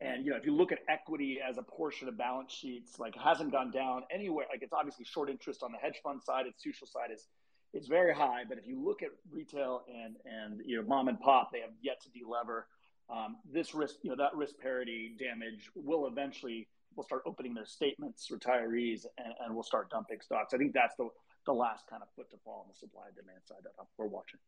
[0.00, 3.14] and you know, if you look at equity as a portion of balance sheets, like
[3.16, 4.44] hasn't gone down anywhere.
[4.50, 7.28] Like it's obviously short interest on the hedge fund side, its institutional side is
[7.72, 8.42] is very high.
[8.46, 11.70] But if you look at retail and and you know mom and pop, they have
[11.80, 12.64] yet to delever.
[13.08, 17.66] Um, this risk, you know, that risk parity damage will eventually will start opening their
[17.66, 20.52] statements, retirees, and, and we'll start dumping stocks.
[20.52, 21.08] I think that's the
[21.46, 24.06] the last kind of foot to fall on the supply and demand side that we're
[24.06, 24.40] watching.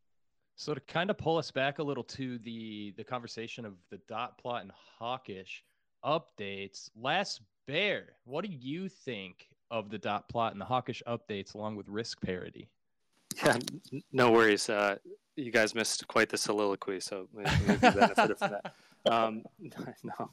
[0.57, 3.99] So to kind of pull us back a little to the the conversation of the
[4.09, 5.63] dot plot and hawkish
[6.05, 11.55] updates, last bear, what do you think of the dot plot and the hawkish updates
[11.55, 12.69] along with risk parity?
[13.45, 13.59] Yeah,
[14.13, 14.69] no worries.
[14.69, 14.97] Uh,
[15.37, 18.75] you guys missed quite the soliloquy, so maybe, maybe benefited from that.
[19.09, 20.31] Um, no,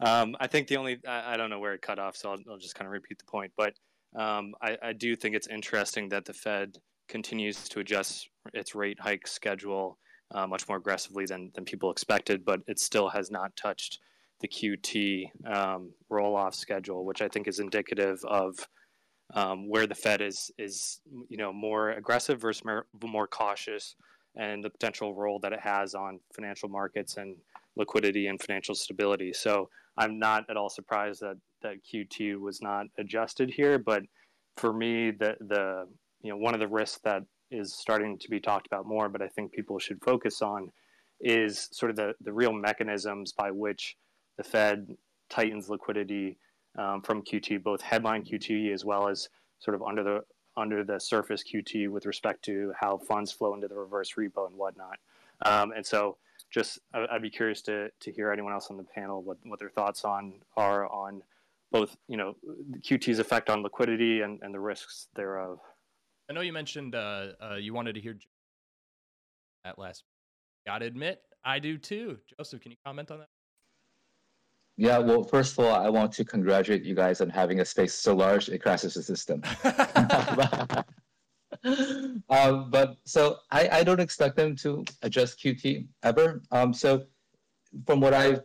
[0.00, 2.38] um, I think the only I, I, don't know where it cut off, so I'll,
[2.50, 3.52] I'll just kind of repeat the point.
[3.56, 3.74] But
[4.16, 6.78] um, I, I do think it's interesting that the Fed
[7.08, 9.98] continues to adjust its rate hike schedule
[10.34, 13.98] uh, much more aggressively than, than people expected, but it still has not touched
[14.40, 18.56] the QT um, roll off schedule, which I think is indicative of
[19.34, 23.94] um, where the Fed is is you know more aggressive versus more, more cautious,
[24.36, 27.36] and the potential role that it has on financial markets and
[27.76, 29.32] liquidity and financial stability.
[29.32, 29.68] So
[29.98, 34.04] I'm not at all surprised that that QT was not adjusted here, but
[34.56, 35.86] for me, the the
[36.22, 39.22] you know one of the risks that is starting to be talked about more, but
[39.22, 40.70] I think people should focus on
[41.20, 43.96] is sort of the, the real mechanisms by which
[44.36, 44.96] the Fed
[45.28, 46.36] tightens liquidity
[46.78, 50.20] um, from QT, both headline QT as well as sort of under the
[50.56, 54.56] under the surface QT with respect to how funds flow into the reverse repo and
[54.56, 54.98] whatnot.
[55.46, 56.16] Um, and so,
[56.50, 59.70] just I'd be curious to to hear anyone else on the panel what what their
[59.70, 61.22] thoughts on are on
[61.70, 62.34] both you know
[62.80, 65.58] QT's effect on liquidity and, and the risks thereof.
[66.30, 68.16] I know you mentioned uh, uh, you wanted to hear
[69.64, 70.04] that last.
[70.66, 72.18] Gotta admit, I do too.
[72.36, 73.28] Joseph, can you comment on that?
[74.76, 77.94] Yeah, well, first of all, I want to congratulate you guys on having a space
[77.94, 79.42] so large it crashes the system.
[82.30, 86.42] um, but so I, I don't expect them to adjust QT ever.
[86.50, 87.04] Um, so
[87.86, 88.40] from what I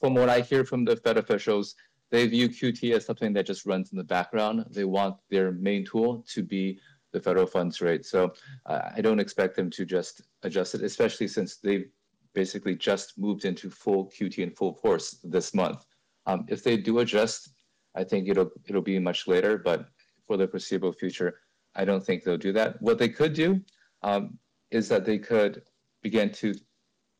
[0.00, 1.74] from what I hear from the Fed officials,
[2.10, 4.64] they view QT as something that just runs in the background.
[4.70, 6.78] They want their main tool to be
[7.12, 8.04] the federal funds rate.
[8.04, 8.32] So
[8.66, 11.88] uh, I don't expect them to just adjust it, especially since they've
[12.34, 15.86] basically just moved into full QT and full force this month.
[16.26, 17.50] Um, if they do adjust,
[17.94, 19.88] I think it'll it'll be much later, but
[20.26, 21.40] for the foreseeable future,
[21.76, 22.80] I don't think they'll do that.
[22.80, 23.60] What they could do
[24.02, 24.38] um,
[24.70, 25.62] is that they could
[26.02, 26.54] begin to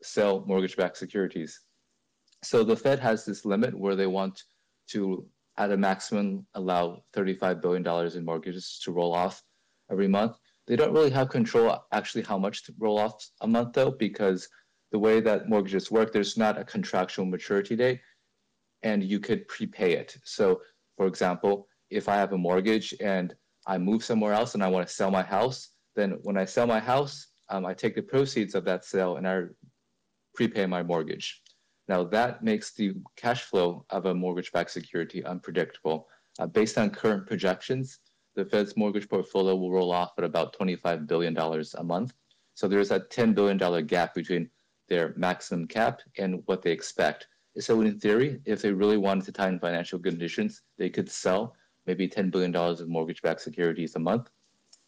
[0.02, 1.60] sell mortgage-backed securities.
[2.42, 4.42] So the Fed has this limit where they want
[4.88, 5.26] to,
[5.56, 9.42] at a maximum, allow $35 billion in mortgages to roll off
[9.90, 10.36] every month.
[10.66, 14.48] They don't really have control actually how much to roll off a month though, because
[14.92, 18.00] the way that mortgages work, there's not a contractual maturity date
[18.82, 20.16] and you could prepay it.
[20.24, 20.60] So
[20.96, 23.34] for example, if I have a mortgage and
[23.66, 26.66] I move somewhere else and I want to sell my house, then when I sell
[26.66, 29.42] my house, um, I take the proceeds of that sale and I
[30.34, 31.42] prepay my mortgage.
[31.88, 36.08] Now that makes the cash flow of a mortgage-backed security unpredictable.
[36.38, 38.00] Uh, based on current projections,
[38.34, 42.12] the Fed's mortgage portfolio will roll off at about $25 billion a month.
[42.54, 44.48] So there's a $10 billion gap between
[44.88, 47.28] their maximum cap and what they expect.
[47.58, 51.54] So in theory, if they really wanted to tighten financial conditions, they could sell
[51.86, 54.30] maybe $10 billion of mortgage-backed securities a month.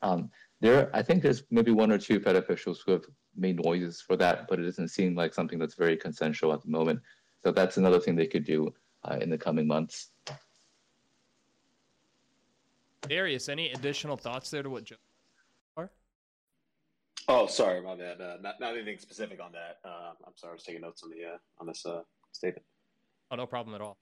[0.02, 3.04] Um, there, I think there's maybe one or two Fed officials who have
[3.36, 6.70] made noises for that, but it doesn't seem like something that's very consensual at the
[6.70, 7.00] moment.
[7.44, 8.72] So that's another thing they could do
[9.04, 10.10] uh, in the coming months.
[13.02, 14.96] Darius, any additional thoughts there to what Joe
[15.76, 15.90] are?
[17.28, 18.20] Oh, sorry, my bad.
[18.20, 19.78] Uh, not, not anything specific on that.
[19.88, 22.00] Uh, I'm sorry, I was taking notes on the uh, on this uh,
[22.32, 22.64] statement.
[23.30, 23.98] Oh, no problem at all.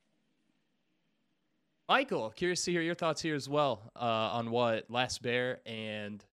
[1.86, 3.98] Michael, curious to hear your thoughts here as well uh,
[4.32, 6.24] on what Last Bear and.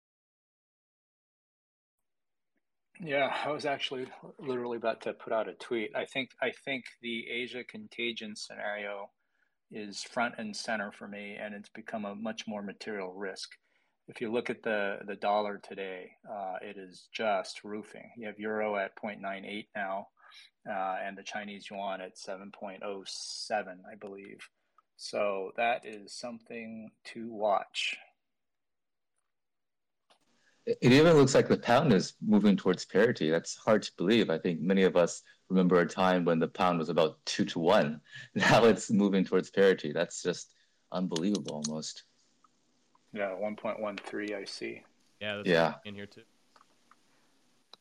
[3.02, 4.06] Yeah, I was actually
[4.38, 5.90] literally about to put out a tweet.
[5.96, 9.10] I think I think the Asia contagion scenario
[9.72, 13.50] is front and center for me, and it's become a much more material risk.
[14.06, 18.10] If you look at the the dollar today, uh, it is just roofing.
[18.16, 20.08] You have euro at 0.98 now,
[20.70, 24.38] uh, and the Chinese yuan at 7.07, I believe.
[25.02, 27.96] So that is something to watch.
[30.66, 33.30] It even looks like the pound is moving towards parity.
[33.30, 34.28] That's hard to believe.
[34.28, 37.58] I think many of us remember a time when the pound was about two to
[37.58, 38.02] one.
[38.34, 39.90] Now it's moving towards parity.
[39.90, 40.52] That's just
[40.92, 42.02] unbelievable almost.
[43.14, 44.82] Yeah, 1.13, I see.
[45.18, 45.74] Yeah, yeah.
[45.86, 46.24] in here too.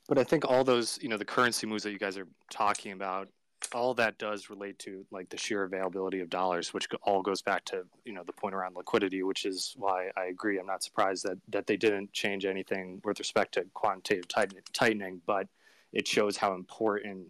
[0.07, 2.93] But I think all those, you know, the currency moves that you guys are talking
[2.93, 3.27] about,
[3.73, 7.65] all that does relate to like the sheer availability of dollars, which all goes back
[7.65, 10.59] to you know the point around liquidity, which is why I agree.
[10.59, 14.25] I'm not surprised that that they didn't change anything with respect to quantitative
[14.73, 15.47] tightening, but
[15.93, 17.27] it shows how important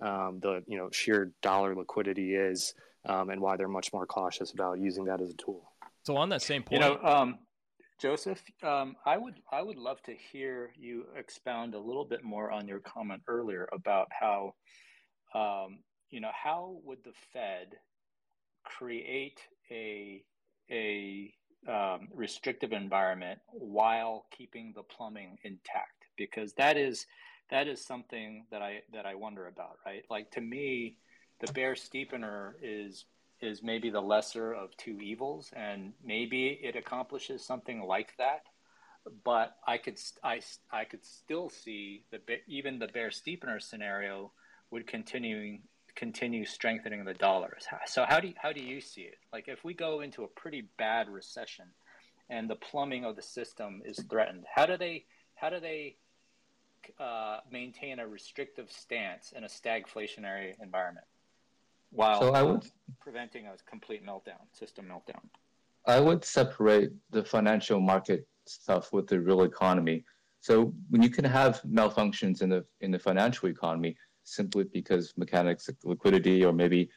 [0.00, 2.74] um, the you know sheer dollar liquidity is,
[3.06, 5.72] um, and why they're much more cautious about using that as a tool.
[6.02, 7.38] So on that same point, you know, um,
[8.00, 12.50] Joseph, um, I would I would love to hear you expound a little bit more
[12.50, 14.54] on your comment earlier about how,
[15.34, 15.78] um,
[16.10, 17.76] you know, how would the Fed
[18.64, 19.40] create
[19.70, 20.22] a
[20.70, 21.32] a
[21.68, 26.04] um, restrictive environment while keeping the plumbing intact?
[26.16, 27.06] Because that is
[27.50, 30.04] that is something that I that I wonder about, right?
[30.10, 30.96] Like to me,
[31.40, 33.04] the bear steepener is
[33.40, 38.42] is maybe the lesser of two evils, and maybe it accomplishes something like that.
[39.24, 40.40] But I could I,
[40.70, 44.32] I could still see the even the bear steepener scenario
[44.70, 45.62] would continuing
[45.96, 47.66] continue strengthening the dollars.
[47.86, 49.18] So how do you, how do you see it?
[49.32, 51.66] Like if we go into a pretty bad recession,
[52.30, 55.96] and the plumbing of the system is threatened, how do they how do they
[56.98, 61.06] uh, maintain a restrictive stance in a stagflationary environment?
[61.90, 62.66] while so I would,
[63.00, 65.22] preventing a complete meltdown, system meltdown.
[65.86, 70.04] I would separate the financial market stuff with the real economy.
[70.40, 75.68] So when you can have malfunctions in the in the financial economy simply because mechanics
[75.68, 76.90] of liquidity or maybe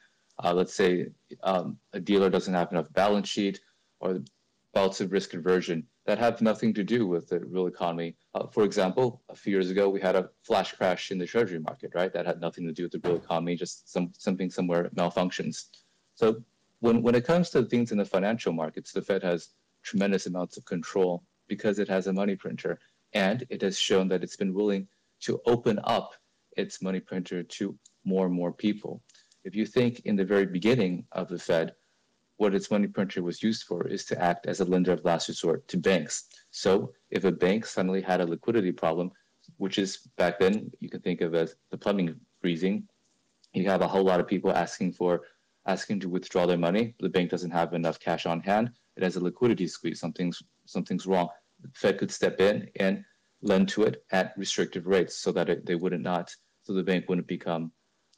[0.43, 1.07] uh, let's say
[1.43, 3.59] um, a dealer doesn't have enough balance sheet
[3.99, 4.19] or
[4.73, 8.15] bouts of risk aversion that have nothing to do with the real economy.
[8.33, 11.59] Uh, for example, a few years ago, we had a flash crash in the treasury
[11.59, 12.11] market, right?
[12.11, 15.65] That had nothing to do with the real economy, just some, something somewhere malfunctions.
[16.15, 16.43] So
[16.79, 19.49] when, when it comes to things in the financial markets, the Fed has
[19.83, 22.79] tremendous amounts of control because it has a money printer.
[23.13, 24.87] And it has shown that it's been willing
[25.21, 26.15] to open up
[26.57, 29.01] its money printer to more and more people.
[29.43, 31.73] If you think in the very beginning of the Fed,
[32.37, 35.27] what its money printer was used for is to act as a lender of last
[35.27, 36.25] resort to banks.
[36.51, 39.11] So if a bank suddenly had a liquidity problem,
[39.57, 42.87] which is back then you can think of as the plumbing freezing,
[43.53, 45.21] you have a whole lot of people asking for
[45.67, 46.95] asking to withdraw their money.
[46.99, 48.71] The bank doesn't have enough cash on hand.
[48.97, 49.99] It has a liquidity squeeze.
[49.99, 51.29] Something's something's wrong.
[51.61, 53.03] The Fed could step in and
[53.43, 56.33] lend to it at restrictive rates so that it, they wouldn't not
[56.63, 57.71] so the bank wouldn't become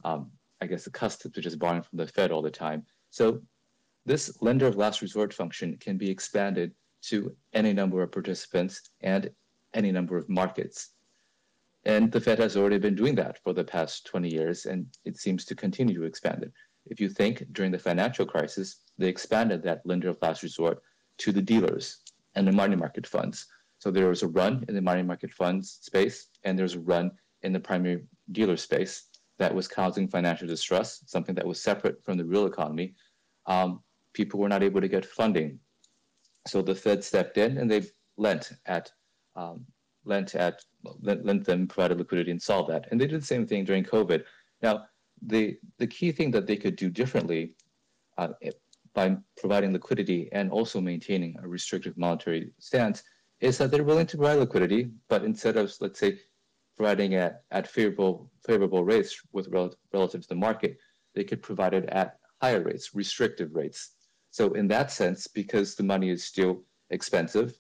[0.03, 0.31] um,
[0.61, 2.85] I guess accustomed to just borrowing from the Fed all the time.
[3.10, 3.41] So
[4.06, 6.72] this lender of last resort function can be expanded
[7.03, 9.30] to any number of participants and
[9.73, 10.91] any number of markets.
[11.84, 15.18] And the Fed has already been doing that for the past 20 years, and it
[15.18, 16.52] seems to continue to expand it.
[16.88, 20.81] If you think during the financial crisis, they expanded that lender of last resort
[21.19, 21.99] to the dealers
[22.35, 23.47] and the money market funds.
[23.85, 27.11] So there was a run in the money market funds space, and there's a run
[27.43, 28.01] in the primary
[28.31, 32.95] dealer space that was causing financial distress, something that was separate from the real economy.
[33.45, 33.83] Um,
[34.13, 35.59] people were not able to get funding.
[36.47, 37.83] So the Fed stepped in and they
[38.17, 38.91] lent at
[39.35, 39.63] um,
[40.03, 40.63] lent at
[41.03, 42.87] lent, lent them provided liquidity and solved that.
[42.89, 44.23] And they did the same thing during COVID.
[44.63, 44.85] Now
[45.27, 47.53] the the key thing that they could do differently
[48.17, 48.29] uh,
[48.95, 53.03] by providing liquidity and also maintaining a restrictive monetary stance
[53.39, 56.19] is that they're willing to provide liquidity, but instead of let's say
[56.77, 60.77] providing at, at favorable favorable rates with rel- relative to the market,
[61.13, 63.91] they could provide it at higher rates, restrictive rates.
[64.31, 67.57] So in that sense, because the money is still expensive,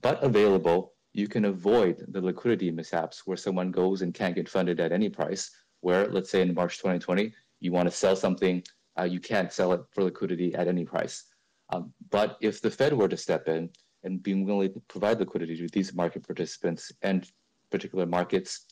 [0.00, 4.80] but available, you can avoid the liquidity mishaps where someone goes and can't get funded
[4.80, 5.50] at any price.
[5.80, 8.62] Where, let's say in March 2020, you want to sell something,
[8.98, 11.24] uh, you can't sell it for liquidity at any price.
[11.72, 13.70] Um, but if the Fed were to step in
[14.04, 17.30] and being willing to provide liquidity to these market participants and
[17.70, 18.66] particular markets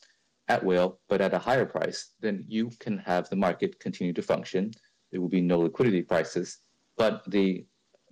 [0.47, 4.21] at will, but at a higher price, then you can have the market continue to
[4.21, 4.71] function.
[5.11, 6.59] There will be no liquidity crisis,
[6.97, 7.65] but the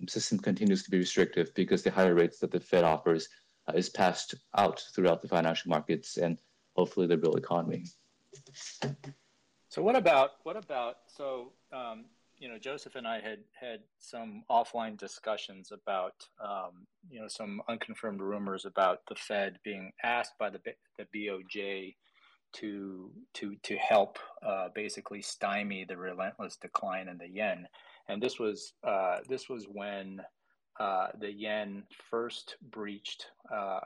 [0.08, 3.28] system continues to be restrictive because the higher rates that the Fed offers
[3.68, 6.38] uh, is passed out throughout the financial markets and
[6.76, 7.84] hopefully the real economy.
[9.68, 12.06] So what about what about so um,
[12.38, 17.60] you know, Joseph and I had had some offline discussions about, um, you know, some
[17.68, 20.60] unconfirmed rumors about the Fed being asked by the
[20.98, 21.94] the BOJ
[22.54, 27.66] to to to help uh, basically stymie the relentless decline in the yen,
[28.08, 30.20] and this was uh, this was when
[30.78, 33.80] uh, the yen first breached uh,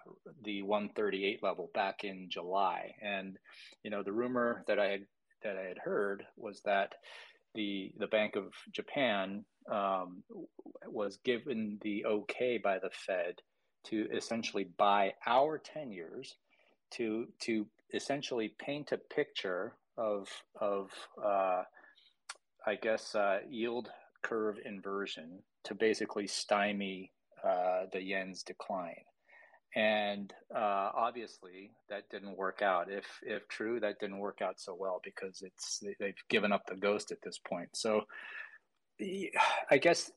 [0.45, 3.39] the 138 level back in July, and
[3.83, 5.07] you know the rumor that I had
[5.43, 6.95] that I had heard was that
[7.55, 10.23] the the Bank of Japan um,
[10.87, 13.37] was given the okay by the Fed
[13.85, 16.37] to essentially buy our ten years
[16.93, 20.29] to to essentially paint a picture of
[20.61, 20.91] of
[21.23, 21.63] uh,
[22.67, 23.91] I guess uh, yield
[24.23, 27.13] curve inversion to basically stymie
[27.45, 29.05] uh, the yen's decline.
[29.75, 32.91] And uh, obviously, that didn't work out.
[32.91, 36.77] If if true, that didn't work out so well because it's they've given up the
[36.77, 37.71] ghost at this point.
[37.73, 38.03] So,
[39.71, 40.11] I guess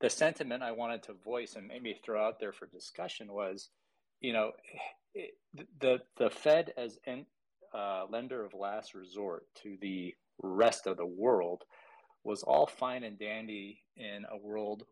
[0.00, 3.68] the sentiment I wanted to voice and maybe throw out there for discussion was,
[4.20, 4.52] you know,
[5.14, 5.32] it,
[5.80, 6.98] the the Fed as
[7.74, 11.64] uh, lender of last resort to the rest of the world
[12.24, 14.84] was all fine and dandy in a world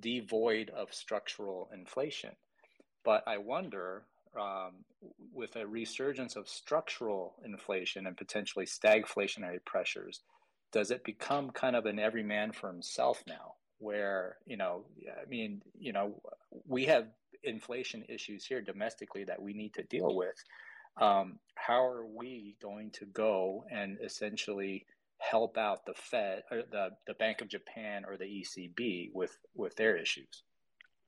[0.00, 2.30] devoid of structural inflation.
[3.04, 4.02] But I wonder,
[4.38, 4.84] um,
[5.32, 10.20] with a resurgence of structural inflation and potentially stagflationary pressures,
[10.72, 13.54] does it become kind of an every man for himself now?
[13.78, 16.20] Where, you know, I mean, you know,
[16.66, 17.06] we have
[17.42, 20.34] inflation issues here domestically that we need to deal with.
[21.00, 24.86] Um, how are we going to go and essentially
[25.18, 29.76] help out the Fed or the, the Bank of Japan or the ECB with, with
[29.76, 30.44] their issues?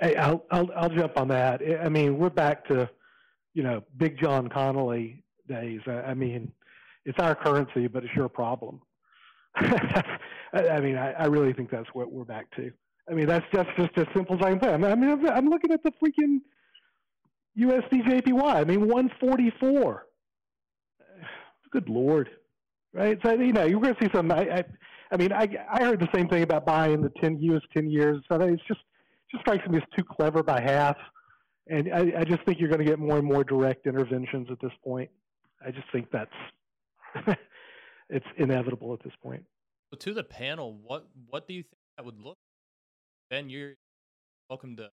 [0.01, 1.63] Hey, I'll, I'll, I'll jump on that.
[1.83, 2.89] I mean, we're back to,
[3.55, 5.81] you know, Big John Connally days.
[5.87, 6.53] I I mean,
[7.05, 8.81] it's our currency, but it's your problem.
[9.57, 12.71] I mean, I, I, really think that's what we're back to.
[13.11, 14.73] I mean, that's just just as simple as I can say.
[14.73, 16.41] I mean, I'm, I'm looking at the freaking
[17.59, 18.55] USD JPY.
[18.55, 20.07] I mean, 144.
[21.73, 22.29] Good lord
[22.97, 23.19] right?
[23.25, 24.33] So you know you're going to see some.
[24.33, 24.65] I, I,
[25.13, 28.23] I mean, I, I heard the same thing about buying the ten US ten years.
[28.29, 28.81] So it's just
[29.37, 30.97] just strikes me as too clever by half,
[31.69, 34.61] and I, I just think you're going to get more and more direct interventions at
[34.61, 35.11] this point.
[35.65, 36.31] I just think that's
[38.11, 39.45] it's inevitable at this point.
[39.93, 42.39] So to the panel, what what do you think that would look?
[43.31, 43.75] Ben, you're
[44.49, 44.91] welcome to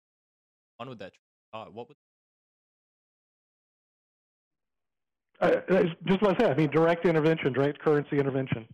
[0.79, 1.13] on with that.
[1.53, 1.97] Uh, what would
[5.41, 6.51] Uh, just what I said.
[6.51, 8.67] I mean, direct intervention, direct currency intervention,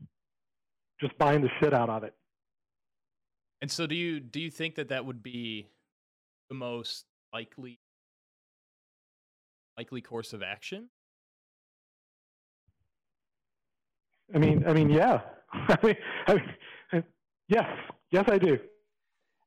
[0.99, 2.13] just buying the shit out of it.
[3.61, 5.67] And so, do you do you think that that would be
[6.49, 7.79] the most likely
[9.77, 10.89] likely course of action?
[14.33, 15.21] I mean, I mean, yeah.
[15.53, 15.95] I mean,
[16.27, 16.33] I
[16.93, 17.03] mean,
[17.47, 17.67] yes,
[18.11, 18.59] yes, I do.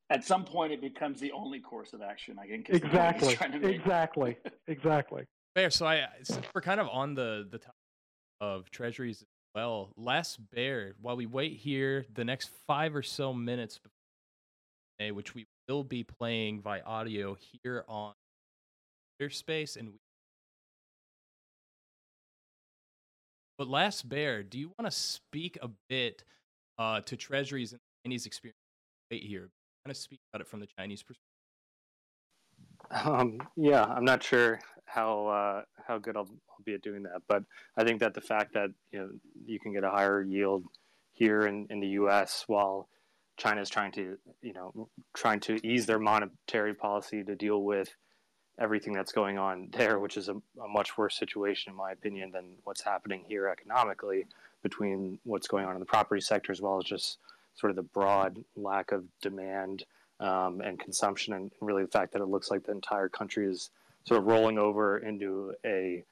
[0.08, 2.36] At some point, it becomes the only course of action.
[2.40, 5.24] I think exactly, exactly, exactly.
[5.54, 5.70] Fair.
[5.70, 7.74] So I since we're kind of on the the topic
[8.40, 9.92] of treasuries as well.
[9.96, 13.78] Last bear, while we wait here the next five or so minutes,
[15.10, 18.12] which we will be playing via audio here on
[19.30, 19.88] Space and.
[19.90, 19.98] We...
[23.58, 26.24] But last bear, do you want to speak a bit
[26.78, 28.56] uh, to treasuries and Chinese experience?
[29.10, 29.50] Here,
[29.84, 31.30] kind of speak about it from the Chinese perspective.
[33.04, 37.22] Um, yeah, I'm not sure how uh, how good I'll, I'll, be at doing that,
[37.28, 37.42] but
[37.76, 39.08] I think that the fact that you know
[39.44, 40.64] you can get a higher yield
[41.12, 42.44] here in, in the U.S.
[42.46, 42.88] while
[43.40, 47.94] China is trying to you know trying to ease their monetary policy to deal with
[48.58, 52.30] everything that's going on there, which is a, a much worse situation in my opinion
[52.30, 54.26] than what's happening here economically
[54.62, 57.18] between what's going on in the property sector as well as just
[57.54, 59.84] sort of the broad lack of demand
[60.20, 63.70] um, and consumption, and really the fact that it looks like the entire country is
[64.04, 66.04] sort of rolling over into a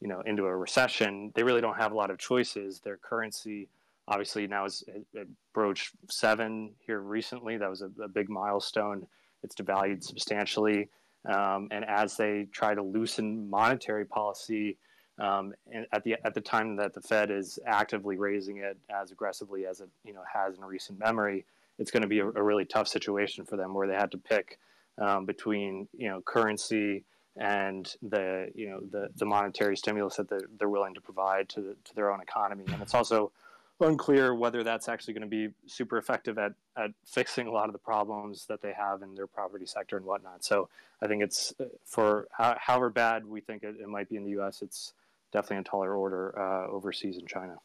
[0.00, 1.30] you know into a recession.
[1.34, 2.80] They really don't have a lot of choices.
[2.80, 3.68] Their currency
[4.08, 7.56] obviously now it broached seven here recently.
[7.56, 9.06] That was a, a big milestone.
[9.42, 10.88] It's devalued substantially,
[11.32, 14.78] um, and as they try to loosen monetary policy.
[15.18, 19.10] Um, and at the at the time that the Fed is actively raising it as
[19.10, 21.44] aggressively as it you know has in recent memory,
[21.78, 24.18] it's going to be a, a, really tough situation for them where they had to
[24.18, 24.58] pick
[24.98, 27.04] um, between you know currency
[27.36, 31.60] and the you know the, the monetary stimulus that they're, they're willing to provide to,
[31.60, 33.32] the, to their own economy and it's also
[33.80, 37.72] unclear whether that's actually going to be super effective at, at fixing a lot of
[37.72, 40.68] the problems that they have in their property sector and whatnot so
[41.02, 42.28] i think it's uh, for
[42.58, 44.92] however bad we think it, it might be in the us it's
[45.32, 47.56] definitely a taller order uh, overseas in china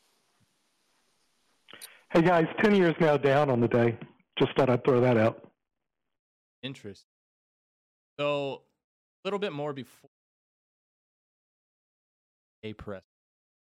[2.09, 3.97] Hey guys, 10 years now down on the day.
[4.39, 5.51] Just thought I'd throw that out.
[6.63, 7.09] Interesting.
[8.17, 8.61] So,
[9.23, 10.09] a little bit more before
[12.63, 13.03] a press.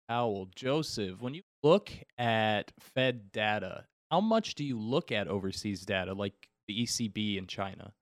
[0.10, 5.86] Owl, Joseph, when you look at Fed data, how much do you look at overseas
[5.86, 6.34] data like
[6.68, 7.94] the ECB in China?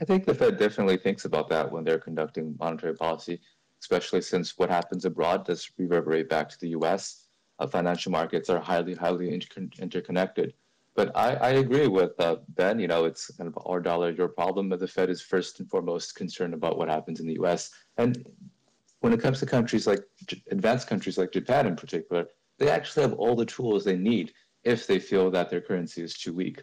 [0.00, 3.40] I think the Fed definitely thinks about that when they're conducting monetary policy,
[3.80, 7.26] especially since what happens abroad does reverberate back to the US.
[7.58, 10.52] Uh, financial markets are highly, highly inter- interconnected.
[10.94, 12.78] But I, I agree with uh, Ben.
[12.78, 14.68] You know, it's kind of our dollar, your problem.
[14.68, 17.70] But the Fed is first and foremost concerned about what happens in the US.
[17.96, 18.26] And
[19.00, 20.00] when it comes to countries like
[20.50, 22.26] advanced countries like Japan in particular,
[22.58, 24.32] they actually have all the tools they need
[24.64, 26.62] if they feel that their currency is too weak.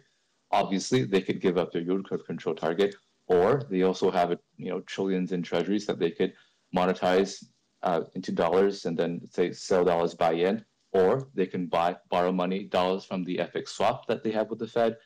[0.50, 2.94] Obviously, they could give up their yield curve control target,
[3.26, 6.32] or they also have you know trillions in treasuries that they could
[6.76, 7.44] monetize
[7.82, 12.32] uh, into dollars and then say sell dollars buy yen, or they can buy borrow
[12.32, 14.96] money dollars from the FX swap that they have with the Fed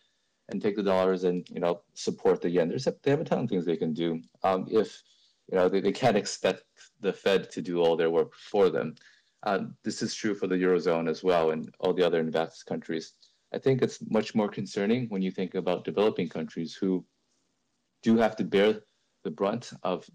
[0.49, 2.69] and take the dollars and you know support the yen.
[2.69, 4.21] There's a, they have a ton of things they can do.
[4.43, 5.03] Um, if
[5.51, 6.65] you know they, they can't expect
[7.01, 8.95] the Fed to do all their work for them.
[9.45, 13.15] Uh, this is true for the eurozone as well and all the other advanced countries.
[13.55, 17.05] I think it's much more concerning when you think about developing countries who
[18.03, 18.81] do have to bear
[19.25, 20.09] the brunt of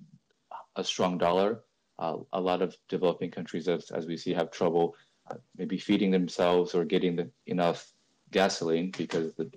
[0.75, 1.61] a strong dollar.
[1.99, 4.95] Uh, a lot of developing countries, as, as we see, have trouble
[5.31, 7.93] uh, maybe feeding themselves or getting the, enough
[8.31, 9.49] gasoline because the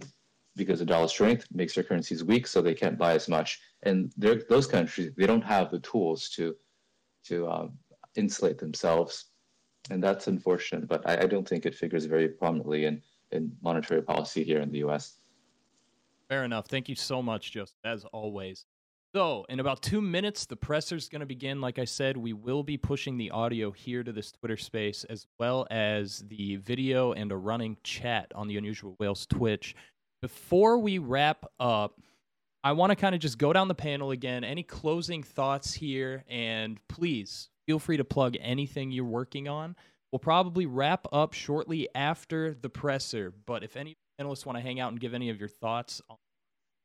[0.57, 3.61] because the dollar strength makes their currencies weak, so they can't buy as much.
[3.83, 6.57] And those countries, they don't have the tools to
[7.25, 7.73] to um,
[8.15, 9.27] insulate themselves,
[9.91, 10.89] and that's unfortunate.
[10.89, 13.03] But I, I don't think it figures very prominently in
[13.33, 15.19] in monetary policy here in the U.S.
[16.29, 16.67] Fair enough.
[16.67, 18.65] Thank you so much, Joseph, as always.
[19.15, 21.61] So, in about two minutes, the presser's going to begin.
[21.61, 25.27] Like I said, we will be pushing the audio here to this Twitter space, as
[25.39, 29.75] well as the video and a running chat on the Unusual Whales Twitch.
[30.23, 32.01] Before we wrap up,
[32.65, 34.43] I want to kind of just go down the panel again.
[34.43, 36.25] Any closing thoughts here?
[36.29, 39.77] And please feel free to plug anything you're working on.
[40.11, 43.33] We'll probably wrap up shortly after the presser.
[43.47, 46.17] But if any panelists want to hang out and give any of your thoughts on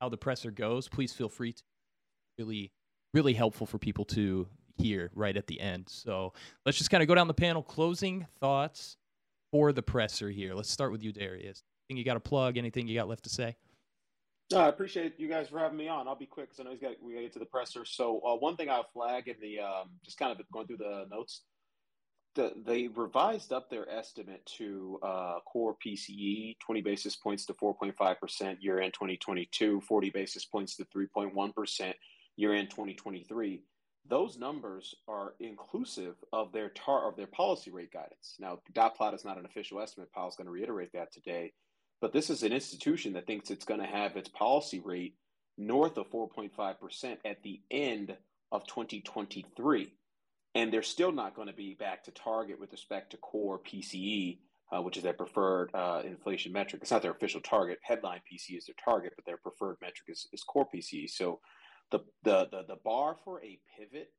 [0.01, 1.63] how the presser goes, please feel free to
[2.37, 2.71] really,
[3.13, 4.47] really helpful for people to
[4.77, 5.87] hear right at the end.
[5.87, 6.33] So
[6.65, 7.63] let's just kind of go down the panel.
[7.63, 8.97] Closing thoughts
[9.51, 10.53] for the presser here.
[10.53, 11.63] Let's start with you, Darius.
[11.91, 12.57] Anything you got to plug?
[12.57, 13.57] Anything you got left to say?
[14.49, 16.07] No, I appreciate you guys for having me on.
[16.07, 17.83] I'll be quick because I know he's got we got to get to the presser.
[17.83, 21.05] So uh, one thing I'll flag in the um, just kind of going through the
[21.11, 21.41] notes,
[22.35, 28.19] the, they revised up their estimate to uh, core PCE 20 basis points to 4.5
[28.19, 31.95] percent year end 2022, 40 basis points to 3.1 percent
[32.37, 33.63] year end 2023
[34.09, 39.13] those numbers are inclusive of their tar of their policy rate guidance now dot plot
[39.13, 41.51] is not an official estimate powell's going to reiterate that today
[42.01, 45.15] but this is an institution that thinks it's going to have its policy rate
[45.57, 48.15] north of 4.5% at the end
[48.51, 49.93] of 2023
[50.53, 54.39] and they're still not going to be back to target with respect to core pce
[54.73, 56.81] uh, which is their preferred uh, inflation metric.
[56.81, 57.79] It's not their official target.
[57.83, 61.39] Headline pce is their target but their preferred metric is, is core pce so
[61.91, 64.11] the, the the the bar for a pivot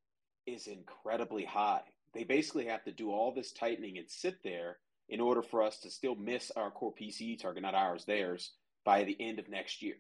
[0.47, 1.83] is incredibly high.
[2.15, 4.77] They basically have to do all this tightening and sit there
[5.13, 8.53] in order for us to still miss our core PCE target, not ours, theirs,
[8.83, 9.97] by the end of next year.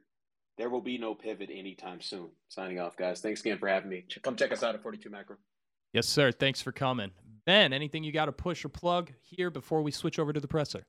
[0.57, 2.31] There will be no pivot anytime soon.
[2.49, 3.21] Signing off, guys.
[3.21, 4.05] Thanks again for having me.
[4.23, 5.37] Come check us out at 42 Macro.
[5.93, 6.33] Yes, sir.
[6.33, 7.11] Thanks for coming.
[7.45, 10.49] Ben, anything you got to push or plug here before we switch over to the
[10.49, 10.83] presser?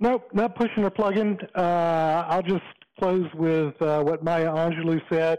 [0.00, 1.38] Nope, not pushing or plugging.
[1.54, 2.64] Uh, I'll just
[2.98, 5.38] close with uh, what Maya Angelou said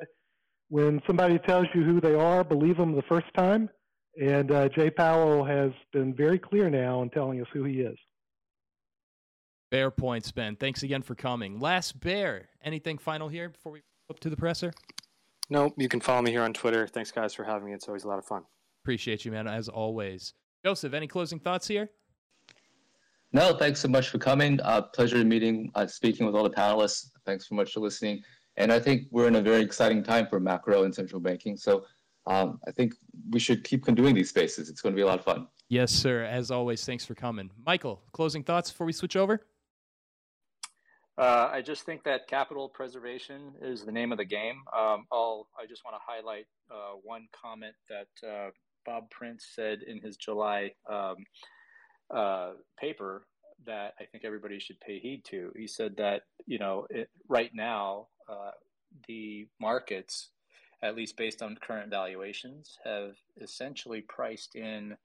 [0.70, 3.70] when somebody tells you who they are, believe them the first time.
[4.20, 7.98] And uh, Jay Powell has been very clear now in telling us who he is.
[9.70, 10.56] Fair points, Ben.
[10.56, 11.60] Thanks again for coming.
[11.60, 14.74] Last Bear, anything final here before we up to the presser?
[15.50, 16.88] No, you can follow me here on Twitter.
[16.88, 17.74] Thanks, guys, for having me.
[17.74, 18.44] It's always a lot of fun.
[18.84, 20.34] Appreciate you, man, as always.
[20.66, 21.90] Joseph, any closing thoughts here?
[23.34, 24.60] No, thanks so much for coming.
[24.62, 27.10] Uh, pleasure meeting, uh, speaking with all the panelists.
[27.26, 28.24] Thanks so much for listening.
[28.56, 31.58] And I think we're in a very exciting time for macro and central banking.
[31.58, 31.86] So
[32.28, 32.94] um, I think
[33.32, 34.70] we should keep doing these spaces.
[34.70, 35.48] It's going to be a lot of fun.
[35.70, 36.24] Yes, sir.
[36.24, 37.50] As always, thanks for coming.
[37.66, 39.42] Michael, closing thoughts before we switch over?
[41.18, 44.62] Uh, I just think that capital preservation is the name of the game.
[44.78, 48.50] Um, I'll, I just want to highlight uh, one comment that uh,
[48.86, 51.16] Bob Prince said in his July um,
[52.14, 53.26] uh, paper
[53.66, 55.52] that I think everybody should pay heed to.
[55.56, 58.52] He said that, you know, it, right now, uh,
[59.08, 60.30] the markets,
[60.84, 64.98] at least based on current valuations, have essentially priced in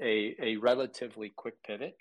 [0.00, 1.96] a, a relatively quick pivot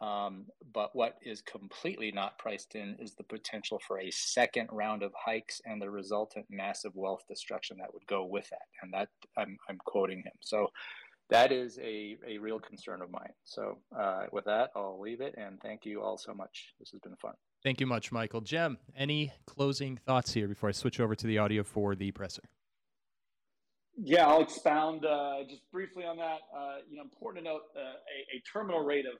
[0.00, 5.02] Um, but what is completely not priced in is the potential for a second round
[5.02, 8.68] of hikes and the resultant massive wealth destruction that would go with that.
[8.82, 10.32] And that I'm, I'm quoting him.
[10.40, 10.68] So
[11.30, 13.34] that is a, a real concern of mine.
[13.44, 15.34] So uh, with that, I'll leave it.
[15.36, 16.74] And thank you all so much.
[16.78, 17.34] This has been fun.
[17.64, 18.42] Thank you much, Michael.
[18.44, 22.42] Cem, any closing thoughts here before I switch over to the audio for the presser?
[24.00, 26.38] Yeah, I'll expound uh, just briefly on that.
[26.56, 29.14] Uh, you know, important to note uh, a, a, terminal rate of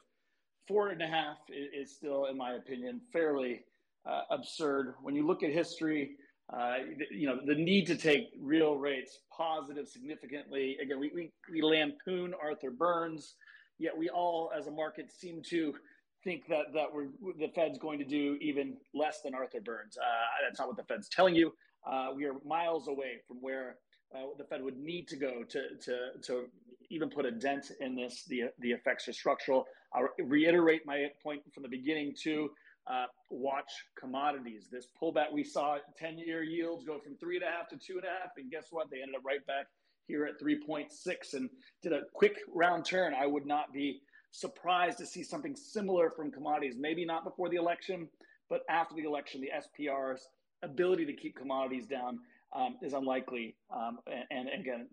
[0.69, 3.62] four and a half is, is still, in my opinion, fairly
[4.09, 4.94] uh, absurd.
[5.02, 6.12] When you look at history,
[6.56, 6.77] uh,
[7.10, 10.77] you know, the need to take real rates positive significantly.
[10.81, 13.35] Again, we, we, we lampoon Arthur Burns,
[13.81, 15.74] yet we all, as a market, seem to
[16.24, 17.08] think that that we're
[17.38, 19.96] the Fed's going to do even less than Arthur Burns.
[19.96, 20.04] Uh,
[20.46, 21.52] that's not what the Fed's telling you.
[21.86, 23.76] Uh, we are miles away from where
[24.14, 26.46] uh, the Fed would need to go to to to
[26.90, 28.24] even put a dent in this.
[28.28, 29.66] The the effects are structural.
[29.92, 32.50] I'll reiterate my point from the beginning too.
[32.86, 34.68] Uh, watch commodities.
[34.70, 38.04] This pullback we saw, ten-year yields go from three and a half to two and
[38.04, 38.90] a half, and guess what?
[38.90, 39.66] They ended up right back
[40.08, 41.50] here at 3.6 and
[41.82, 43.14] did a quick round turn.
[43.14, 44.00] I would not be
[44.30, 46.74] surprised to see something similar from commodities.
[46.78, 48.09] Maybe not before the election,
[48.48, 49.50] but after the election, the
[49.84, 50.28] SPR's
[50.62, 52.18] ability to keep commodities down
[52.55, 53.56] um, is unlikely.
[53.74, 54.88] Um, and, and, again,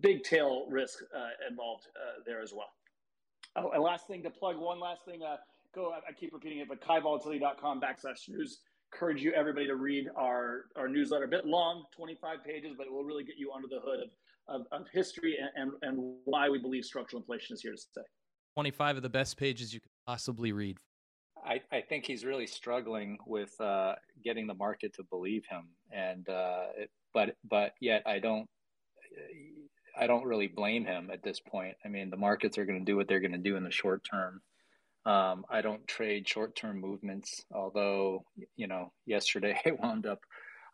[0.00, 2.70] big tail risk uh, involved uh, there as well.
[3.54, 5.20] Oh, and last thing to plug one last thing.
[5.22, 5.36] Uh,
[5.74, 5.92] go.
[5.92, 8.60] I, keep repeating it, but kaivolatility.com backslash news.
[8.92, 11.24] Encourage you everybody to read our our newsletter.
[11.24, 14.00] A bit long, 25 pages, but it will really get you under the hood
[14.48, 17.78] of, of, of history and, and, and why we believe structural inflation is here to
[17.78, 18.02] stay.
[18.56, 20.78] 25 of the best pages you could possibly read.
[21.44, 26.26] I, I think he's really struggling with uh, getting the market to believe him, and
[26.28, 28.48] uh, it, but but yet I don't
[29.98, 31.76] I don't really blame him at this point.
[31.84, 33.70] I mean, the markets are going to do what they're going to do in the
[33.70, 34.40] short term.
[35.04, 38.24] Um, I don't trade short term movements, although
[38.56, 40.20] you know yesterday I wound up.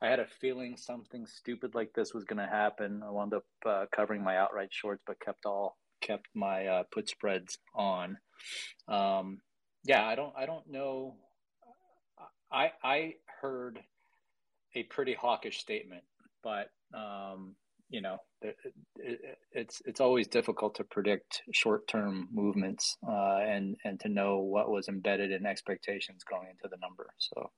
[0.00, 3.02] I had a feeling something stupid like this was going to happen.
[3.06, 7.08] I wound up uh, covering my outright shorts, but kept all kept my uh, put
[7.08, 8.18] spreads on.
[8.88, 9.40] Um,
[9.84, 11.16] yeah, I don't I don't know.
[12.52, 13.80] I I heard
[14.74, 16.02] a pretty hawkish statement,
[16.42, 17.54] but um,
[17.88, 18.56] you know it,
[18.96, 24.38] it, it's it's always difficult to predict short term movements uh, and and to know
[24.38, 27.06] what was embedded in expectations going into the number.
[27.18, 27.50] So.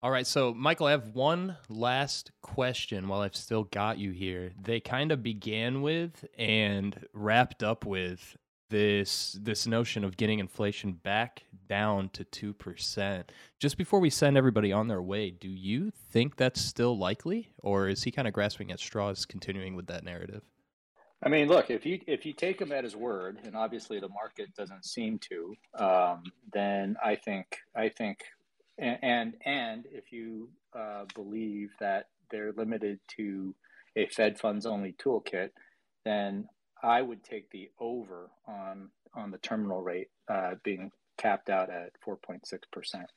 [0.00, 4.52] All right, so Michael, I have one last question while I've still got you here.
[4.62, 8.36] They kind of began with and wrapped up with
[8.70, 13.24] this this notion of getting inflation back down to 2%.
[13.58, 17.88] Just before we send everybody on their way, do you think that's still likely or
[17.88, 20.42] is he kind of grasping at straws continuing with that narrative?
[21.24, 24.08] I mean, look, if you if you take him at his word, and obviously the
[24.10, 26.22] market doesn't seem to, um,
[26.52, 28.22] then I think I think
[28.78, 33.54] and and, if you uh, believe that they're limited to
[33.96, 35.50] a Fed funds only toolkit,
[36.04, 36.48] then
[36.82, 41.90] I would take the over on on the terminal rate uh, being capped out at
[42.06, 42.40] 4.6
[42.70, 43.10] percent.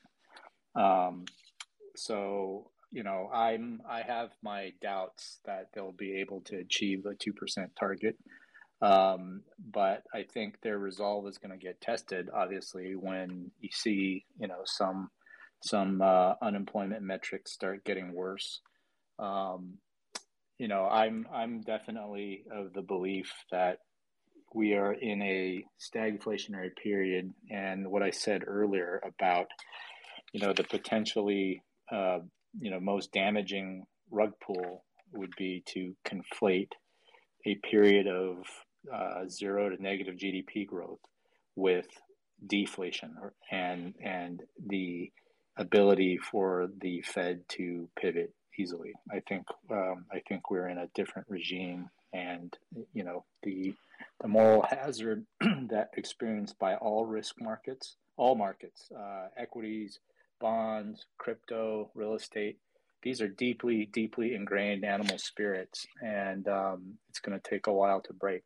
[0.75, 1.25] Um,
[1.95, 7.15] so you know, I'm I have my doubts that they'll be able to achieve a
[7.15, 8.17] two percent target.
[8.81, 14.25] Um, but I think their resolve is going to get tested, obviously, when you see
[14.39, 15.09] you know some
[15.63, 18.61] some uh, unemployment metrics start getting worse.
[19.19, 19.77] Um,
[20.57, 23.79] you know, I'm I'm definitely of the belief that
[24.53, 29.47] we are in a stagflationary period, and what I said earlier about
[30.33, 32.19] you know the potentially uh,
[32.59, 34.83] you know most damaging rug pull
[35.13, 36.71] would be to conflate
[37.45, 38.37] a period of
[38.93, 40.99] uh, zero to negative GDP growth
[41.55, 41.87] with
[42.47, 43.15] deflation
[43.51, 45.11] and and the
[45.57, 48.93] ability for the Fed to pivot easily.
[49.11, 52.55] I think um, I think we're in a different regime, and
[52.93, 53.73] you know the
[54.21, 55.25] the moral hazard
[55.69, 59.99] that experienced by all risk markets, all markets, uh, equities,
[60.39, 62.57] bonds, crypto, real estate.
[63.03, 67.99] These are deeply, deeply ingrained animal spirits, and um, it's going to take a while
[68.01, 68.43] to break.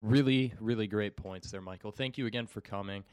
[0.00, 1.90] Really, really great points there, Michael.
[1.90, 3.04] Thank you again for coming.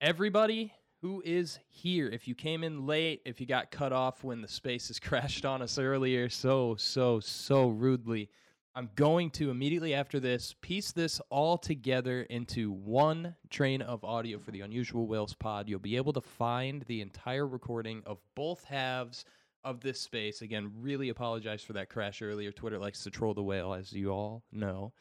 [0.00, 2.08] Everybody, who is here.
[2.08, 5.62] If you came in late, if you got cut off when the spaces crashed on
[5.62, 8.30] us earlier, so, so, so rudely,
[8.74, 14.38] I'm going to immediately after this piece this all together into one train of audio
[14.38, 15.66] for the Unusual Whales pod.
[15.68, 19.24] You'll be able to find the entire recording of both halves
[19.64, 20.42] of this space.
[20.42, 22.52] Again, really apologize for that crash earlier.
[22.52, 24.92] Twitter likes to troll the whale, as you all know.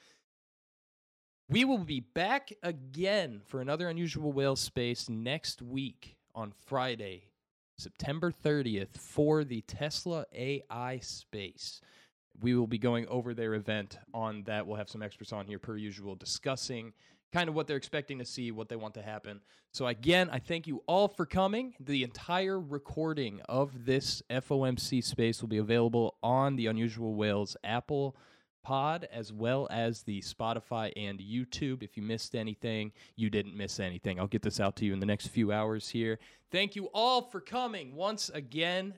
[1.48, 7.26] We will be back again for another Unusual Whale Space next week on Friday,
[7.78, 11.82] September 30th, for the Tesla AI Space.
[12.42, 14.66] We will be going over their event on that.
[14.66, 16.94] We'll have some experts on here, per usual, discussing
[17.32, 19.40] kind of what they're expecting to see, what they want to happen.
[19.72, 21.76] So, again, I thank you all for coming.
[21.80, 28.16] The entire recording of this FOMC space will be available on the Unusual Whales Apple
[28.66, 31.84] pod as well as the Spotify and YouTube.
[31.84, 34.20] If you missed anything, you didn't miss anything.
[34.20, 36.18] I'll get this out to you in the next few hours here.
[36.52, 38.96] Thank you all for coming once again.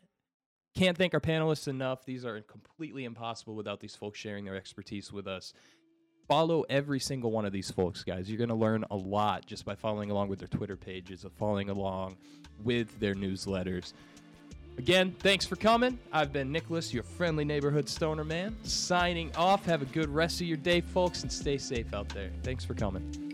[0.74, 2.06] Can't thank our panelists enough.
[2.06, 5.52] These are completely impossible without these folks sharing their expertise with us.
[6.30, 8.30] Follow every single one of these folks, guys.
[8.30, 11.34] You're going to learn a lot just by following along with their Twitter pages, of
[11.34, 12.16] following along
[12.64, 13.94] with their newsletters.
[14.78, 15.98] Again, thanks for coming.
[16.14, 19.66] I've been Nicholas, your friendly neighborhood stoner man, signing off.
[19.66, 22.30] Have a good rest of your day, folks, and stay safe out there.
[22.44, 23.27] Thanks for coming.